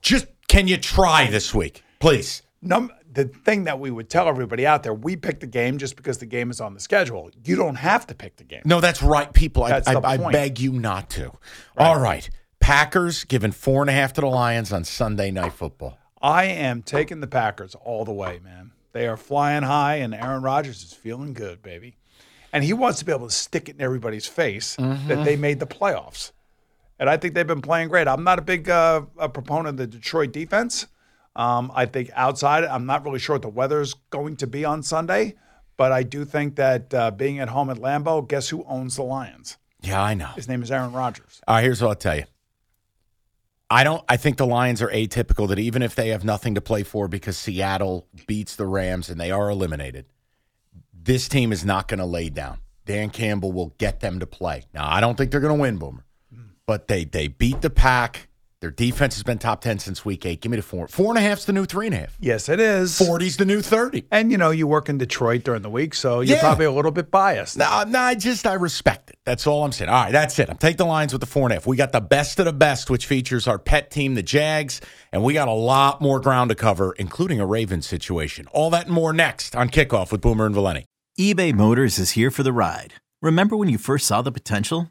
Just 0.00 0.26
can 0.48 0.66
you 0.66 0.78
try 0.78 1.30
this 1.30 1.54
week, 1.54 1.84
please? 2.00 2.42
Num- 2.62 2.90
the 3.18 3.24
thing 3.24 3.64
that 3.64 3.80
we 3.80 3.90
would 3.90 4.08
tell 4.08 4.28
everybody 4.28 4.64
out 4.64 4.84
there, 4.84 4.94
we 4.94 5.16
pick 5.16 5.40
the 5.40 5.46
game 5.48 5.76
just 5.76 5.96
because 5.96 6.18
the 6.18 6.26
game 6.26 6.52
is 6.52 6.60
on 6.60 6.72
the 6.72 6.78
schedule. 6.78 7.30
You 7.44 7.56
don't 7.56 7.74
have 7.74 8.06
to 8.06 8.14
pick 8.14 8.36
the 8.36 8.44
game. 8.44 8.62
No, 8.64 8.80
that's 8.80 9.02
right, 9.02 9.32
people. 9.32 9.64
I, 9.64 9.70
That's 9.70 9.88
I, 9.88 10.00
I 10.04 10.16
point. 10.18 10.32
beg 10.32 10.60
you 10.60 10.72
not 10.72 11.10
to. 11.10 11.32
All 11.76 11.98
right. 11.98 12.30
Packers 12.60 13.24
giving 13.24 13.50
four 13.50 13.82
and 13.82 13.90
a 13.90 13.92
half 13.92 14.12
to 14.12 14.20
the 14.20 14.28
Lions 14.28 14.72
on 14.72 14.84
Sunday 14.84 15.32
Night 15.32 15.52
Football. 15.52 15.98
I 16.22 16.44
am 16.44 16.82
taking 16.82 17.18
the 17.18 17.26
Packers 17.26 17.74
all 17.74 18.04
the 18.04 18.12
way, 18.12 18.38
man. 18.42 18.70
They 18.92 19.08
are 19.08 19.16
flying 19.16 19.64
high, 19.64 19.96
and 19.96 20.14
Aaron 20.14 20.42
Rodgers 20.42 20.84
is 20.84 20.92
feeling 20.92 21.32
good, 21.32 21.60
baby. 21.60 21.96
And 22.52 22.62
he 22.62 22.72
wants 22.72 23.00
to 23.00 23.04
be 23.04 23.10
able 23.10 23.26
to 23.26 23.34
stick 23.34 23.68
it 23.68 23.74
in 23.74 23.80
everybody's 23.80 24.26
face 24.26 24.76
that 24.76 25.24
they 25.24 25.34
made 25.34 25.58
the 25.58 25.66
playoffs. 25.66 26.30
And 27.00 27.10
I 27.10 27.16
think 27.16 27.34
they've 27.34 27.44
been 27.46 27.62
playing 27.62 27.88
great. 27.88 28.06
I'm 28.06 28.22
not 28.22 28.38
a 28.38 28.42
big 28.42 28.70
uh, 28.70 29.02
a 29.18 29.28
proponent 29.28 29.68
of 29.70 29.76
the 29.76 29.86
Detroit 29.88 30.30
defense. 30.32 30.86
Um, 31.36 31.70
I 31.74 31.86
think 31.86 32.10
outside, 32.14 32.64
I'm 32.64 32.86
not 32.86 33.04
really 33.04 33.18
sure 33.18 33.36
what 33.36 33.42
the 33.42 33.48
weather's 33.48 33.94
going 34.10 34.36
to 34.36 34.46
be 34.46 34.64
on 34.64 34.82
Sunday, 34.82 35.34
but 35.76 35.92
I 35.92 36.02
do 36.02 36.24
think 36.24 36.56
that 36.56 36.92
uh, 36.92 37.10
being 37.12 37.38
at 37.38 37.48
home 37.48 37.70
at 37.70 37.76
Lambeau, 37.76 38.26
guess 38.26 38.48
who 38.48 38.64
owns 38.64 38.96
the 38.96 39.02
Lions? 39.04 39.56
Yeah, 39.80 40.02
I 40.02 40.14
know. 40.14 40.30
His 40.34 40.48
name 40.48 40.62
is 40.62 40.72
Aaron 40.72 40.92
Rodgers. 40.92 41.40
All 41.46 41.54
right, 41.54 41.62
here's 41.62 41.80
what 41.80 41.88
I'll 41.88 41.94
tell 41.94 42.16
you. 42.16 42.24
I 43.70 43.84
don't. 43.84 44.02
I 44.08 44.16
think 44.16 44.38
the 44.38 44.46
Lions 44.46 44.80
are 44.80 44.88
atypical. 44.88 45.48
That 45.48 45.58
even 45.58 45.82
if 45.82 45.94
they 45.94 46.08
have 46.08 46.24
nothing 46.24 46.54
to 46.54 46.60
play 46.60 46.82
for 46.82 47.06
because 47.06 47.36
Seattle 47.36 48.08
beats 48.26 48.56
the 48.56 48.66
Rams 48.66 49.10
and 49.10 49.20
they 49.20 49.30
are 49.30 49.50
eliminated, 49.50 50.06
this 50.92 51.28
team 51.28 51.52
is 51.52 51.64
not 51.64 51.86
going 51.86 51.98
to 51.98 52.06
lay 52.06 52.30
down. 52.30 52.58
Dan 52.86 53.10
Campbell 53.10 53.52
will 53.52 53.74
get 53.76 54.00
them 54.00 54.20
to 54.20 54.26
play. 54.26 54.64
Now, 54.72 54.90
I 54.90 55.00
don't 55.00 55.16
think 55.16 55.30
they're 55.30 55.40
going 55.40 55.56
to 55.56 55.60
win, 55.60 55.76
Boomer, 55.76 56.04
but 56.66 56.88
they 56.88 57.04
they 57.04 57.28
beat 57.28 57.60
the 57.60 57.70
pack. 57.70 58.27
Their 58.60 58.72
defense 58.72 59.14
has 59.14 59.22
been 59.22 59.38
top 59.38 59.60
ten 59.60 59.78
since 59.78 60.04
week 60.04 60.26
eight. 60.26 60.40
Give 60.40 60.50
me 60.50 60.56
the 60.56 60.62
four. 60.64 60.88
Four 60.88 61.10
and 61.10 61.18
a 61.18 61.20
half's 61.20 61.44
the 61.44 61.52
new 61.52 61.64
three 61.64 61.86
and 61.86 61.94
a 61.94 61.98
half. 61.98 62.16
Yes, 62.18 62.48
it 62.48 62.58
is. 62.58 62.98
Forty's 62.98 63.36
the 63.36 63.44
new 63.44 63.62
thirty. 63.62 64.04
And, 64.10 64.32
you 64.32 64.38
know, 64.38 64.50
you 64.50 64.66
work 64.66 64.88
in 64.88 64.98
Detroit 64.98 65.44
during 65.44 65.62
the 65.62 65.70
week, 65.70 65.94
so 65.94 66.18
you're 66.20 66.38
Yeah. 66.38 66.42
probably 66.42 66.64
a 66.64 66.72
little 66.72 66.90
bit 66.90 67.08
biased. 67.08 67.56
No, 67.56 67.84
no, 67.84 68.00
I 68.00 68.16
just 68.16 68.48
I 68.48 68.54
respect 68.54 69.10
it. 69.10 69.18
That's 69.24 69.46
all 69.46 69.64
I'm 69.64 69.70
saying. 69.70 69.88
All 69.90 70.02
right, 70.02 70.10
that's 70.12 70.36
it. 70.40 70.50
I'm 70.50 70.56
taking 70.56 70.78
the 70.78 70.86
Lions 70.86 71.12
with 71.12 71.20
the 71.20 71.26
four 71.26 71.44
and 71.44 71.52
a 71.52 71.54
half. 71.54 71.68
We 71.68 71.76
got 71.76 71.92
the 71.92 72.00
best 72.00 72.40
of 72.40 72.46
the 72.46 72.52
best, 72.52 72.90
which 72.90 73.06
features 73.06 73.46
our 73.46 73.60
pet 73.60 73.92
team, 73.92 74.14
the 74.16 74.24
Jags, 74.24 74.80
and 75.12 75.22
we 75.22 75.34
got 75.34 75.46
a 75.46 75.52
lot 75.52 76.00
more 76.00 76.18
ground 76.18 76.48
to 76.48 76.56
cover, 76.56 76.96
including 76.98 77.38
a 77.38 77.46
Ravens 77.46 77.86
situation. 77.86 78.48
All 78.50 78.70
that 78.70 78.86
and 78.86 78.94
more 78.94 79.12
next 79.12 79.54
on 79.54 79.68
kickoff 79.70 80.10
with 80.10 80.20
Boomer 80.20 80.46
and 80.46 80.54
Valenti. 80.56 80.84
eBay 81.20 81.54
Motors 81.54 81.96
is 82.00 82.12
here 82.12 82.32
for 82.32 82.42
the 82.42 82.52
ride. 82.52 82.94
Remember 83.22 83.56
when 83.56 83.68
you 83.68 83.78
first 83.78 84.04
saw 84.06 84.20
the 84.20 84.32
potential? 84.32 84.90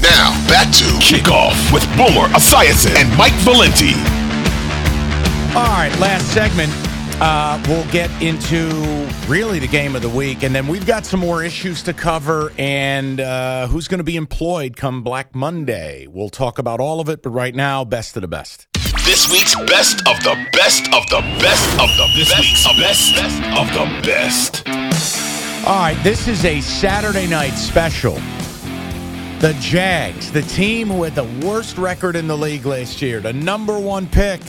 Now, 0.00 0.30
back 0.48 0.72
to 0.74 0.84
Kickoff 1.02 1.72
with 1.72 1.84
Boomer 1.96 2.28
Esiason 2.34 2.94
and 2.96 3.16
Mike 3.18 3.32
Valenti. 3.42 3.94
All 5.56 5.66
right, 5.66 5.92
last 5.98 6.32
segment. 6.32 6.72
Uh, 7.20 7.60
we'll 7.66 7.90
get 7.90 8.10
into 8.22 8.68
really 9.26 9.58
the 9.58 9.66
game 9.66 9.96
of 9.96 10.02
the 10.02 10.08
week, 10.08 10.44
and 10.44 10.54
then 10.54 10.68
we've 10.68 10.86
got 10.86 11.04
some 11.04 11.18
more 11.18 11.42
issues 11.42 11.82
to 11.82 11.92
cover 11.92 12.52
and 12.58 13.18
uh, 13.18 13.66
who's 13.66 13.88
going 13.88 13.98
to 13.98 14.04
be 14.04 14.14
employed 14.14 14.76
come 14.76 15.02
Black 15.02 15.34
Monday. 15.34 16.06
We'll 16.08 16.28
talk 16.28 16.60
about 16.60 16.78
all 16.78 17.00
of 17.00 17.08
it, 17.08 17.22
but 17.24 17.30
right 17.30 17.54
now, 17.54 17.84
best 17.84 18.14
of 18.16 18.22
the 18.22 18.28
best. 18.28 18.68
This 19.04 19.28
week's 19.32 19.56
best 19.66 20.06
of 20.06 20.22
the 20.22 20.46
best 20.52 20.84
of 20.94 21.08
the 21.08 21.22
best 21.40 21.68
of 21.80 21.88
the 21.96 22.08
this 22.14 22.30
best 22.30 22.40
week's 22.40 22.66
of 22.70 22.76
best, 22.76 23.14
best 23.16 23.42
of 23.58 23.66
the 23.72 24.06
best. 24.06 25.66
All 25.66 25.76
right, 25.76 25.98
this 26.04 26.28
is 26.28 26.44
a 26.44 26.60
Saturday 26.60 27.26
night 27.26 27.54
special. 27.54 28.16
The 29.40 29.52
Jags, 29.60 30.32
the 30.32 30.42
team 30.42 30.88
who 30.88 31.04
had 31.04 31.14
the 31.14 31.46
worst 31.46 31.78
record 31.78 32.16
in 32.16 32.26
the 32.26 32.36
league 32.36 32.66
last 32.66 33.00
year, 33.00 33.20
the 33.20 33.32
number 33.32 33.78
one 33.78 34.08
pick, 34.08 34.40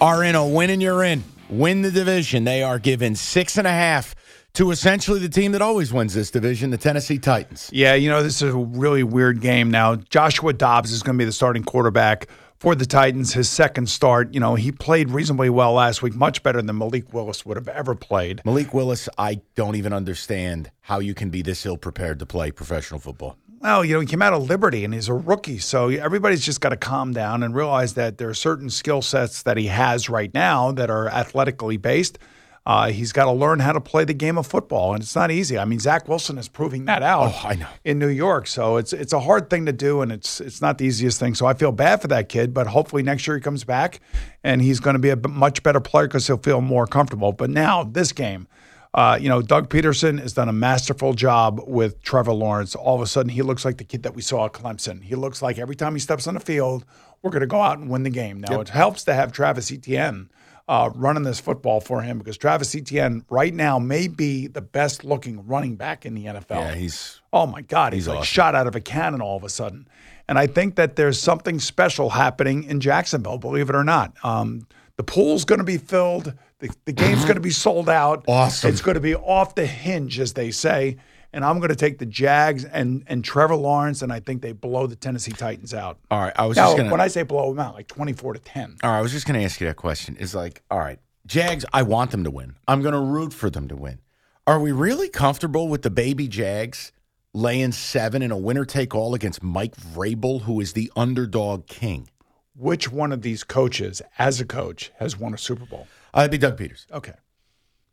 are 0.00 0.24
in 0.24 0.34
a 0.34 0.44
win 0.44 0.70
and 0.70 0.82
you're 0.82 1.04
in. 1.04 1.22
Win 1.48 1.82
the 1.82 1.92
division. 1.92 2.42
They 2.42 2.64
are 2.64 2.80
given 2.80 3.14
six 3.14 3.56
and 3.56 3.68
a 3.68 3.70
half 3.70 4.16
to 4.54 4.72
essentially 4.72 5.20
the 5.20 5.28
team 5.28 5.52
that 5.52 5.62
always 5.62 5.92
wins 5.92 6.12
this 6.12 6.32
division, 6.32 6.70
the 6.70 6.76
Tennessee 6.76 7.20
Titans. 7.20 7.70
Yeah, 7.72 7.94
you 7.94 8.10
know, 8.10 8.20
this 8.20 8.42
is 8.42 8.52
a 8.52 8.56
really 8.56 9.04
weird 9.04 9.40
game 9.40 9.70
now. 9.70 9.94
Joshua 9.94 10.54
Dobbs 10.54 10.90
is 10.90 11.04
going 11.04 11.16
to 11.16 11.22
be 11.22 11.24
the 11.24 11.30
starting 11.30 11.62
quarterback 11.62 12.26
for 12.58 12.74
the 12.74 12.86
Titans, 12.86 13.32
his 13.32 13.48
second 13.48 13.88
start. 13.88 14.34
You 14.34 14.40
know, 14.40 14.56
he 14.56 14.72
played 14.72 15.10
reasonably 15.10 15.50
well 15.50 15.74
last 15.74 16.02
week, 16.02 16.16
much 16.16 16.42
better 16.42 16.60
than 16.60 16.76
Malik 16.76 17.12
Willis 17.14 17.46
would 17.46 17.56
have 17.56 17.68
ever 17.68 17.94
played. 17.94 18.42
Malik 18.44 18.74
Willis, 18.74 19.08
I 19.16 19.40
don't 19.54 19.76
even 19.76 19.92
understand 19.92 20.72
how 20.80 20.98
you 20.98 21.14
can 21.14 21.30
be 21.30 21.42
this 21.42 21.64
ill 21.64 21.76
prepared 21.76 22.18
to 22.18 22.26
play 22.26 22.50
professional 22.50 22.98
football. 22.98 23.36
Well, 23.60 23.84
you 23.84 23.92
know, 23.92 24.00
he 24.00 24.06
came 24.06 24.22
out 24.22 24.32
of 24.32 24.48
Liberty 24.48 24.84
and 24.86 24.94
he's 24.94 25.08
a 25.08 25.14
rookie. 25.14 25.58
So 25.58 25.88
everybody's 25.88 26.44
just 26.44 26.62
got 26.62 26.70
to 26.70 26.78
calm 26.78 27.12
down 27.12 27.42
and 27.42 27.54
realize 27.54 27.92
that 27.94 28.16
there 28.16 28.30
are 28.30 28.34
certain 28.34 28.70
skill 28.70 29.02
sets 29.02 29.42
that 29.42 29.58
he 29.58 29.66
has 29.66 30.08
right 30.08 30.32
now 30.32 30.72
that 30.72 30.88
are 30.88 31.08
athletically 31.08 31.76
based. 31.76 32.18
Uh, 32.66 32.88
he's 32.88 33.12
got 33.12 33.24
to 33.24 33.32
learn 33.32 33.58
how 33.58 33.72
to 33.72 33.80
play 33.80 34.04
the 34.04 34.14
game 34.14 34.36
of 34.36 34.46
football, 34.46 34.92
and 34.92 35.02
it's 35.02 35.16
not 35.16 35.30
easy. 35.30 35.58
I 35.58 35.64
mean, 35.64 35.78
Zach 35.78 36.06
Wilson 36.08 36.36
is 36.36 36.46
proving 36.46 36.84
that 36.84 37.02
out. 37.02 37.32
Oh, 37.34 37.48
I 37.48 37.54
know. 37.54 37.66
in 37.84 37.98
New 37.98 38.08
York, 38.08 38.46
so 38.46 38.76
it's 38.76 38.92
it's 38.92 39.14
a 39.14 39.20
hard 39.20 39.48
thing 39.48 39.64
to 39.64 39.72
do, 39.72 40.02
and 40.02 40.12
it's 40.12 40.42
it's 40.42 40.60
not 40.60 40.76
the 40.76 40.84
easiest 40.84 41.18
thing. 41.18 41.34
So 41.34 41.46
I 41.46 41.54
feel 41.54 41.72
bad 41.72 42.02
for 42.02 42.08
that 42.08 42.28
kid, 42.28 42.52
but 42.52 42.66
hopefully 42.66 43.02
next 43.02 43.26
year 43.26 43.34
he 43.34 43.40
comes 43.40 43.64
back, 43.64 44.00
and 44.44 44.60
he's 44.60 44.78
going 44.78 44.94
to 44.94 45.00
be 45.00 45.08
a 45.08 45.16
much 45.16 45.62
better 45.62 45.80
player 45.80 46.06
because 46.06 46.26
he'll 46.26 46.36
feel 46.36 46.60
more 46.60 46.86
comfortable. 46.86 47.32
But 47.32 47.48
now 47.48 47.82
this 47.82 48.12
game, 48.12 48.46
uh, 48.94 49.18
you 49.20 49.28
know, 49.28 49.40
Doug 49.42 49.68
Pederson 49.68 50.18
has 50.20 50.32
done 50.32 50.48
a 50.48 50.52
masterful 50.52 51.14
job 51.14 51.60
with 51.66 52.02
Trevor 52.02 52.32
Lawrence. 52.32 52.74
All 52.74 52.96
of 52.96 53.00
a 53.02 53.06
sudden, 53.06 53.30
he 53.30 53.42
looks 53.42 53.64
like 53.64 53.78
the 53.78 53.84
kid 53.84 54.02
that 54.02 54.14
we 54.14 54.22
saw 54.22 54.46
at 54.46 54.52
Clemson. 54.52 55.02
He 55.02 55.14
looks 55.14 55.42
like 55.42 55.58
every 55.58 55.76
time 55.76 55.94
he 55.94 56.00
steps 56.00 56.26
on 56.26 56.34
the 56.34 56.40
field, 56.40 56.84
we're 57.22 57.30
going 57.30 57.40
to 57.42 57.46
go 57.46 57.60
out 57.60 57.78
and 57.78 57.88
win 57.88 58.02
the 58.02 58.10
game. 58.10 58.40
Now, 58.40 58.52
Yep. 58.52 58.60
it 58.62 58.68
helps 58.70 59.04
to 59.04 59.14
have 59.14 59.30
Travis 59.30 59.70
Etienne 59.70 60.28
uh, 60.68 60.90
running 60.94 61.22
this 61.24 61.38
football 61.40 61.80
for 61.80 62.02
him 62.02 62.18
because 62.18 62.36
Travis 62.36 62.74
Etienne 62.74 63.24
right 63.28 63.52
now 63.54 63.78
may 63.78 64.08
be 64.08 64.46
the 64.46 64.60
best 64.60 65.04
looking 65.04 65.46
running 65.46 65.76
back 65.76 66.04
in 66.06 66.14
the 66.14 66.24
NFL. 66.26 66.48
Yeah, 66.50 66.74
he's 66.74 67.20
Oh 67.32 67.46
my 67.46 67.60
God, 67.62 67.92
he's, 67.92 68.02
He's 68.04 68.08
like 68.08 68.18
awesome. 68.20 68.26
shot 68.26 68.54
out 68.56 68.66
of 68.66 68.74
a 68.74 68.80
cannon 68.80 69.20
all 69.20 69.36
of 69.36 69.44
a 69.44 69.48
sudden. 69.48 69.86
And 70.28 70.38
I 70.38 70.46
think 70.46 70.76
that 70.76 70.96
there's 70.96 71.20
something 71.20 71.58
special 71.60 72.10
happening 72.10 72.64
in 72.64 72.80
Jacksonville, 72.80 73.38
believe 73.38 73.68
it 73.68 73.74
or 73.76 73.82
not. 73.84 74.12
Um, 74.24 74.66
the 74.96 75.02
pool's 75.02 75.44
going 75.44 75.58
to 75.58 75.64
be 75.64 75.76
filled. 75.76 76.34
The, 76.60 76.70
the 76.84 76.92
game's 76.92 77.22
going 77.22 77.34
to 77.36 77.40
be 77.40 77.50
sold 77.50 77.88
out. 77.88 78.24
Awesome. 78.28 78.70
It's 78.70 78.80
going 78.82 78.94
to 78.94 79.00
be 79.00 79.14
off 79.14 79.54
the 79.54 79.66
hinge, 79.66 80.20
as 80.20 80.32
they 80.34 80.50
say. 80.50 80.98
And 81.32 81.44
I'm 81.44 81.58
going 81.58 81.68
to 81.70 81.76
take 81.76 81.98
the 81.98 82.06
Jags 82.06 82.64
and 82.64 83.04
and 83.06 83.24
Trevor 83.24 83.54
Lawrence, 83.56 84.02
and 84.02 84.12
I 84.12 84.18
think 84.20 84.42
they 84.42 84.52
blow 84.52 84.86
the 84.86 84.96
Tennessee 84.96 85.30
Titans 85.32 85.72
out. 85.72 85.98
all 86.10 86.20
right. 86.20 86.32
I 86.36 86.46
was 86.46 86.56
Now, 86.56 86.66
just 86.66 86.76
gonna. 86.78 86.90
when 86.90 87.00
I 87.00 87.06
say 87.08 87.22
blow 87.22 87.50
them 87.50 87.60
out, 87.60 87.74
like 87.74 87.86
24 87.86 88.34
to 88.34 88.40
10. 88.40 88.76
all 88.82 88.90
right, 88.90 88.98
I 88.98 89.00
was 89.00 89.12
just 89.12 89.26
gonna 89.26 89.42
ask 89.42 89.60
you 89.60 89.66
that 89.68 89.76
question. 89.76 90.16
Is 90.16 90.34
like, 90.34 90.62
all 90.72 90.80
right, 90.80 90.98
Jags. 91.26 91.64
I 91.72 91.82
want 91.82 92.10
them 92.10 92.24
to 92.24 92.30
win. 92.32 92.56
I'm 92.66 92.82
gonna 92.82 93.00
root 93.00 93.32
for 93.32 93.48
them 93.48 93.68
to 93.68 93.76
win. 93.76 94.00
Are 94.46 94.58
we 94.58 94.72
really 94.72 95.08
comfortable 95.08 95.68
with 95.68 95.82
the 95.82 95.90
baby 95.90 96.26
Jags 96.26 96.90
laying 97.32 97.70
seven 97.70 98.22
in 98.22 98.32
a 98.32 98.36
winner 98.36 98.64
take 98.64 98.92
all 98.92 99.14
against 99.14 99.40
Mike 99.40 99.76
Vrabel, 99.76 100.42
who 100.42 100.60
is 100.60 100.72
the 100.72 100.90
underdog 100.96 101.68
king? 101.68 102.08
Which 102.56 102.90
one 102.90 103.12
of 103.12 103.22
these 103.22 103.44
coaches, 103.44 104.02
as 104.18 104.40
a 104.40 104.44
coach, 104.44 104.90
has 104.98 105.16
won 105.16 105.32
a 105.32 105.38
Super 105.38 105.64
Bowl? 105.64 105.86
Uh, 106.14 106.20
it'd 106.20 106.30
be 106.30 106.38
Doug 106.38 106.56
Peters. 106.56 106.86
Okay. 106.92 107.12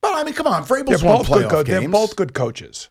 But 0.02 0.14
I 0.16 0.24
mean, 0.24 0.34
come 0.34 0.48
on, 0.48 0.64
They're 0.64 0.84
Vrabel's 0.84 1.04
won 1.04 1.18
both 1.18 1.28
good. 1.28 1.46
playoff 1.46 1.50
Co- 1.50 1.64
they're 1.64 1.90
both 1.90 2.16
good 2.16 2.34
coaches, 2.34 2.90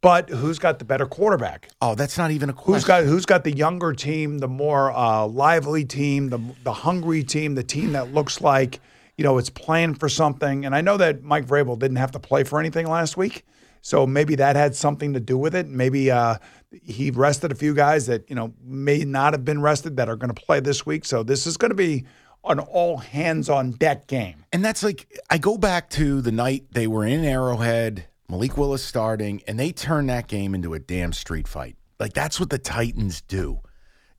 but 0.00 0.28
who's 0.28 0.58
got 0.58 0.78
the 0.78 0.84
better 0.84 1.06
quarterback? 1.06 1.68
Oh, 1.80 1.94
that's 1.94 2.18
not 2.18 2.30
even 2.30 2.50
a 2.50 2.52
question. 2.52 2.74
Who's 2.74 2.84
got 2.84 3.04
who's 3.04 3.26
got 3.26 3.44
the 3.44 3.52
younger 3.52 3.92
team, 3.92 4.38
the 4.38 4.48
more 4.48 4.90
uh, 4.92 5.26
lively 5.26 5.84
team, 5.84 6.28
the 6.30 6.40
the 6.64 6.72
hungry 6.72 7.22
team, 7.22 7.54
the 7.54 7.62
team 7.62 7.92
that 7.92 8.12
looks 8.12 8.40
like 8.40 8.80
you 9.16 9.24
know 9.24 9.38
it's 9.38 9.50
playing 9.50 9.94
for 9.94 10.08
something. 10.08 10.64
And 10.66 10.74
I 10.74 10.80
know 10.80 10.96
that 10.96 11.22
Mike 11.22 11.46
Vrabel 11.46 11.78
didn't 11.78 11.96
have 11.98 12.10
to 12.12 12.18
play 12.18 12.44
for 12.44 12.58
anything 12.58 12.86
last 12.88 13.16
week, 13.16 13.46
so 13.80 14.06
maybe 14.06 14.34
that 14.34 14.56
had 14.56 14.74
something 14.74 15.12
to 15.14 15.20
do 15.20 15.38
with 15.38 15.54
it. 15.54 15.68
Maybe 15.68 16.10
uh, 16.10 16.36
he 16.82 17.10
rested 17.12 17.52
a 17.52 17.54
few 17.54 17.72
guys 17.74 18.06
that 18.06 18.28
you 18.28 18.34
know 18.34 18.52
may 18.64 19.04
not 19.04 19.32
have 19.32 19.44
been 19.44 19.62
rested 19.62 19.96
that 19.96 20.08
are 20.08 20.16
going 20.16 20.34
to 20.34 20.42
play 20.42 20.60
this 20.60 20.84
week. 20.84 21.04
So 21.04 21.22
this 21.22 21.46
is 21.46 21.56
going 21.56 21.70
to 21.70 21.76
be 21.76 22.04
an 22.44 22.58
all 22.58 22.98
hands 22.98 23.48
on 23.48 23.72
deck 23.72 24.06
game. 24.06 24.44
And 24.52 24.64
that's 24.64 24.82
like 24.82 25.06
I 25.30 25.38
go 25.38 25.56
back 25.58 25.90
to 25.90 26.20
the 26.20 26.32
night 26.32 26.64
they 26.72 26.86
were 26.86 27.04
in 27.04 27.24
Arrowhead, 27.24 28.06
Malik 28.28 28.56
Willis 28.56 28.84
starting, 28.84 29.42
and 29.46 29.58
they 29.58 29.72
turned 29.72 30.08
that 30.08 30.28
game 30.28 30.54
into 30.54 30.74
a 30.74 30.78
damn 30.78 31.12
street 31.12 31.46
fight. 31.48 31.76
Like 32.00 32.12
that's 32.14 32.40
what 32.40 32.50
the 32.50 32.58
Titans 32.58 33.20
do. 33.22 33.60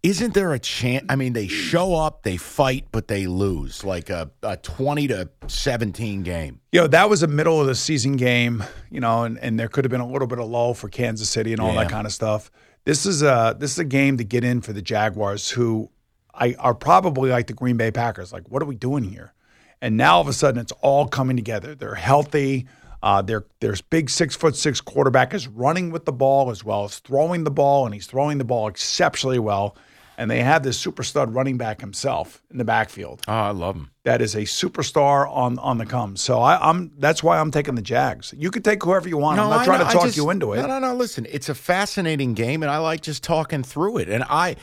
Isn't 0.04 0.34
there 0.34 0.52
a 0.52 0.60
chance? 0.60 1.06
I 1.08 1.16
mean, 1.16 1.32
they 1.32 1.48
show 1.48 1.96
up, 1.96 2.24
they 2.24 2.36
fight, 2.36 2.88
but 2.92 3.08
they 3.08 3.26
lose 3.26 3.86
like 3.86 4.10
a, 4.10 4.32
a 4.42 4.58
twenty 4.58 5.08
to 5.08 5.30
seventeen 5.48 6.24
game. 6.24 6.60
You 6.74 6.82
know, 6.82 6.88
that 6.88 7.10
was 7.10 7.24
a 7.24 7.28
middle 7.28 7.62
of 7.62 7.68
the 7.68 7.76
season 7.76 8.18
game, 8.18 8.64
you 8.92 9.00
know, 9.00 9.24
and, 9.24 9.38
and 9.40 9.58
there 9.58 9.70
could 9.70 9.86
have 9.86 9.92
been 9.92 10.02
a 10.02 10.08
little 10.08 10.28
bit 10.28 10.40
of 10.40 10.50
lull 10.50 10.74
for 10.74 10.90
Kansas 10.90 11.30
City 11.30 11.54
and 11.54 11.62
all 11.62 11.74
Yeah. 11.74 11.84
that 11.84 11.90
kind 11.92 12.06
of 12.06 12.12
stuff. 12.12 12.52
This 12.84 13.06
is 13.06 13.22
a 13.24 13.56
this 13.58 13.72
is 13.72 13.80
a 13.80 13.86
game 13.86 14.18
to 14.18 14.26
get 14.26 14.44
in 14.44 14.60
for 14.60 14.74
the 14.74 14.82
Jaguars 14.82 15.50
who 15.52 15.90
I 16.34 16.56
are 16.60 16.74
probably 16.74 17.30
like 17.30 17.48
the 17.48 17.54
Green 17.54 17.78
Bay 17.78 17.92
Packers. 17.92 18.34
Like, 18.34 18.50
what 18.50 18.62
are 18.62 18.66
we 18.66 18.76
doing 18.76 19.04
here? 19.04 19.34
And 19.82 19.98
now 19.98 20.16
all 20.16 20.22
of 20.22 20.28
a 20.28 20.34
sudden 20.34 20.60
it's 20.62 20.72
all 20.82 21.08
coming 21.08 21.36
together. 21.36 21.76
They're 21.76 21.96
healthy. 21.96 22.68
Uh, 23.02 23.22
their 23.22 23.46
their 23.60 23.76
big 23.90 24.10
six 24.10 24.36
foot 24.36 24.56
six 24.56 24.80
quarterback 24.80 25.34
is 25.34 25.48
running 25.48 25.92
with 25.92 26.06
the 26.06 26.14
ball 26.14 26.50
as 26.50 26.64
well 26.64 26.86
as 26.86 27.00
throwing 27.00 27.44
the 27.44 27.52
ball, 27.52 27.86
and 27.86 27.94
he's 27.94 28.08
throwing 28.08 28.38
the 28.38 28.46
ball 28.46 28.68
exceptionally 28.68 29.40
well. 29.40 29.76
And 30.16 30.30
they 30.30 30.42
have 30.44 30.62
this 30.62 30.78
super 30.80 31.02
stud 31.04 31.34
running 31.34 31.58
back 31.58 31.82
himself 31.82 32.44
in 32.52 32.60
the 32.60 32.64
backfield 32.64 33.24
Oh, 33.28 33.34
I 33.34 33.50
love 33.50 33.74
them. 33.74 33.90
that 34.04 34.22
is 34.22 34.36
a 34.36 34.42
superstar 34.44 35.28
on 35.30 35.58
on 35.60 35.80
the 35.80 35.86
come. 35.88 36.16
So 36.16 36.40
I, 36.40 36.70
I'm 36.70 36.92
that's 36.98 37.22
why 37.24 37.40
I'm 37.40 37.50
taking 37.52 37.76
the 37.76 37.82
Jags. 37.82 38.34
You 38.38 38.52
could 38.52 38.64
take 38.64 38.84
whoever 38.84 39.10
you 39.10 39.18
want. 39.18 39.40
I'm 39.40 39.50
not 39.50 39.62
I 39.62 39.66
trying 39.66 39.80
know. 39.80 39.88
to 39.88 39.92
talk 39.94 40.04
just- 40.04 40.16
you 40.18 40.30
into 40.30 40.54
it. 40.54 40.62
No, 40.62 40.68
no, 40.68 40.80
no. 40.80 40.94
Listen, 40.96 41.26
it's 41.30 41.50
a 41.50 41.56
fascinating 41.56 42.36
game, 42.36 42.62
and 42.64 42.72
I 42.72 42.78
like 42.78 43.02
just 43.02 43.24
talking 43.24 43.64
through 43.64 43.98
it. 43.98 44.08
And 44.08 44.24
I, 44.30 44.56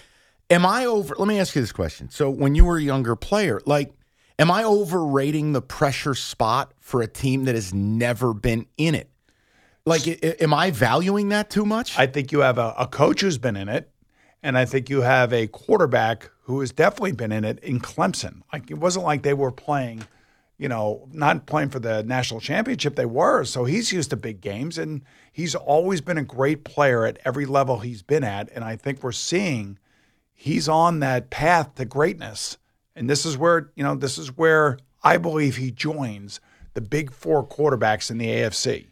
am 0.51 0.67
I 0.67 0.85
over? 0.85 1.15
Let 1.17 1.29
me 1.29 1.39
ask 1.39 1.55
you 1.55 1.63
this 1.63 1.73
question. 1.73 2.11
So, 2.11 2.29
when 2.29 2.55
you 2.55 2.65
were 2.65 2.77
a 2.77 2.83
younger 2.83 3.17
player, 3.17 3.61
like, 3.65 3.93
am 4.39 4.51
I 4.51 4.65
overrating 4.65 5.53
the 5.53 5.63
pressure 5.63 6.15
spot 6.15 6.73
for 6.81 7.01
a 7.01 7.07
team 7.07 7.45
that 7.45 7.55
has 7.55 7.73
never 7.73 8.35
been 8.35 8.67
in 8.77 8.95
it? 8.95 9.09
Like, 9.87 10.23
am 10.43 10.53
I 10.53 10.71
valuing 10.71 11.31
that 11.31 11.51
too 11.51 11.65
much? 11.65 11.99
I 11.99 12.07
think 12.07 12.33
you 12.33 12.41
have 12.41 12.59
a, 12.59 12.75
a 12.79 12.87
coach 12.87 13.23
who's 13.23 13.39
been 13.39 13.57
in 13.57 13.69
it, 13.69 13.91
and 14.43 14.59
I 14.59 14.65
think 14.65 14.91
you 14.91 15.01
have 15.01 15.33
a 15.33 15.47
quarterback 15.47 16.31
who 16.43 16.61
has 16.61 16.71
definitely 16.71 17.13
been 17.13 17.33
in 17.33 17.45
it 17.45 17.59
in 17.61 17.81
Clemson. 17.81 18.43
Like 18.53 18.71
it 18.71 18.79
wasn't 18.79 19.05
like 19.05 19.23
they 19.23 19.35
were 19.35 19.51
playing, 19.51 20.05
you 20.59 20.69
know, 20.69 21.09
not 21.13 21.47
playing 21.47 21.71
for 21.71 21.79
the 21.79 22.03
national 22.03 22.41
championship. 22.41 22.97
They 22.97 23.07
were, 23.07 23.45
so 23.45 23.65
he's 23.65 23.91
used 23.91 24.11
to 24.11 24.17
big 24.17 24.41
games, 24.41 24.77
and 24.77 25.03
he's 25.33 25.55
always 25.55 26.03
been 26.03 26.19
a 26.19 26.25
great 26.25 26.65
player 26.65 27.07
at 27.07 27.19
every 27.25 27.47
level 27.47 27.79
he's 27.79 28.03
been 28.03 28.23
at. 28.23 28.51
And 28.55 28.63
I 28.63 28.77
think 28.77 29.03
we're 29.03 29.13
seeing 29.13 29.79
he's 30.41 30.71
on 30.71 31.01
that 31.01 31.29
path 31.29 31.75
to 31.75 31.85
greatness. 31.85 32.57
And 32.97 33.11
this 33.11 33.27
is 33.27 33.37
where, 33.37 33.71
you 33.77 33.85
know, 33.85 33.95
this 33.95 34.17
is 34.17 34.35
where 34.39 34.79
I 35.05 35.19
believe 35.19 35.57
he 35.57 35.71
joins 35.71 36.41
the 36.73 36.81
big 36.81 37.13
four 37.13 37.47
quarterbacks 37.47 38.11
in 38.11 38.17
the 38.17 38.27
AFC. 38.27 38.87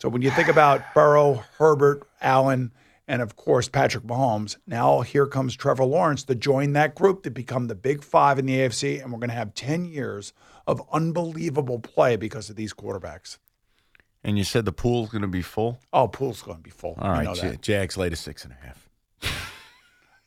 So 0.00 0.08
when 0.08 0.22
you 0.22 0.30
think 0.32 0.48
about 0.48 0.82
Burrow, 0.94 1.44
Herbert, 1.56 2.02
Allen, 2.20 2.72
and 3.06 3.22
of 3.22 3.36
course 3.36 3.68
Patrick 3.68 4.04
Mahomes, 4.04 4.56
now 4.66 5.02
here 5.02 5.26
comes 5.26 5.54
Trevor 5.54 5.84
Lawrence 5.84 6.24
to 6.24 6.34
join 6.34 6.72
that 6.72 6.96
group 6.96 7.22
to 7.22 7.30
become 7.30 7.68
the 7.68 7.76
big 7.76 8.02
five 8.02 8.40
in 8.40 8.46
the 8.46 8.56
AFC, 8.58 9.00
and 9.00 9.12
we're 9.12 9.20
going 9.20 9.30
to 9.30 9.36
have 9.36 9.54
10 9.54 9.84
years 9.84 10.32
of 10.66 10.82
unbelievable 10.92 11.78
play 11.78 12.16
because 12.16 12.50
of 12.50 12.56
these 12.56 12.74
quarterbacks. 12.74 13.38
And 14.24 14.36
you 14.36 14.42
said 14.42 14.64
the 14.64 14.72
pool's 14.72 15.10
going 15.10 15.22
to 15.22 15.28
be 15.28 15.42
full? 15.42 15.78
Oh, 15.92 16.08
pool's 16.08 16.42
going 16.42 16.58
to 16.58 16.62
be 16.62 16.70
full. 16.70 16.96
All 16.98 17.10
right, 17.10 17.20
We 17.20 17.26
right, 17.28 17.36
J- 17.36 17.58
Jags 17.60 17.96
a 17.96 18.16
six 18.16 18.42
and 18.42 18.52
a 18.52 18.66
half. 18.66 18.88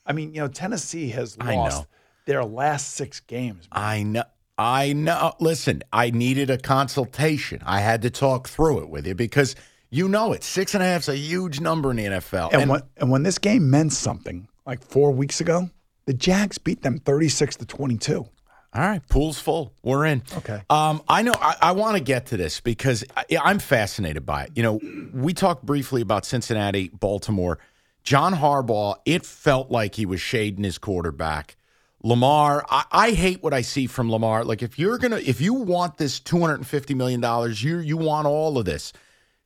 I 0.05 0.13
mean, 0.13 0.33
you 0.33 0.41
know, 0.41 0.47
Tennessee 0.47 1.09
has 1.09 1.37
I 1.39 1.55
lost 1.55 1.81
know. 1.81 1.87
their 2.25 2.43
last 2.43 2.93
six 2.95 3.19
games. 3.19 3.67
I 3.71 4.03
know. 4.03 4.23
I 4.57 4.93
know. 4.93 5.33
Listen, 5.39 5.81
I 5.91 6.11
needed 6.11 6.49
a 6.49 6.57
consultation. 6.57 7.61
I 7.65 7.79
had 7.79 8.03
to 8.03 8.09
talk 8.09 8.47
through 8.47 8.83
it 8.83 8.89
with 8.89 9.07
you 9.07 9.15
because 9.15 9.55
you 9.89 10.07
know 10.07 10.33
it. 10.33 10.43
Six 10.43 10.75
and 10.75 10.83
a 10.83 10.85
half 10.85 11.01
is 11.01 11.09
a 11.09 11.17
huge 11.17 11.59
number 11.59 11.89
in 11.91 11.97
the 11.97 12.05
NFL. 12.05 12.53
And, 12.53 12.69
when, 12.69 12.81
and 12.97 13.09
when 13.09 13.23
this 13.23 13.37
game 13.37 13.69
meant 13.69 13.93
something, 13.93 14.47
like 14.65 14.83
four 14.83 15.11
weeks 15.11 15.41
ago, 15.41 15.69
the 16.05 16.13
Jags 16.13 16.57
beat 16.57 16.81
them 16.81 16.99
36 16.99 17.55
to 17.57 17.65
22. 17.65 18.27
All 18.73 18.81
right, 18.81 19.01
pool's 19.09 19.37
full. 19.37 19.73
We're 19.83 20.05
in. 20.05 20.23
Okay. 20.37 20.61
Um, 20.69 21.01
I 21.09 21.23
know. 21.23 21.33
I, 21.33 21.55
I 21.61 21.71
want 21.73 21.97
to 21.97 22.03
get 22.03 22.27
to 22.27 22.37
this 22.37 22.61
because 22.61 23.03
I, 23.17 23.25
I'm 23.43 23.59
fascinated 23.59 24.25
by 24.25 24.43
it. 24.43 24.51
You 24.55 24.63
know, 24.63 24.79
we 25.13 25.33
talked 25.33 25.65
briefly 25.65 26.01
about 26.01 26.25
Cincinnati, 26.25 26.87
Baltimore, 26.87 27.59
John 28.03 28.33
Harbaugh. 28.35 28.95
It 29.05 29.25
felt 29.25 29.71
like 29.71 29.95
he 29.95 30.05
was 30.05 30.21
shading 30.21 30.63
his 30.63 30.77
quarterback. 30.77 31.55
Lamar, 32.03 32.65
I, 32.69 32.85
I 32.91 33.11
hate 33.11 33.43
what 33.43 33.53
I 33.53 33.61
see 33.61 33.85
from 33.85 34.11
Lamar. 34.11 34.43
Like 34.43 34.63
if 34.63 34.79
you're 34.79 34.97
gonna, 34.97 35.17
if 35.17 35.39
you 35.39 35.53
want 35.53 35.97
this 35.97 36.19
250 36.19 36.93
million 36.95 37.21
dollars, 37.21 37.63
you 37.63 37.77
you 37.77 37.95
want 37.97 38.25
all 38.27 38.57
of 38.57 38.65
this. 38.65 38.91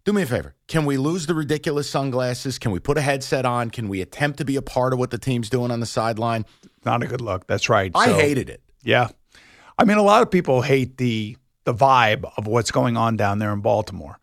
Do 0.06 0.14
me 0.14 0.22
a 0.22 0.26
favor. 0.26 0.54
Can 0.68 0.86
we 0.86 0.98
lose 0.98 1.26
the 1.26 1.34
ridiculous 1.34 1.90
sunglasses? 1.90 2.60
Can 2.60 2.72
we 2.72 2.80
put 2.80 2.98
a 2.98 3.02
headset 3.02 3.44
on? 3.46 3.72
Can 3.72 3.90
we 3.90 4.02
attempt 4.02 4.38
to 4.38 4.46
be 4.46 4.56
a 4.56 4.62
part 4.62 4.94
of 4.94 5.00
what 5.00 5.10
the 5.10 5.18
team's 5.18 5.50
doing 5.50 5.72
on 5.72 5.80
the 5.80 5.86
sideline? 5.88 6.46
Not 6.86 7.02
a 7.02 7.08
good 7.08 7.22
look. 7.22 7.48
That's 7.48 7.70
right. 7.70 7.92
I 7.96 8.06
So- 8.08 8.14
hated 8.16 8.50
it. 8.50 8.62
Yeah. 8.84 9.10
I 9.78 9.84
mean, 9.84 9.98
a 9.98 10.04
lot 10.04 10.22
of 10.22 10.32
people 10.32 10.62
hate 10.62 10.98
the 10.98 11.38
the 11.66 11.74
vibe 11.74 12.32
of 12.38 12.46
what's 12.48 12.70
going 12.72 12.96
on 12.96 13.18
down 13.18 13.40
there 13.40 13.52
in 13.52 13.60
Baltimore. 13.62 14.20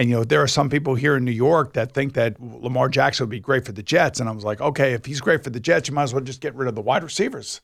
And 0.00 0.08
you 0.08 0.16
know, 0.16 0.24
there 0.24 0.42
are 0.42 0.48
some 0.48 0.70
people 0.70 0.94
here 0.94 1.14
in 1.14 1.26
New 1.26 1.30
York 1.30 1.74
that 1.74 1.92
think 1.92 2.14
that 2.14 2.40
Lamar 2.40 2.88
Jackson 2.88 3.24
would 3.24 3.30
be 3.30 3.38
great 3.38 3.66
for 3.66 3.72
the 3.72 3.82
Jets. 3.82 4.18
And 4.18 4.30
I 4.30 4.32
was 4.32 4.44
like, 4.44 4.58
okay, 4.58 4.94
if 4.94 5.04
he's 5.04 5.20
great 5.20 5.44
for 5.44 5.50
the 5.50 5.60
Jets, 5.60 5.90
you 5.90 5.94
might 5.94 6.04
as 6.04 6.14
well 6.14 6.22
just 6.24 6.40
get 6.40 6.54
rid 6.54 6.68
of 6.68 6.74
the 6.74 6.80
wide 6.80 7.02
receivers. 7.04 7.60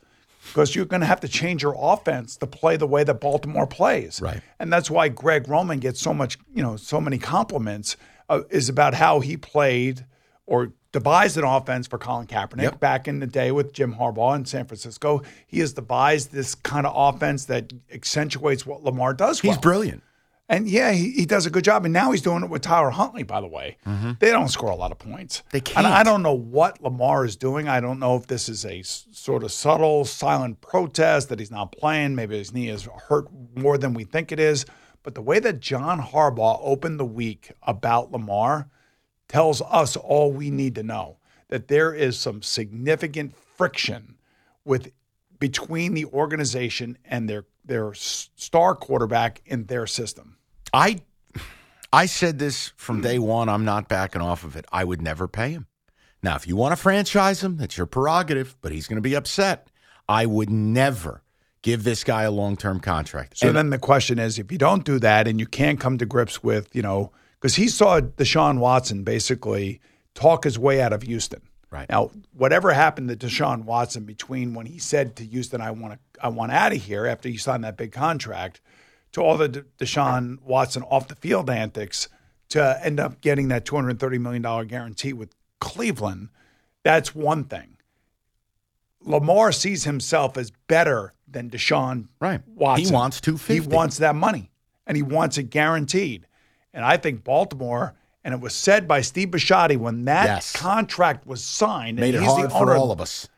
Because 0.48 0.76
you're 0.76 0.84
going 0.84 1.00
to 1.00 1.06
have 1.06 1.20
to 1.20 1.28
change 1.28 1.62
your 1.62 1.74
offense 1.78 2.36
to 2.36 2.46
play 2.46 2.76
the 2.76 2.86
way 2.86 3.04
that 3.04 3.22
Baltimore 3.22 3.66
plays. 3.66 4.20
Right. 4.20 4.42
And 4.60 4.70
that's 4.70 4.90
why 4.90 5.08
Greg 5.08 5.48
Roman 5.48 5.78
gets 5.80 5.98
so 5.98 6.12
much, 6.12 6.36
you 6.54 6.62
know, 6.62 6.76
so 6.76 7.00
many 7.00 7.16
compliments 7.16 7.96
uh, 8.28 8.42
is 8.50 8.68
about 8.68 8.92
how 8.92 9.20
he 9.20 9.38
played 9.38 10.04
or 10.44 10.74
devised 10.92 11.38
an 11.38 11.44
offense 11.44 11.86
for 11.86 11.96
Colin 11.96 12.26
Kaepernick 12.26 12.62
Yep. 12.62 12.80
back 12.80 13.08
in 13.08 13.18
the 13.18 13.26
day 13.26 13.50
with 13.50 13.72
Jim 13.72 13.94
Harbaugh 13.94 14.36
in 14.36 14.44
San 14.44 14.66
Francisco. 14.66 15.22
He 15.46 15.60
has 15.60 15.72
devised 15.72 16.32
this 16.32 16.54
kind 16.54 16.86
of 16.86 16.92
offense 16.94 17.46
that 17.46 17.72
accentuates 17.90 18.66
what 18.66 18.84
Lamar 18.84 19.14
does 19.14 19.40
He's 19.40 19.52
well. 19.52 19.60
brilliant. 19.60 20.02
And 20.48 20.68
yeah, 20.68 20.92
he, 20.92 21.10
he 21.10 21.26
does 21.26 21.44
a 21.46 21.50
good 21.50 21.64
job. 21.64 21.84
And 21.84 21.92
now 21.92 22.12
he's 22.12 22.22
doing 22.22 22.44
it 22.44 22.50
with 22.50 22.62
Tyler 22.62 22.90
Huntley, 22.90 23.24
by 23.24 23.40
the 23.40 23.48
way. 23.48 23.78
They 23.84 24.30
don't 24.30 24.48
score 24.48 24.70
a 24.70 24.76
lot 24.76 24.92
of 24.92 24.98
points. 24.98 25.38
Mm-hmm. 25.38 25.48
They 25.50 25.72
And 25.76 25.86
I 25.88 25.96
can't. 25.96 26.06
don't 26.06 26.22
know 26.22 26.34
what 26.34 26.80
Lamar 26.80 27.24
is 27.24 27.34
doing. 27.36 27.66
I 27.68 27.80
don't 27.80 27.98
know 27.98 28.16
if 28.16 28.28
this 28.28 28.48
is 28.48 28.64
a 28.64 28.78
s- 28.78 29.08
sort 29.10 29.42
of 29.42 29.50
subtle, 29.50 30.04
silent 30.04 30.60
protest 30.60 31.30
that 31.30 31.40
he's 31.40 31.50
not 31.50 31.72
playing. 31.72 32.14
Maybe 32.14 32.38
his 32.38 32.52
knee 32.54 32.68
is 32.68 32.88
hurt 33.08 33.26
more 33.56 33.76
than 33.76 33.92
we 33.92 34.04
think 34.04 34.30
it 34.30 34.38
is. 34.38 34.64
But 35.02 35.14
the 35.16 35.22
way 35.22 35.40
that 35.40 35.58
John 35.60 36.00
Harbaugh 36.00 36.60
opened 36.62 37.00
the 37.00 37.04
week 37.04 37.50
about 37.62 38.12
Lamar 38.12 38.68
tells 39.28 39.60
us 39.62 39.96
all 39.96 40.30
we 40.32 40.50
need 40.50 40.76
to 40.76 40.82
know 40.84 41.16
that 41.48 41.66
there 41.68 41.92
is 41.92 42.16
some 42.18 42.40
significant 42.42 43.34
friction 43.56 44.14
with 44.64 44.92
between 45.40 45.94
the 45.94 46.04
organization 46.06 46.98
and 47.04 47.28
their 47.28 47.44
their 47.66 47.92
star 47.94 48.74
quarterback 48.74 49.42
in 49.46 49.64
their 49.66 49.86
system. 49.86 50.36
I 50.72 51.00
I 51.92 52.06
said 52.06 52.38
this 52.38 52.72
from 52.76 53.00
day 53.00 53.18
one. 53.18 53.48
I'm 53.48 53.64
not 53.64 53.88
backing 53.88 54.20
off 54.20 54.44
of 54.44 54.56
it. 54.56 54.66
I 54.72 54.84
would 54.84 55.00
never 55.00 55.28
pay 55.28 55.50
him. 55.50 55.66
Now, 56.22 56.34
if 56.34 56.46
you 56.46 56.56
want 56.56 56.72
to 56.72 56.76
franchise 56.76 57.42
him, 57.42 57.56
that's 57.56 57.76
your 57.76 57.86
prerogative, 57.86 58.56
but 58.60 58.72
he's 58.72 58.88
going 58.88 58.96
to 58.96 59.02
be 59.02 59.14
upset. 59.14 59.68
I 60.08 60.26
would 60.26 60.50
never 60.50 61.22
give 61.62 61.84
this 61.84 62.04
guy 62.04 62.22
a 62.22 62.30
long 62.30 62.56
term 62.56 62.80
contract. 62.80 63.38
So 63.38 63.48
And 63.48 63.56
then 63.56 63.70
the 63.70 63.78
question 63.78 64.18
is, 64.18 64.38
if 64.38 64.50
you 64.52 64.58
don't 64.58 64.84
do 64.84 64.98
that 65.00 65.28
and 65.28 65.38
you 65.40 65.46
can't 65.46 65.80
come 65.80 65.98
to 65.98 66.06
grips 66.06 66.42
with, 66.42 66.74
you 66.74 66.82
know, 66.82 67.12
because 67.40 67.56
he 67.56 67.68
saw 67.68 68.00
Deshaun 68.00 68.58
Watson 68.58 69.04
basically 69.04 69.80
talk 70.14 70.44
his 70.44 70.58
way 70.58 70.80
out 70.80 70.92
of 70.92 71.02
Houston. 71.02 71.42
Right. 71.68 71.90
now, 71.90 72.12
whatever 72.32 72.72
happened 72.72 73.08
to 73.08 73.16
Deshaun 73.16 73.64
Watson 73.64 74.04
between 74.04 74.54
when 74.54 74.66
he 74.66 74.78
said 74.78 75.16
to 75.16 75.24
Houston, 75.24 75.60
"I 75.60 75.72
want 75.72 75.94
to, 75.94 75.98
I 76.22 76.28
want 76.28 76.52
out 76.52 76.72
of 76.72 76.82
here" 76.82 77.06
after 77.06 77.28
he 77.28 77.36
signed 77.36 77.64
that 77.64 77.76
big 77.76 77.92
contract, 77.92 78.60
to 79.12 79.20
all 79.22 79.36
the 79.36 79.48
De- 79.48 79.62
Deshaun 79.78 80.40
Watson 80.42 80.82
off 80.84 81.08
the 81.08 81.14
field 81.16 81.48
antics, 81.50 82.08
to 82.50 82.78
end 82.84 83.00
up 83.00 83.20
getting 83.20 83.48
that 83.48 83.64
two 83.64 83.76
hundred 83.76 83.98
thirty 83.98 84.18
million 84.18 84.42
dollar 84.42 84.64
guarantee 84.64 85.12
with 85.12 85.34
Cleveland, 85.60 86.28
that's 86.82 87.14
one 87.14 87.44
thing. 87.44 87.76
Lamar 89.00 89.52
sees 89.52 89.84
himself 89.84 90.36
as 90.36 90.50
better 90.66 91.12
than 91.28 91.50
Deshaun 91.50 92.08
Right. 92.20 92.40
He 92.76 92.90
wants 92.90 93.20
250. 93.20 93.54
He 93.54 93.60
wants 93.60 93.98
that 93.98 94.14
money, 94.14 94.50
and 94.86 94.96
he 94.96 95.02
wants 95.02 95.38
it 95.38 95.44
guaranteed. 95.44 96.26
And 96.72 96.84
I 96.84 96.96
think 96.96 97.24
Baltimore, 97.24 97.94
and 98.24 98.34
it 98.34 98.40
was 98.40 98.54
said 98.54 98.86
by 98.88 99.00
Steve 99.00 99.28
Bisciotti 99.28 99.76
when 99.76 100.04
that 100.06 100.26
Yes. 100.26 100.52
contract 100.52 101.26
was 101.26 101.42
signed, 101.44 101.98
made 101.98 102.14
and 102.14 102.16
it 102.16 102.26
he's 102.26 102.30
hard 102.32 102.44
the 102.46 102.50
for 102.50 102.56
owner 102.56 102.76
all 102.76 102.90
of 102.90 103.00
us. 103.00 103.28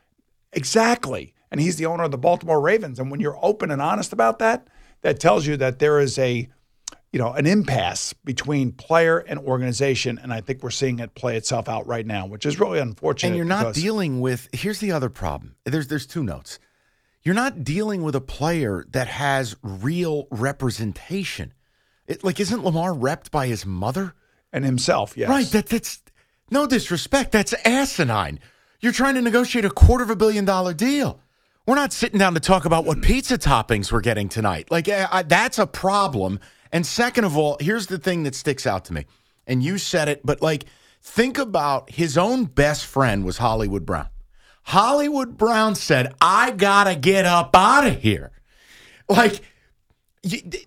Exactly. 0.53 1.33
And 1.51 1.59
he's 1.59 1.77
the 1.77 1.85
owner 1.85 2.03
of 2.03 2.11
the 2.11 2.17
Baltimore 2.17 2.61
Ravens. 2.61 2.99
And 2.99 3.09
when 3.09 3.19
you're 3.19 3.37
open 3.41 3.71
and 3.71 3.81
honest 3.81 4.13
about 4.13 4.39
that, 4.39 4.67
that 5.01 5.19
tells 5.19 5.47
you 5.47 5.57
that 5.57 5.79
there 5.79 5.99
is 5.99 6.19
a, 6.19 6.47
you 7.11 7.19
know, 7.19 7.33
an 7.33 7.47
impasse 7.47 8.13
between 8.13 8.71
player 8.71 9.17
and 9.17 9.39
organization. 9.39 10.19
And 10.21 10.31
I 10.31 10.41
think 10.41 10.61
we're 10.61 10.69
seeing 10.69 10.99
it 10.99 11.15
play 11.15 11.37
itself 11.37 11.67
out 11.67 11.87
right 11.87 12.05
now, 12.05 12.27
which 12.27 12.45
is 12.45 12.59
really 12.59 12.79
unfortunate. 12.79 13.29
And 13.29 13.37
you're 13.37 13.45
not 13.45 13.73
dealing 13.73 14.21
with 14.21 14.47
here's 14.53 14.79
the 14.79 14.91
other 14.91 15.09
problem. 15.09 15.55
There's 15.65 15.87
there's 15.87 16.05
two 16.05 16.23
notes. 16.23 16.59
You're 17.23 17.35
not 17.35 17.63
dealing 17.63 18.03
with 18.03 18.15
a 18.15 18.21
player 18.21 18.85
that 18.91 19.07
has 19.07 19.55
real 19.61 20.27
representation. 20.31 21.53
It, 22.07 22.23
like 22.23 22.39
isn't 22.39 22.63
Lamar 22.63 22.91
repped 22.91 23.31
by 23.31 23.47
his 23.47 23.65
mother? 23.65 24.13
and 24.51 24.65
himself, 24.65 25.15
yes. 25.15 25.29
Right. 25.29 25.45
That 25.47 25.67
that's 25.67 26.01
no 26.51 26.65
disrespect. 26.65 27.31
That's 27.31 27.53
asinine. 27.65 28.39
You're 28.81 28.93
trying 28.93 29.15
to 29.15 29.21
negotiate 29.21 29.65
a 29.65 29.69
quarter 29.69 30.03
of 30.03 30.09
a 30.09 30.15
billion 30.15 30.45
dollar 30.45 30.73
deal. 30.73 31.19
We're 31.69 31.75
not 31.75 31.93
sitting 31.93 32.17
down 32.17 32.33
to 32.33 32.39
talk 32.39 32.65
about 32.65 32.85
what 32.85 33.03
pizza 33.03 33.37
toppings 33.37 33.91
we're 33.91 34.01
getting 34.01 34.27
tonight. 34.27 34.71
Like 34.71 34.87
eh, 34.87 35.05
I, 35.11 35.21
that's 35.21 35.59
a 35.59 35.67
problem. 35.67 36.39
And 36.71 36.83
second 36.83 37.25
of 37.25 37.37
all, 37.37 37.57
here's 37.59 37.85
the 37.85 37.99
thing 37.99 38.23
that 38.23 38.33
sticks 38.33 38.65
out 38.65 38.85
to 38.85 38.93
me. 38.93 39.05
And 39.45 39.61
you 39.61 39.77
said 39.77 40.09
it, 40.09 40.25
but 40.25 40.41
like 40.41 40.65
think 41.03 41.37
about 41.37 41.91
his 41.91 42.17
own 42.17 42.45
best 42.45 42.87
friend 42.87 43.23
was 43.23 43.37
Hollywood 43.37 43.85
Brown. 43.85 44.09
Hollywood 44.63 45.37
Brown 45.37 45.75
said, 45.75 46.11
"I 46.19 46.49
gotta 46.49 46.95
get 46.95 47.27
up 47.27 47.55
out 47.55 47.85
of 47.85 48.01
here." 48.01 48.31
Like 49.07 49.39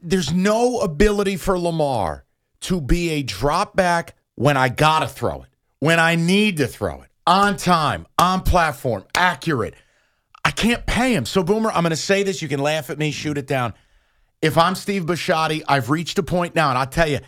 there's 0.05 0.33
no 0.33 0.83
ability 0.83 1.37
for 1.37 1.59
Lamar 1.59 2.25
to 2.61 2.81
be 2.81 3.11
a 3.11 3.25
drop 3.25 3.75
back 3.75 4.15
when 4.37 4.57
I 4.57 4.69
gotta 4.69 5.09
throw 5.09 5.43
it, 5.43 5.49
when 5.81 5.99
I 5.99 6.15
need 6.15 6.59
to 6.59 6.69
throw 6.69 7.03
it, 7.03 7.11
on 7.27 7.57
time, 7.57 8.07
on 8.21 8.43
platform, 8.43 9.05
accurate. 9.17 9.75
I 10.45 10.51
can't 10.51 10.85
pay 10.87 11.15
him. 11.15 11.25
So, 11.27 11.43
Boomer, 11.43 11.71
I'm 11.71 11.83
going 11.83 11.91
to 11.91 11.97
say 11.97 12.23
this. 12.23 12.43
You 12.43 12.49
can 12.49 12.61
laugh 12.61 12.91
at 12.91 12.99
me, 12.99 13.11
shoot 13.11 13.39
it 13.39 13.47
down. 13.47 13.75
If 14.41 14.59
I'm 14.59 14.75
Steve 14.75 15.05
Bisciotti, 15.05 15.63
I've 15.69 15.89
reached 15.89 16.19
a 16.19 16.23
point 16.23 16.55
now, 16.55 16.69
and 16.71 16.79
I'll 16.79 16.87
tell 16.87 17.09
you, 17.09 17.21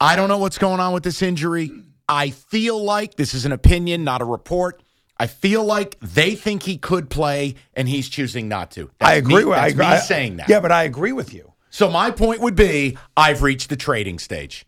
I 0.00 0.16
don't 0.16 0.28
know 0.28 0.38
what's 0.38 0.58
going 0.58 0.80
on 0.80 0.92
with 0.92 1.04
this 1.04 1.22
injury. 1.22 1.70
I 2.08 2.30
feel 2.30 2.82
like 2.82 3.14
this 3.14 3.34
is 3.34 3.44
an 3.44 3.52
opinion, 3.52 4.02
not 4.04 4.20
a 4.20 4.24
report. 4.24 4.82
I 5.18 5.28
feel 5.28 5.64
like 5.64 5.96
they 6.00 6.34
think 6.34 6.64
he 6.64 6.76
could 6.76 7.08
play, 7.08 7.54
and 7.74 7.88
he's 7.88 8.08
choosing 8.08 8.48
not 8.48 8.72
to. 8.72 8.90
That's 8.98 9.10
I 9.12 9.14
agree 9.14 9.36
me, 9.38 9.44
with 9.44 9.56
that's 9.56 9.64
I 9.64 9.68
agree, 9.68 9.86
me 9.86 9.92
I- 9.92 9.98
saying 9.98 10.36
that. 10.36 10.48
Yeah, 10.48 10.60
but 10.60 10.72
I 10.72 10.82
agree 10.82 11.12
with 11.12 11.32
you. 11.32 11.52
So 11.70 11.90
my 11.90 12.10
point 12.10 12.40
would 12.40 12.56
be 12.56 12.96
I've 13.16 13.42
reached 13.42 13.68
the 13.70 13.76
trading 13.76 14.18
stage. 14.18 14.66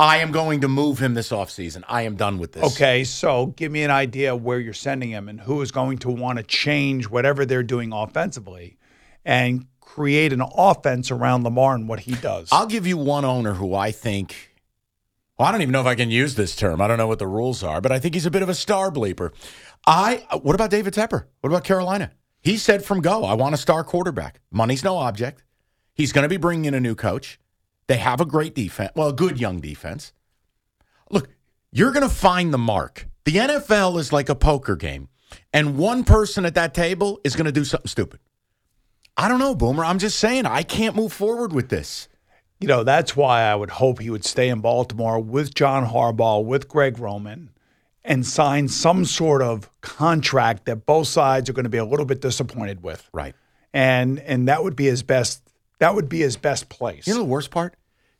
I 0.00 0.16
am 0.18 0.32
going 0.32 0.62
to 0.62 0.68
move 0.68 0.98
him 0.98 1.12
this 1.12 1.28
offseason. 1.28 1.84
I 1.86 2.02
am 2.02 2.16
done 2.16 2.38
with 2.38 2.52
this. 2.52 2.64
Okay, 2.72 3.04
so 3.04 3.48
give 3.48 3.70
me 3.70 3.82
an 3.82 3.90
idea 3.90 4.34
where 4.34 4.58
you're 4.58 4.72
sending 4.72 5.10
him 5.10 5.28
and 5.28 5.38
who 5.38 5.60
is 5.60 5.70
going 5.70 5.98
to 5.98 6.10
want 6.10 6.38
to 6.38 6.42
change 6.42 7.10
whatever 7.10 7.44
they're 7.44 7.62
doing 7.62 7.92
offensively 7.92 8.78
and 9.26 9.66
create 9.80 10.32
an 10.32 10.40
offense 10.40 11.10
around 11.10 11.44
Lamar 11.44 11.74
and 11.74 11.86
what 11.86 12.00
he 12.00 12.14
does. 12.14 12.48
I'll 12.50 12.66
give 12.66 12.86
you 12.86 12.96
one 12.96 13.26
owner 13.26 13.52
who 13.52 13.74
I 13.74 13.90
think 13.90 14.50
well, 15.36 15.48
I 15.48 15.52
don't 15.52 15.62
even 15.62 15.72
know 15.72 15.80
if 15.80 15.86
I 15.86 15.94
can 15.94 16.10
use 16.10 16.34
this 16.34 16.54
term. 16.54 16.80
I 16.82 16.86
don't 16.86 16.98
know 16.98 17.06
what 17.06 17.18
the 17.18 17.26
rules 17.26 17.62
are, 17.62 17.80
but 17.80 17.92
I 17.92 17.98
think 17.98 18.14
he's 18.14 18.26
a 18.26 18.30
bit 18.30 18.42
of 18.42 18.48
a 18.48 18.54
star 18.54 18.90
bleeper. 18.90 19.32
I 19.86 20.26
what 20.40 20.54
about 20.54 20.70
David 20.70 20.94
Tepper? 20.94 21.24
What 21.40 21.50
about 21.50 21.64
Carolina? 21.64 22.12
He 22.40 22.56
said 22.56 22.84
from 22.84 23.02
go, 23.02 23.24
I 23.24 23.34
want 23.34 23.54
a 23.54 23.58
star 23.58 23.84
quarterback. 23.84 24.40
Money's 24.50 24.82
no 24.82 24.96
object. 24.96 25.42
He's 25.92 26.12
going 26.12 26.22
to 26.22 26.28
be 26.30 26.38
bringing 26.38 26.64
in 26.64 26.74
a 26.74 26.80
new 26.80 26.94
coach. 26.94 27.38
They 27.90 27.96
have 27.96 28.20
a 28.20 28.24
great 28.24 28.54
defense. 28.54 28.92
Well, 28.94 29.08
a 29.08 29.12
good 29.12 29.40
young 29.40 29.58
defense. 29.58 30.12
Look, 31.10 31.28
you're 31.72 31.90
going 31.90 32.08
to 32.08 32.14
find 32.14 32.54
the 32.54 32.58
mark. 32.58 33.08
The 33.24 33.32
NFL 33.32 33.98
is 33.98 34.12
like 34.12 34.28
a 34.28 34.36
poker 34.36 34.76
game, 34.76 35.08
and 35.52 35.76
one 35.76 36.04
person 36.04 36.44
at 36.44 36.54
that 36.54 36.72
table 36.72 37.18
is 37.24 37.34
going 37.34 37.46
to 37.46 37.52
do 37.52 37.64
something 37.64 37.88
stupid. 37.88 38.20
I 39.16 39.26
don't 39.26 39.40
know, 39.40 39.56
Boomer. 39.56 39.84
I'm 39.84 39.98
just 39.98 40.20
saying, 40.20 40.46
I 40.46 40.62
can't 40.62 40.94
move 40.94 41.12
forward 41.12 41.52
with 41.52 41.68
this. 41.68 42.06
You 42.60 42.68
know, 42.68 42.84
that's 42.84 43.16
why 43.16 43.42
I 43.42 43.56
would 43.56 43.70
hope 43.70 43.98
he 43.98 44.08
would 44.08 44.24
stay 44.24 44.50
in 44.50 44.60
Baltimore 44.60 45.18
with 45.18 45.52
John 45.52 45.84
Harbaugh, 45.84 46.44
with 46.44 46.68
Greg 46.68 46.96
Roman, 47.00 47.50
and 48.04 48.24
sign 48.24 48.68
some 48.68 49.04
sort 49.04 49.42
of 49.42 49.68
contract 49.80 50.66
that 50.66 50.86
both 50.86 51.08
sides 51.08 51.50
are 51.50 51.54
going 51.54 51.64
to 51.64 51.68
be 51.68 51.78
a 51.78 51.84
little 51.84 52.06
bit 52.06 52.20
disappointed 52.20 52.84
with. 52.84 53.10
Right. 53.12 53.34
And 53.74 54.20
and 54.20 54.46
that 54.46 54.62
would 54.62 54.76
be 54.76 54.84
his 54.84 55.02
best 55.02 55.42
that 55.80 55.96
would 55.96 56.08
be 56.08 56.20
his 56.20 56.36
best 56.36 56.68
place. 56.68 57.08
You 57.08 57.14
know 57.14 57.20
the 57.20 57.24
worst 57.24 57.50
part? 57.50 57.74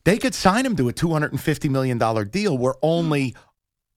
They 0.04 0.18
could 0.18 0.34
sign 0.34 0.64
him 0.64 0.76
to 0.76 0.88
a 0.88 0.92
$250 0.92 1.70
million 1.70 1.98
deal 2.28 2.56
where 2.56 2.74
only 2.82 3.34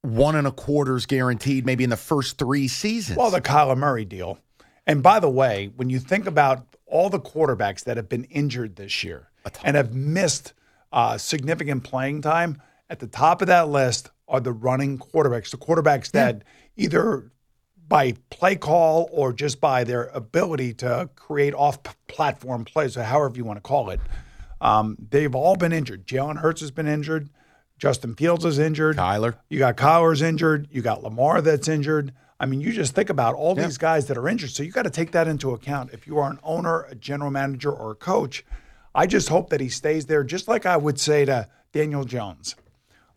one 0.01 0.36
and 0.36 0.45
a 0.45 0.51
quarter 0.51 0.97
is 0.97 1.06
guaranteed, 1.06 1.66
maybe 1.66 1.84
in 1.84 1.89
the 1.89 1.97
first 1.97 2.38
three 2.38 2.68
seasons. 2.68 3.18
Well, 3.18 3.32
the 3.32 3.41
Kyler 3.41 3.78
Murray 3.78 4.06
deal. 4.06 4.39
And 4.86 5.01
by 5.01 5.20
the 5.20 5.30
way, 5.30 5.72
when 5.76 5.89
you 5.89 5.99
think 5.99 6.28
about 6.28 6.76
all 6.86 7.10
the 7.10 7.20
quarterbacks 7.20 7.86
that 7.86 7.97
have 7.97 8.10
been 8.10 8.26
injured 8.26 8.76
this 8.76 9.04
year 9.04 9.30
and 9.64 9.78
have 9.78 9.93
missed 9.93 10.54
uh, 10.91 11.18
significant 11.18 11.84
playing 11.84 12.22
time, 12.22 12.62
at 12.89 12.99
the 12.99 13.08
top 13.08 13.41
of 13.41 13.47
that 13.47 13.70
list 13.70 14.12
are 14.28 14.41
the 14.41 14.51
running 14.51 14.99
quarterbacks, 14.99 15.51
the 15.51 15.58
quarterbacks 15.58 16.12
that 16.12 16.43
either 16.76 17.32
by 17.88 18.14
play 18.30 18.56
call 18.56 19.10
or 19.12 19.32
just 19.32 19.62
by 19.62 19.84
their 19.84 20.06
ability 20.14 20.74
to 20.74 21.10
create 21.16 21.54
off 21.54 21.80
platform 22.08 22.66
plays, 22.66 22.97
or 22.97 23.04
however 23.04 23.36
you 23.36 23.45
want 23.45 23.58
to 23.58 23.62
call 23.62 23.89
it, 23.89 23.99
um, 24.64 24.97
they've 25.11 25.36
all 25.36 25.55
been 25.55 25.72
injured. 25.74 26.07
Jalen 26.07 26.38
Hurts 26.39 26.61
has 26.61 26.72
been 26.72 26.88
injured. 26.88 27.30
Justin 27.78 28.16
Fields 28.16 28.45
is 28.45 28.57
injured. 28.57 28.97
Kyler. 28.97 29.36
You 29.49 29.59
got 29.59 29.76
Kyler's 29.78 30.22
injured. 30.22 30.68
You 30.72 30.82
got 30.82 31.03
Lamar 31.03 31.41
that's 31.41 31.68
injured. 31.68 32.14
I 32.39 32.45
mean, 32.45 32.61
you 32.61 32.72
just 32.72 32.95
think 32.95 33.09
about 33.09 33.36
all 33.36 33.55
Yeah. 33.55 33.66
these 33.66 33.78
guys 33.78 34.07
that 34.07 34.18
are 34.18 34.28
injured. 34.28 34.49
So 34.51 34.64
you 34.64 34.72
got 34.72 34.84
to 34.84 34.89
take 34.89 35.11
that 35.11 35.28
into 35.28 35.51
account. 35.51 35.91
If 35.93 36.07
you 36.07 36.18
are 36.18 36.30
an 36.32 36.39
owner, 36.43 36.82
a 36.84 36.95
general 36.95 37.30
manager, 37.30 37.72
or 37.72 37.91
a 37.91 37.95
coach, 37.95 38.45
I 38.95 39.05
just 39.05 39.30
hope 39.30 39.49
that 39.49 39.59
he 39.61 39.70
stays 39.70 40.05
there, 40.05 40.24
just 40.24 40.47
like 40.47 40.66
I 40.66 40.78
would 40.78 40.99
say 40.99 41.26
to 41.26 41.47
Daniel 41.74 42.03
Jones. 42.05 42.55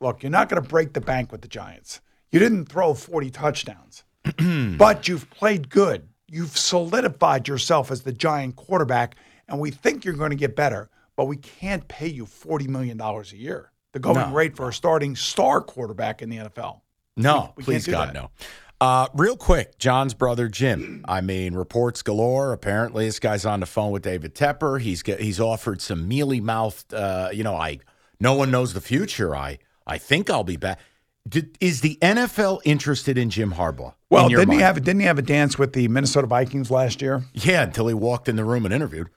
Look, 0.01 0.23
you're 0.23 0.31
not 0.31 0.49
going 0.49 0.63
to 0.63 0.69
break 0.69 0.93
the 0.93 1.01
bank 1.01 1.33
with 1.33 1.43
the 1.43 1.49
Giants. 1.49 2.01
You 2.31 2.39
didn't 2.41 2.67
throw 2.67 2.93
40 2.95 3.31
touchdowns, 3.31 4.05
but 4.79 5.07
you've 5.09 5.31
played 5.31 5.71
good. 5.71 6.09
You've 6.29 6.57
solidified 6.59 7.47
yourself 7.47 7.91
as 7.91 8.03
the 8.03 8.13
Giant 8.13 8.57
quarterback, 8.57 9.17
and 9.49 9.61
we 9.61 9.71
think 9.71 10.05
you're 10.05 10.15
going 10.15 10.31
to 10.31 10.37
get 10.37 10.57
better, 10.57 10.91
but 11.17 11.25
we 11.27 11.37
can't 11.37 11.87
pay 11.89 12.07
you 12.09 12.27
$40 12.27 12.69
million 12.69 13.01
a 13.01 13.23
year, 13.35 13.71
the 13.93 13.99
going 13.99 14.17
No. 14.17 14.31
rate 14.33 14.55
for 14.57 14.69
a 14.69 14.73
starting 14.73 15.17
star 15.17 15.61
quarterback 15.61 16.23
in 16.23 16.29
the 16.31 16.37
NFL. 16.37 16.81
No, 17.17 17.53
We- 17.57 17.63
we 17.63 17.65
please 17.65 17.87
God, 17.87 18.09
that. 18.09 18.15
no. 18.15 18.31
Uh, 18.79 19.09
real 19.15 19.39
quick, 19.39 19.79
John's 19.79 20.13
brother 20.13 20.49
Jim. 20.49 21.03
I 21.09 21.23
mean, 21.23 21.55
reports 21.55 22.03
galore. 22.03 22.53
Apparently, 22.53 23.07
this 23.07 23.19
guy's 23.19 23.47
on 23.47 23.61
the 23.61 23.67
phone 23.67 23.91
with 23.91 24.03
David 24.03 24.35
Tepper. 24.35 24.79
He's 24.79 25.03
get, 25.03 25.19
he's 25.19 25.41
offered 25.41 25.81
some 25.81 26.07
mealy 26.07 26.43
mouthed. 26.43 26.93
Uh, 26.93 27.31
you 27.33 27.43
know, 27.43 27.57
I 27.57 27.79
no 28.21 28.35
one 28.35 28.51
knows 28.51 28.75
the 28.75 28.83
future. 28.83 29.35
I 29.35 29.59
I 29.87 29.97
think 29.97 30.29
I'll 30.29 30.45
be 30.45 30.59
back. 30.59 30.79
Did, 31.27 31.57
is 31.59 31.81
the 31.81 31.97
NFL 32.03 32.61
interested 32.67 33.17
in 33.17 33.31
Jim 33.31 33.53
Harbaugh? 33.55 33.95
Well, 34.11 34.29
didn't 34.29 34.51
he 34.53 34.61
have 34.61 34.77
didn't 34.85 35.01
he 35.01 35.07
have 35.07 35.19
a 35.19 35.23
dance 35.23 35.59
with 35.59 35.73
the 35.73 35.89
Minnesota 35.89 36.27
Vikings 36.27 36.71
last 36.71 37.01
year? 37.01 37.25
Yeah, 37.33 37.63
until 37.63 37.89
he 37.89 37.95
walked 37.95 38.29
in 38.29 38.37
the 38.37 38.45
room 38.45 38.67
and 38.67 38.75
interviewed. 38.75 39.09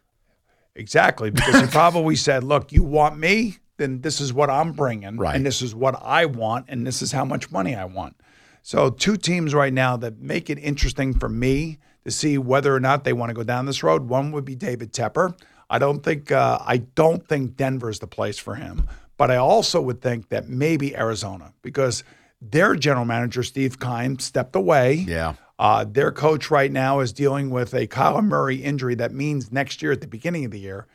Exactly, 0.79 1.29
because 1.29 1.59
he 1.61 1.67
probably 1.67 2.15
said, 2.15 2.43
"Look, 2.43 2.71
you 2.71 2.83
want 2.83 3.17
me, 3.17 3.57
then 3.77 4.01
this 4.01 4.19
is 4.21 4.31
what 4.33 4.49
I'm 4.49 4.71
bringing, 4.71 5.17
Right. 5.17 5.35
and 5.35 5.45
this 5.45 5.61
is 5.61 5.75
what 5.75 5.95
I 6.01 6.25
want, 6.25 6.65
and 6.69 6.87
this 6.87 7.01
is 7.01 7.11
how 7.11 7.25
much 7.25 7.51
money 7.51 7.75
I 7.75 7.85
want." 7.85 8.15
So, 8.61 8.89
two 8.89 9.17
teams 9.17 9.53
right 9.53 9.73
now 9.73 9.97
that 9.97 10.19
make 10.19 10.49
it 10.49 10.57
interesting 10.59 11.13
for 11.13 11.29
me 11.29 11.79
to 12.05 12.11
see 12.11 12.37
whether 12.37 12.73
or 12.73 12.79
not 12.79 13.03
they 13.03 13.13
want 13.13 13.29
to 13.29 13.33
go 13.33 13.43
down 13.43 13.65
this 13.65 13.83
road. 13.83 14.03
One 14.07 14.31
would 14.31 14.45
be 14.45 14.55
David 14.55 14.93
Tepper. 14.93 15.37
I 15.69 15.79
don't 15.79 16.01
think 16.03 16.31
uh, 16.31 16.59
I 16.65 16.77
don't 16.77 17.27
think 17.27 17.55
Denver's 17.55 17.99
the 17.99 18.07
place 18.07 18.37
for 18.39 18.55
him, 18.55 18.87
but 19.17 19.29
I 19.29 19.35
also 19.35 19.81
would 19.81 20.01
think 20.01 20.29
that 20.29 20.47
maybe 20.49 20.95
Arizona 20.95 21.53
because 21.61 22.03
their 22.41 22.75
general 22.75 23.05
manager 23.05 23.43
Steve 23.43 23.79
Keim 23.79 24.17
stepped 24.19 24.55
away. 24.55 24.93
Yeah. 24.93 25.33
Uh, 25.59 25.83
their 25.83 26.11
coach 26.11 26.49
right 26.49 26.71
now 26.71 27.01
is 27.01 27.11
dealing 27.11 27.49
with 27.49 27.73
a 27.73 27.85
Kyler 27.85 28.23
Murray 28.23 28.55
injury 28.55 28.95
that 28.95 29.13
means 29.13 29.51
next 29.51 29.81
year 29.81 29.91
at 29.91 29.99
the 29.99 30.07
beginning 30.07 30.45
of 30.45 30.51
the 30.51 30.59
year, 30.59 30.87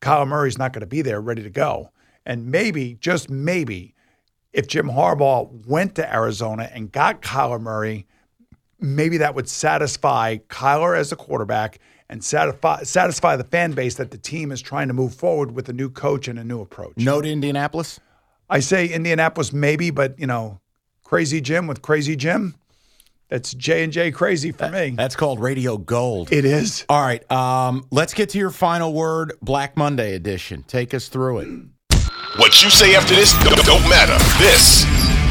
Kyler 0.00 0.26
Murray's 0.26 0.56
not 0.56 0.72
going 0.72 0.80
to 0.80 0.86
be 0.86 1.02
there 1.02 1.20
ready 1.20 1.42
to 1.42 1.50
go. 1.50 1.90
And 2.24 2.46
maybe, 2.46 2.94
just 2.94 3.28
maybe, 3.28 3.94
if 4.54 4.66
Jim 4.66 4.88
Harbaugh 4.88 5.66
went 5.66 5.94
to 5.96 6.14
Arizona 6.14 6.70
and 6.72 6.90
got 6.90 7.20
Kyler 7.20 7.60
Murray, 7.60 8.06
maybe 8.80 9.18
that 9.18 9.34
would 9.34 9.50
satisfy 9.50 10.38
Kyler 10.48 10.98
as 10.98 11.12
a 11.12 11.16
quarterback 11.16 11.78
and 12.08 12.24
satisfy 12.24 12.82
satisfy 12.84 13.36
the 13.36 13.44
fan 13.44 13.72
base 13.72 13.96
that 13.96 14.10
the 14.10 14.18
team 14.18 14.50
is 14.50 14.62
trying 14.62 14.88
to 14.88 14.94
move 14.94 15.14
forward 15.14 15.52
with 15.52 15.68
a 15.68 15.72
new 15.72 15.90
coach 15.90 16.26
and 16.26 16.38
a 16.38 16.44
new 16.44 16.62
approach. 16.62 16.96
No 16.96 17.20
to 17.20 17.30
Indianapolis. 17.30 18.00
I 18.48 18.60
say 18.60 18.86
Indianapolis 18.86 19.52
maybe, 19.52 19.90
but 19.90 20.18
you 20.18 20.26
know, 20.26 20.60
Crazy 21.04 21.40
Jim 21.40 21.66
with 21.66 21.82
Crazy 21.82 22.16
Jim, 22.16 22.54
that's 23.28 23.52
J 23.54 23.84
and 23.84 23.92
J 23.92 24.10
crazy 24.10 24.52
for 24.52 24.68
me. 24.68 24.90
That's 24.90 25.16
called 25.16 25.40
Radio 25.40 25.78
Gold. 25.78 26.32
It 26.32 26.44
is. 26.44 26.84
All 26.88 27.02
right. 27.02 27.28
Um, 27.30 27.86
let's 27.90 28.14
get 28.14 28.30
to 28.30 28.38
your 28.38 28.50
final 28.50 28.92
word, 28.92 29.32
Black 29.42 29.76
Monday 29.76 30.14
edition. 30.14 30.62
Take 30.64 30.94
us 30.94 31.08
through 31.08 31.38
it. 31.40 31.48
What 32.36 32.62
you 32.62 32.70
say 32.70 32.94
after 32.94 33.14
this 33.14 33.32
don't 33.42 33.56
don't 33.64 33.88
matter. 33.88 34.16
This 34.38 34.84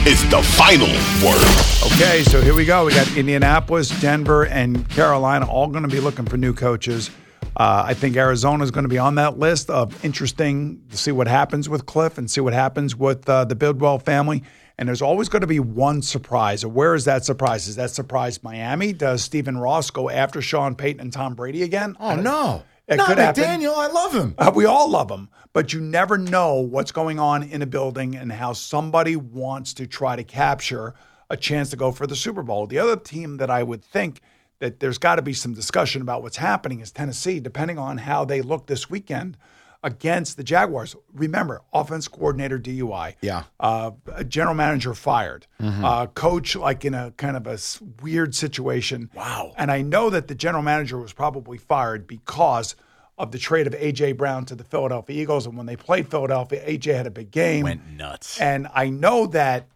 is 0.06 0.28
the 0.30 0.42
final 0.42 0.88
word. 1.26 1.94
Okay, 1.94 2.24
so 2.24 2.42
here 2.42 2.54
we 2.54 2.66
go. 2.66 2.86
We 2.86 2.94
got 2.94 3.16
Indianapolis, 3.16 3.90
Denver, 4.02 4.46
and 4.46 4.88
Carolina 4.90 5.48
all 5.48 5.68
going 5.68 5.84
to 5.84 5.90
be 5.90 6.00
looking 6.00 6.26
for 6.26 6.38
new 6.38 6.54
coaches. 6.54 7.10
Uh, 7.58 7.84
I 7.86 7.94
think 7.94 8.18
Arizona 8.18 8.64
is 8.64 8.72
going 8.72 8.84
to 8.84 8.90
be 8.90 8.98
on 8.98 9.16
that 9.16 9.40
list 9.40 9.70
of 9.70 10.04
interesting 10.04 10.82
to 10.90 10.98
see 10.98 11.12
what 11.12 11.28
happens 11.28 11.70
with 11.70 11.86
Kliff 11.86 12.18
and 12.18 12.30
see 12.30 12.42
what 12.42 12.54
happens 12.54 12.96
with 12.96 13.28
uh, 13.30 13.46
the 13.46 13.56
Bidwell 13.56 13.98
family. 14.00 14.44
And 14.78 14.90
there's 14.90 15.02
always 15.02 15.30
going 15.30 15.42
to 15.42 15.48
be 15.48 15.60
one 15.60 16.02
surprise. 16.02 16.66
Where 16.66 16.96
is 16.96 17.06
that 17.06 17.24
surprise? 17.24 17.68
Is 17.68 17.78
that 17.78 17.92
surprise 17.92 18.44
Miami? 18.44 18.92
Does 18.92 19.24
Stephen 19.24 19.58
Ross 19.58 19.90
go 19.90 20.10
after 20.10 20.42
Sean 20.42 20.76
Payton 20.76 21.00
and 21.00 21.14
Tom 21.14 21.34
Brady 21.34 21.64
again? 21.64 21.96
Oh 22.00 22.16
no, 22.16 22.64
It 22.88 22.98
no, 22.98 23.06
could 23.06 23.18
happen. 23.18 23.42
Daniel, 23.44 23.76
I 23.76 23.88
love 23.88 24.14
him. 24.14 24.36
Uh, 24.38 24.52
we 24.54 24.66
all 24.66 24.90
love 24.90 25.10
him, 25.10 25.30
but 25.54 25.72
you 25.72 25.80
never 25.80 26.18
know 26.18 26.56
what's 26.56 26.92
going 26.92 27.20
on 27.20 27.44
in 27.44 27.62
a 27.62 27.66
building 27.66 28.16
and 28.16 28.32
how 28.34 28.52
somebody 28.52 29.16
wants 29.16 29.74
to 29.76 29.88
try 29.88 30.18
to 30.18 30.24
capture 30.24 30.94
a 31.30 31.38
chance 31.38 31.70
to 31.70 31.78
go 31.78 31.92
for 31.92 32.06
the 32.06 32.16
Super 32.16 32.44
Bowl. 32.44 32.68
The 32.68 32.80
other 32.80 32.98
team 32.98 33.38
that 33.38 33.50
I 33.50 33.64
would 33.64 33.84
think 33.84 34.20
that 34.60 34.80
there's 34.80 34.98
got 34.98 35.16
to 35.16 35.22
be 35.22 35.34
some 35.34 35.54
discussion 35.54 36.02
about 36.02 36.22
what's 36.22 36.38
happening 36.38 36.82
is 36.82 36.92
Tennessee, 36.92 37.40
depending 37.40 37.78
on 37.78 37.98
how 38.00 38.26
they 38.26 38.42
look 38.42 38.68
this 38.68 38.90
weekend 38.90 39.38
against 39.86 40.36
the 40.36 40.44
Jaguars. 40.44 40.96
Remember, 41.14 41.62
offense 41.72 42.08
coordinator 42.08 42.60
DUI. 42.60 43.16
Yeah. 43.22 43.44
Uh, 43.60 43.92
a 44.12 44.24
general 44.24 44.56
manager 44.56 44.96
fired. 44.96 45.46
Uh, 45.60 46.08
coach, 46.08 46.56
like 46.56 46.84
in 46.84 46.96
a 46.96 47.12
kind 47.12 47.38
of 47.38 47.46
a 47.46 47.58
weird 48.02 48.34
situation. 48.34 49.12
Wow. 49.14 49.54
And 49.58 49.72
I 49.72 49.84
know 49.84 50.10
that 50.10 50.28
the 50.28 50.36
general 50.36 50.64
manager 50.64 50.98
was 50.98 51.14
probably 51.14 51.60
fired 51.60 52.08
because 52.08 52.76
of 53.18 53.32
the 53.32 53.38
trade 53.38 53.68
of 53.68 53.74
AJ 53.74 54.18
Brown 54.18 54.46
to 54.46 54.56
the 54.56 54.64
Philadelphia 54.64 55.22
Eagles. 55.22 55.46
And 55.46 55.56
when 55.56 55.68
they 55.68 55.76
played 55.76 56.10
Philadelphia, 56.10 56.66
AJ 56.68 56.96
had 56.96 57.08
a 57.08 57.12
big 57.12 57.30
game. 57.30 57.64
Went 57.64 57.88
nuts. 57.92 58.42
And 58.42 58.68
I 58.74 58.90
know 58.90 59.28
that 59.28 59.68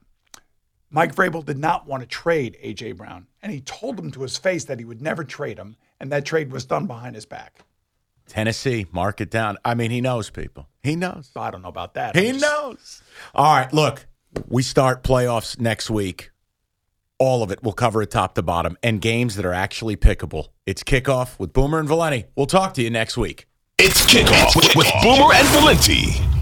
Mike 0.89 1.14
Vrabel 1.14 1.45
did 1.45 1.57
not 1.57 1.88
want 1.88 2.01
to 2.01 2.07
trade 2.07 2.57
AJ 2.64 2.97
Brown. 2.97 3.28
And 3.43 3.51
he 3.51 3.62
told 3.62 3.99
him 3.99 4.10
to 4.12 4.24
his 4.24 4.38
face 4.38 4.66
that 4.66 4.80
he 4.80 4.86
would 4.86 5.01
never 5.01 5.24
trade 5.24 5.60
him. 5.60 5.78
And 5.99 6.12
that 6.12 6.26
trade 6.26 6.51
was 6.51 6.66
done 6.66 6.88
behind 6.88 7.16
his 7.16 7.26
back. 7.26 7.60
Tennessee, 8.30 8.86
mark 8.91 9.19
it 9.19 9.30
down. 9.30 9.57
I 9.65 9.73
mean, 9.75 9.91
he 9.91 9.99
knows 10.01 10.30
people. 10.30 10.69
He 10.84 10.95
knows. 10.95 11.32
I 11.36 11.51
don't 11.51 11.61
know 11.61 11.67
about 11.69 11.95
that. 11.95 12.15
He 12.15 12.30
just- 12.32 12.41
knows. 12.41 13.01
All 13.36 13.53
right, 13.55 13.73
look, 13.73 14.05
we 14.47 14.63
start 14.63 15.03
playoffs 15.03 15.59
next 15.59 15.89
week. 15.89 16.32
All 17.17 17.43
of 17.43 17.51
it. 17.51 17.61
We'll 17.61 17.73
cover 17.73 18.01
it 18.01 18.11
top 18.11 18.36
to 18.36 18.41
bottom 18.41 18.77
and 18.82 19.01
games 19.01 19.36
that 19.36 19.45
are 19.45 19.53
actually 19.53 19.97
pickable. 19.97 20.47
It's 20.65 20.84
kickoff 20.84 21.38
with 21.38 21.51
Boomer 21.51 21.80
and 21.80 21.88
Valenti. 21.88 22.25
We'll 22.38 22.45
talk 22.45 22.73
to 22.75 22.82
you 22.82 22.89
next 22.89 23.17
week. 23.17 23.45
It's 23.77 24.05
kickoff 24.05 24.55
with, 24.55 24.73
with 24.75 24.88
Boomer 25.03 25.34
and 25.34 25.47
Valenti. 25.49 26.38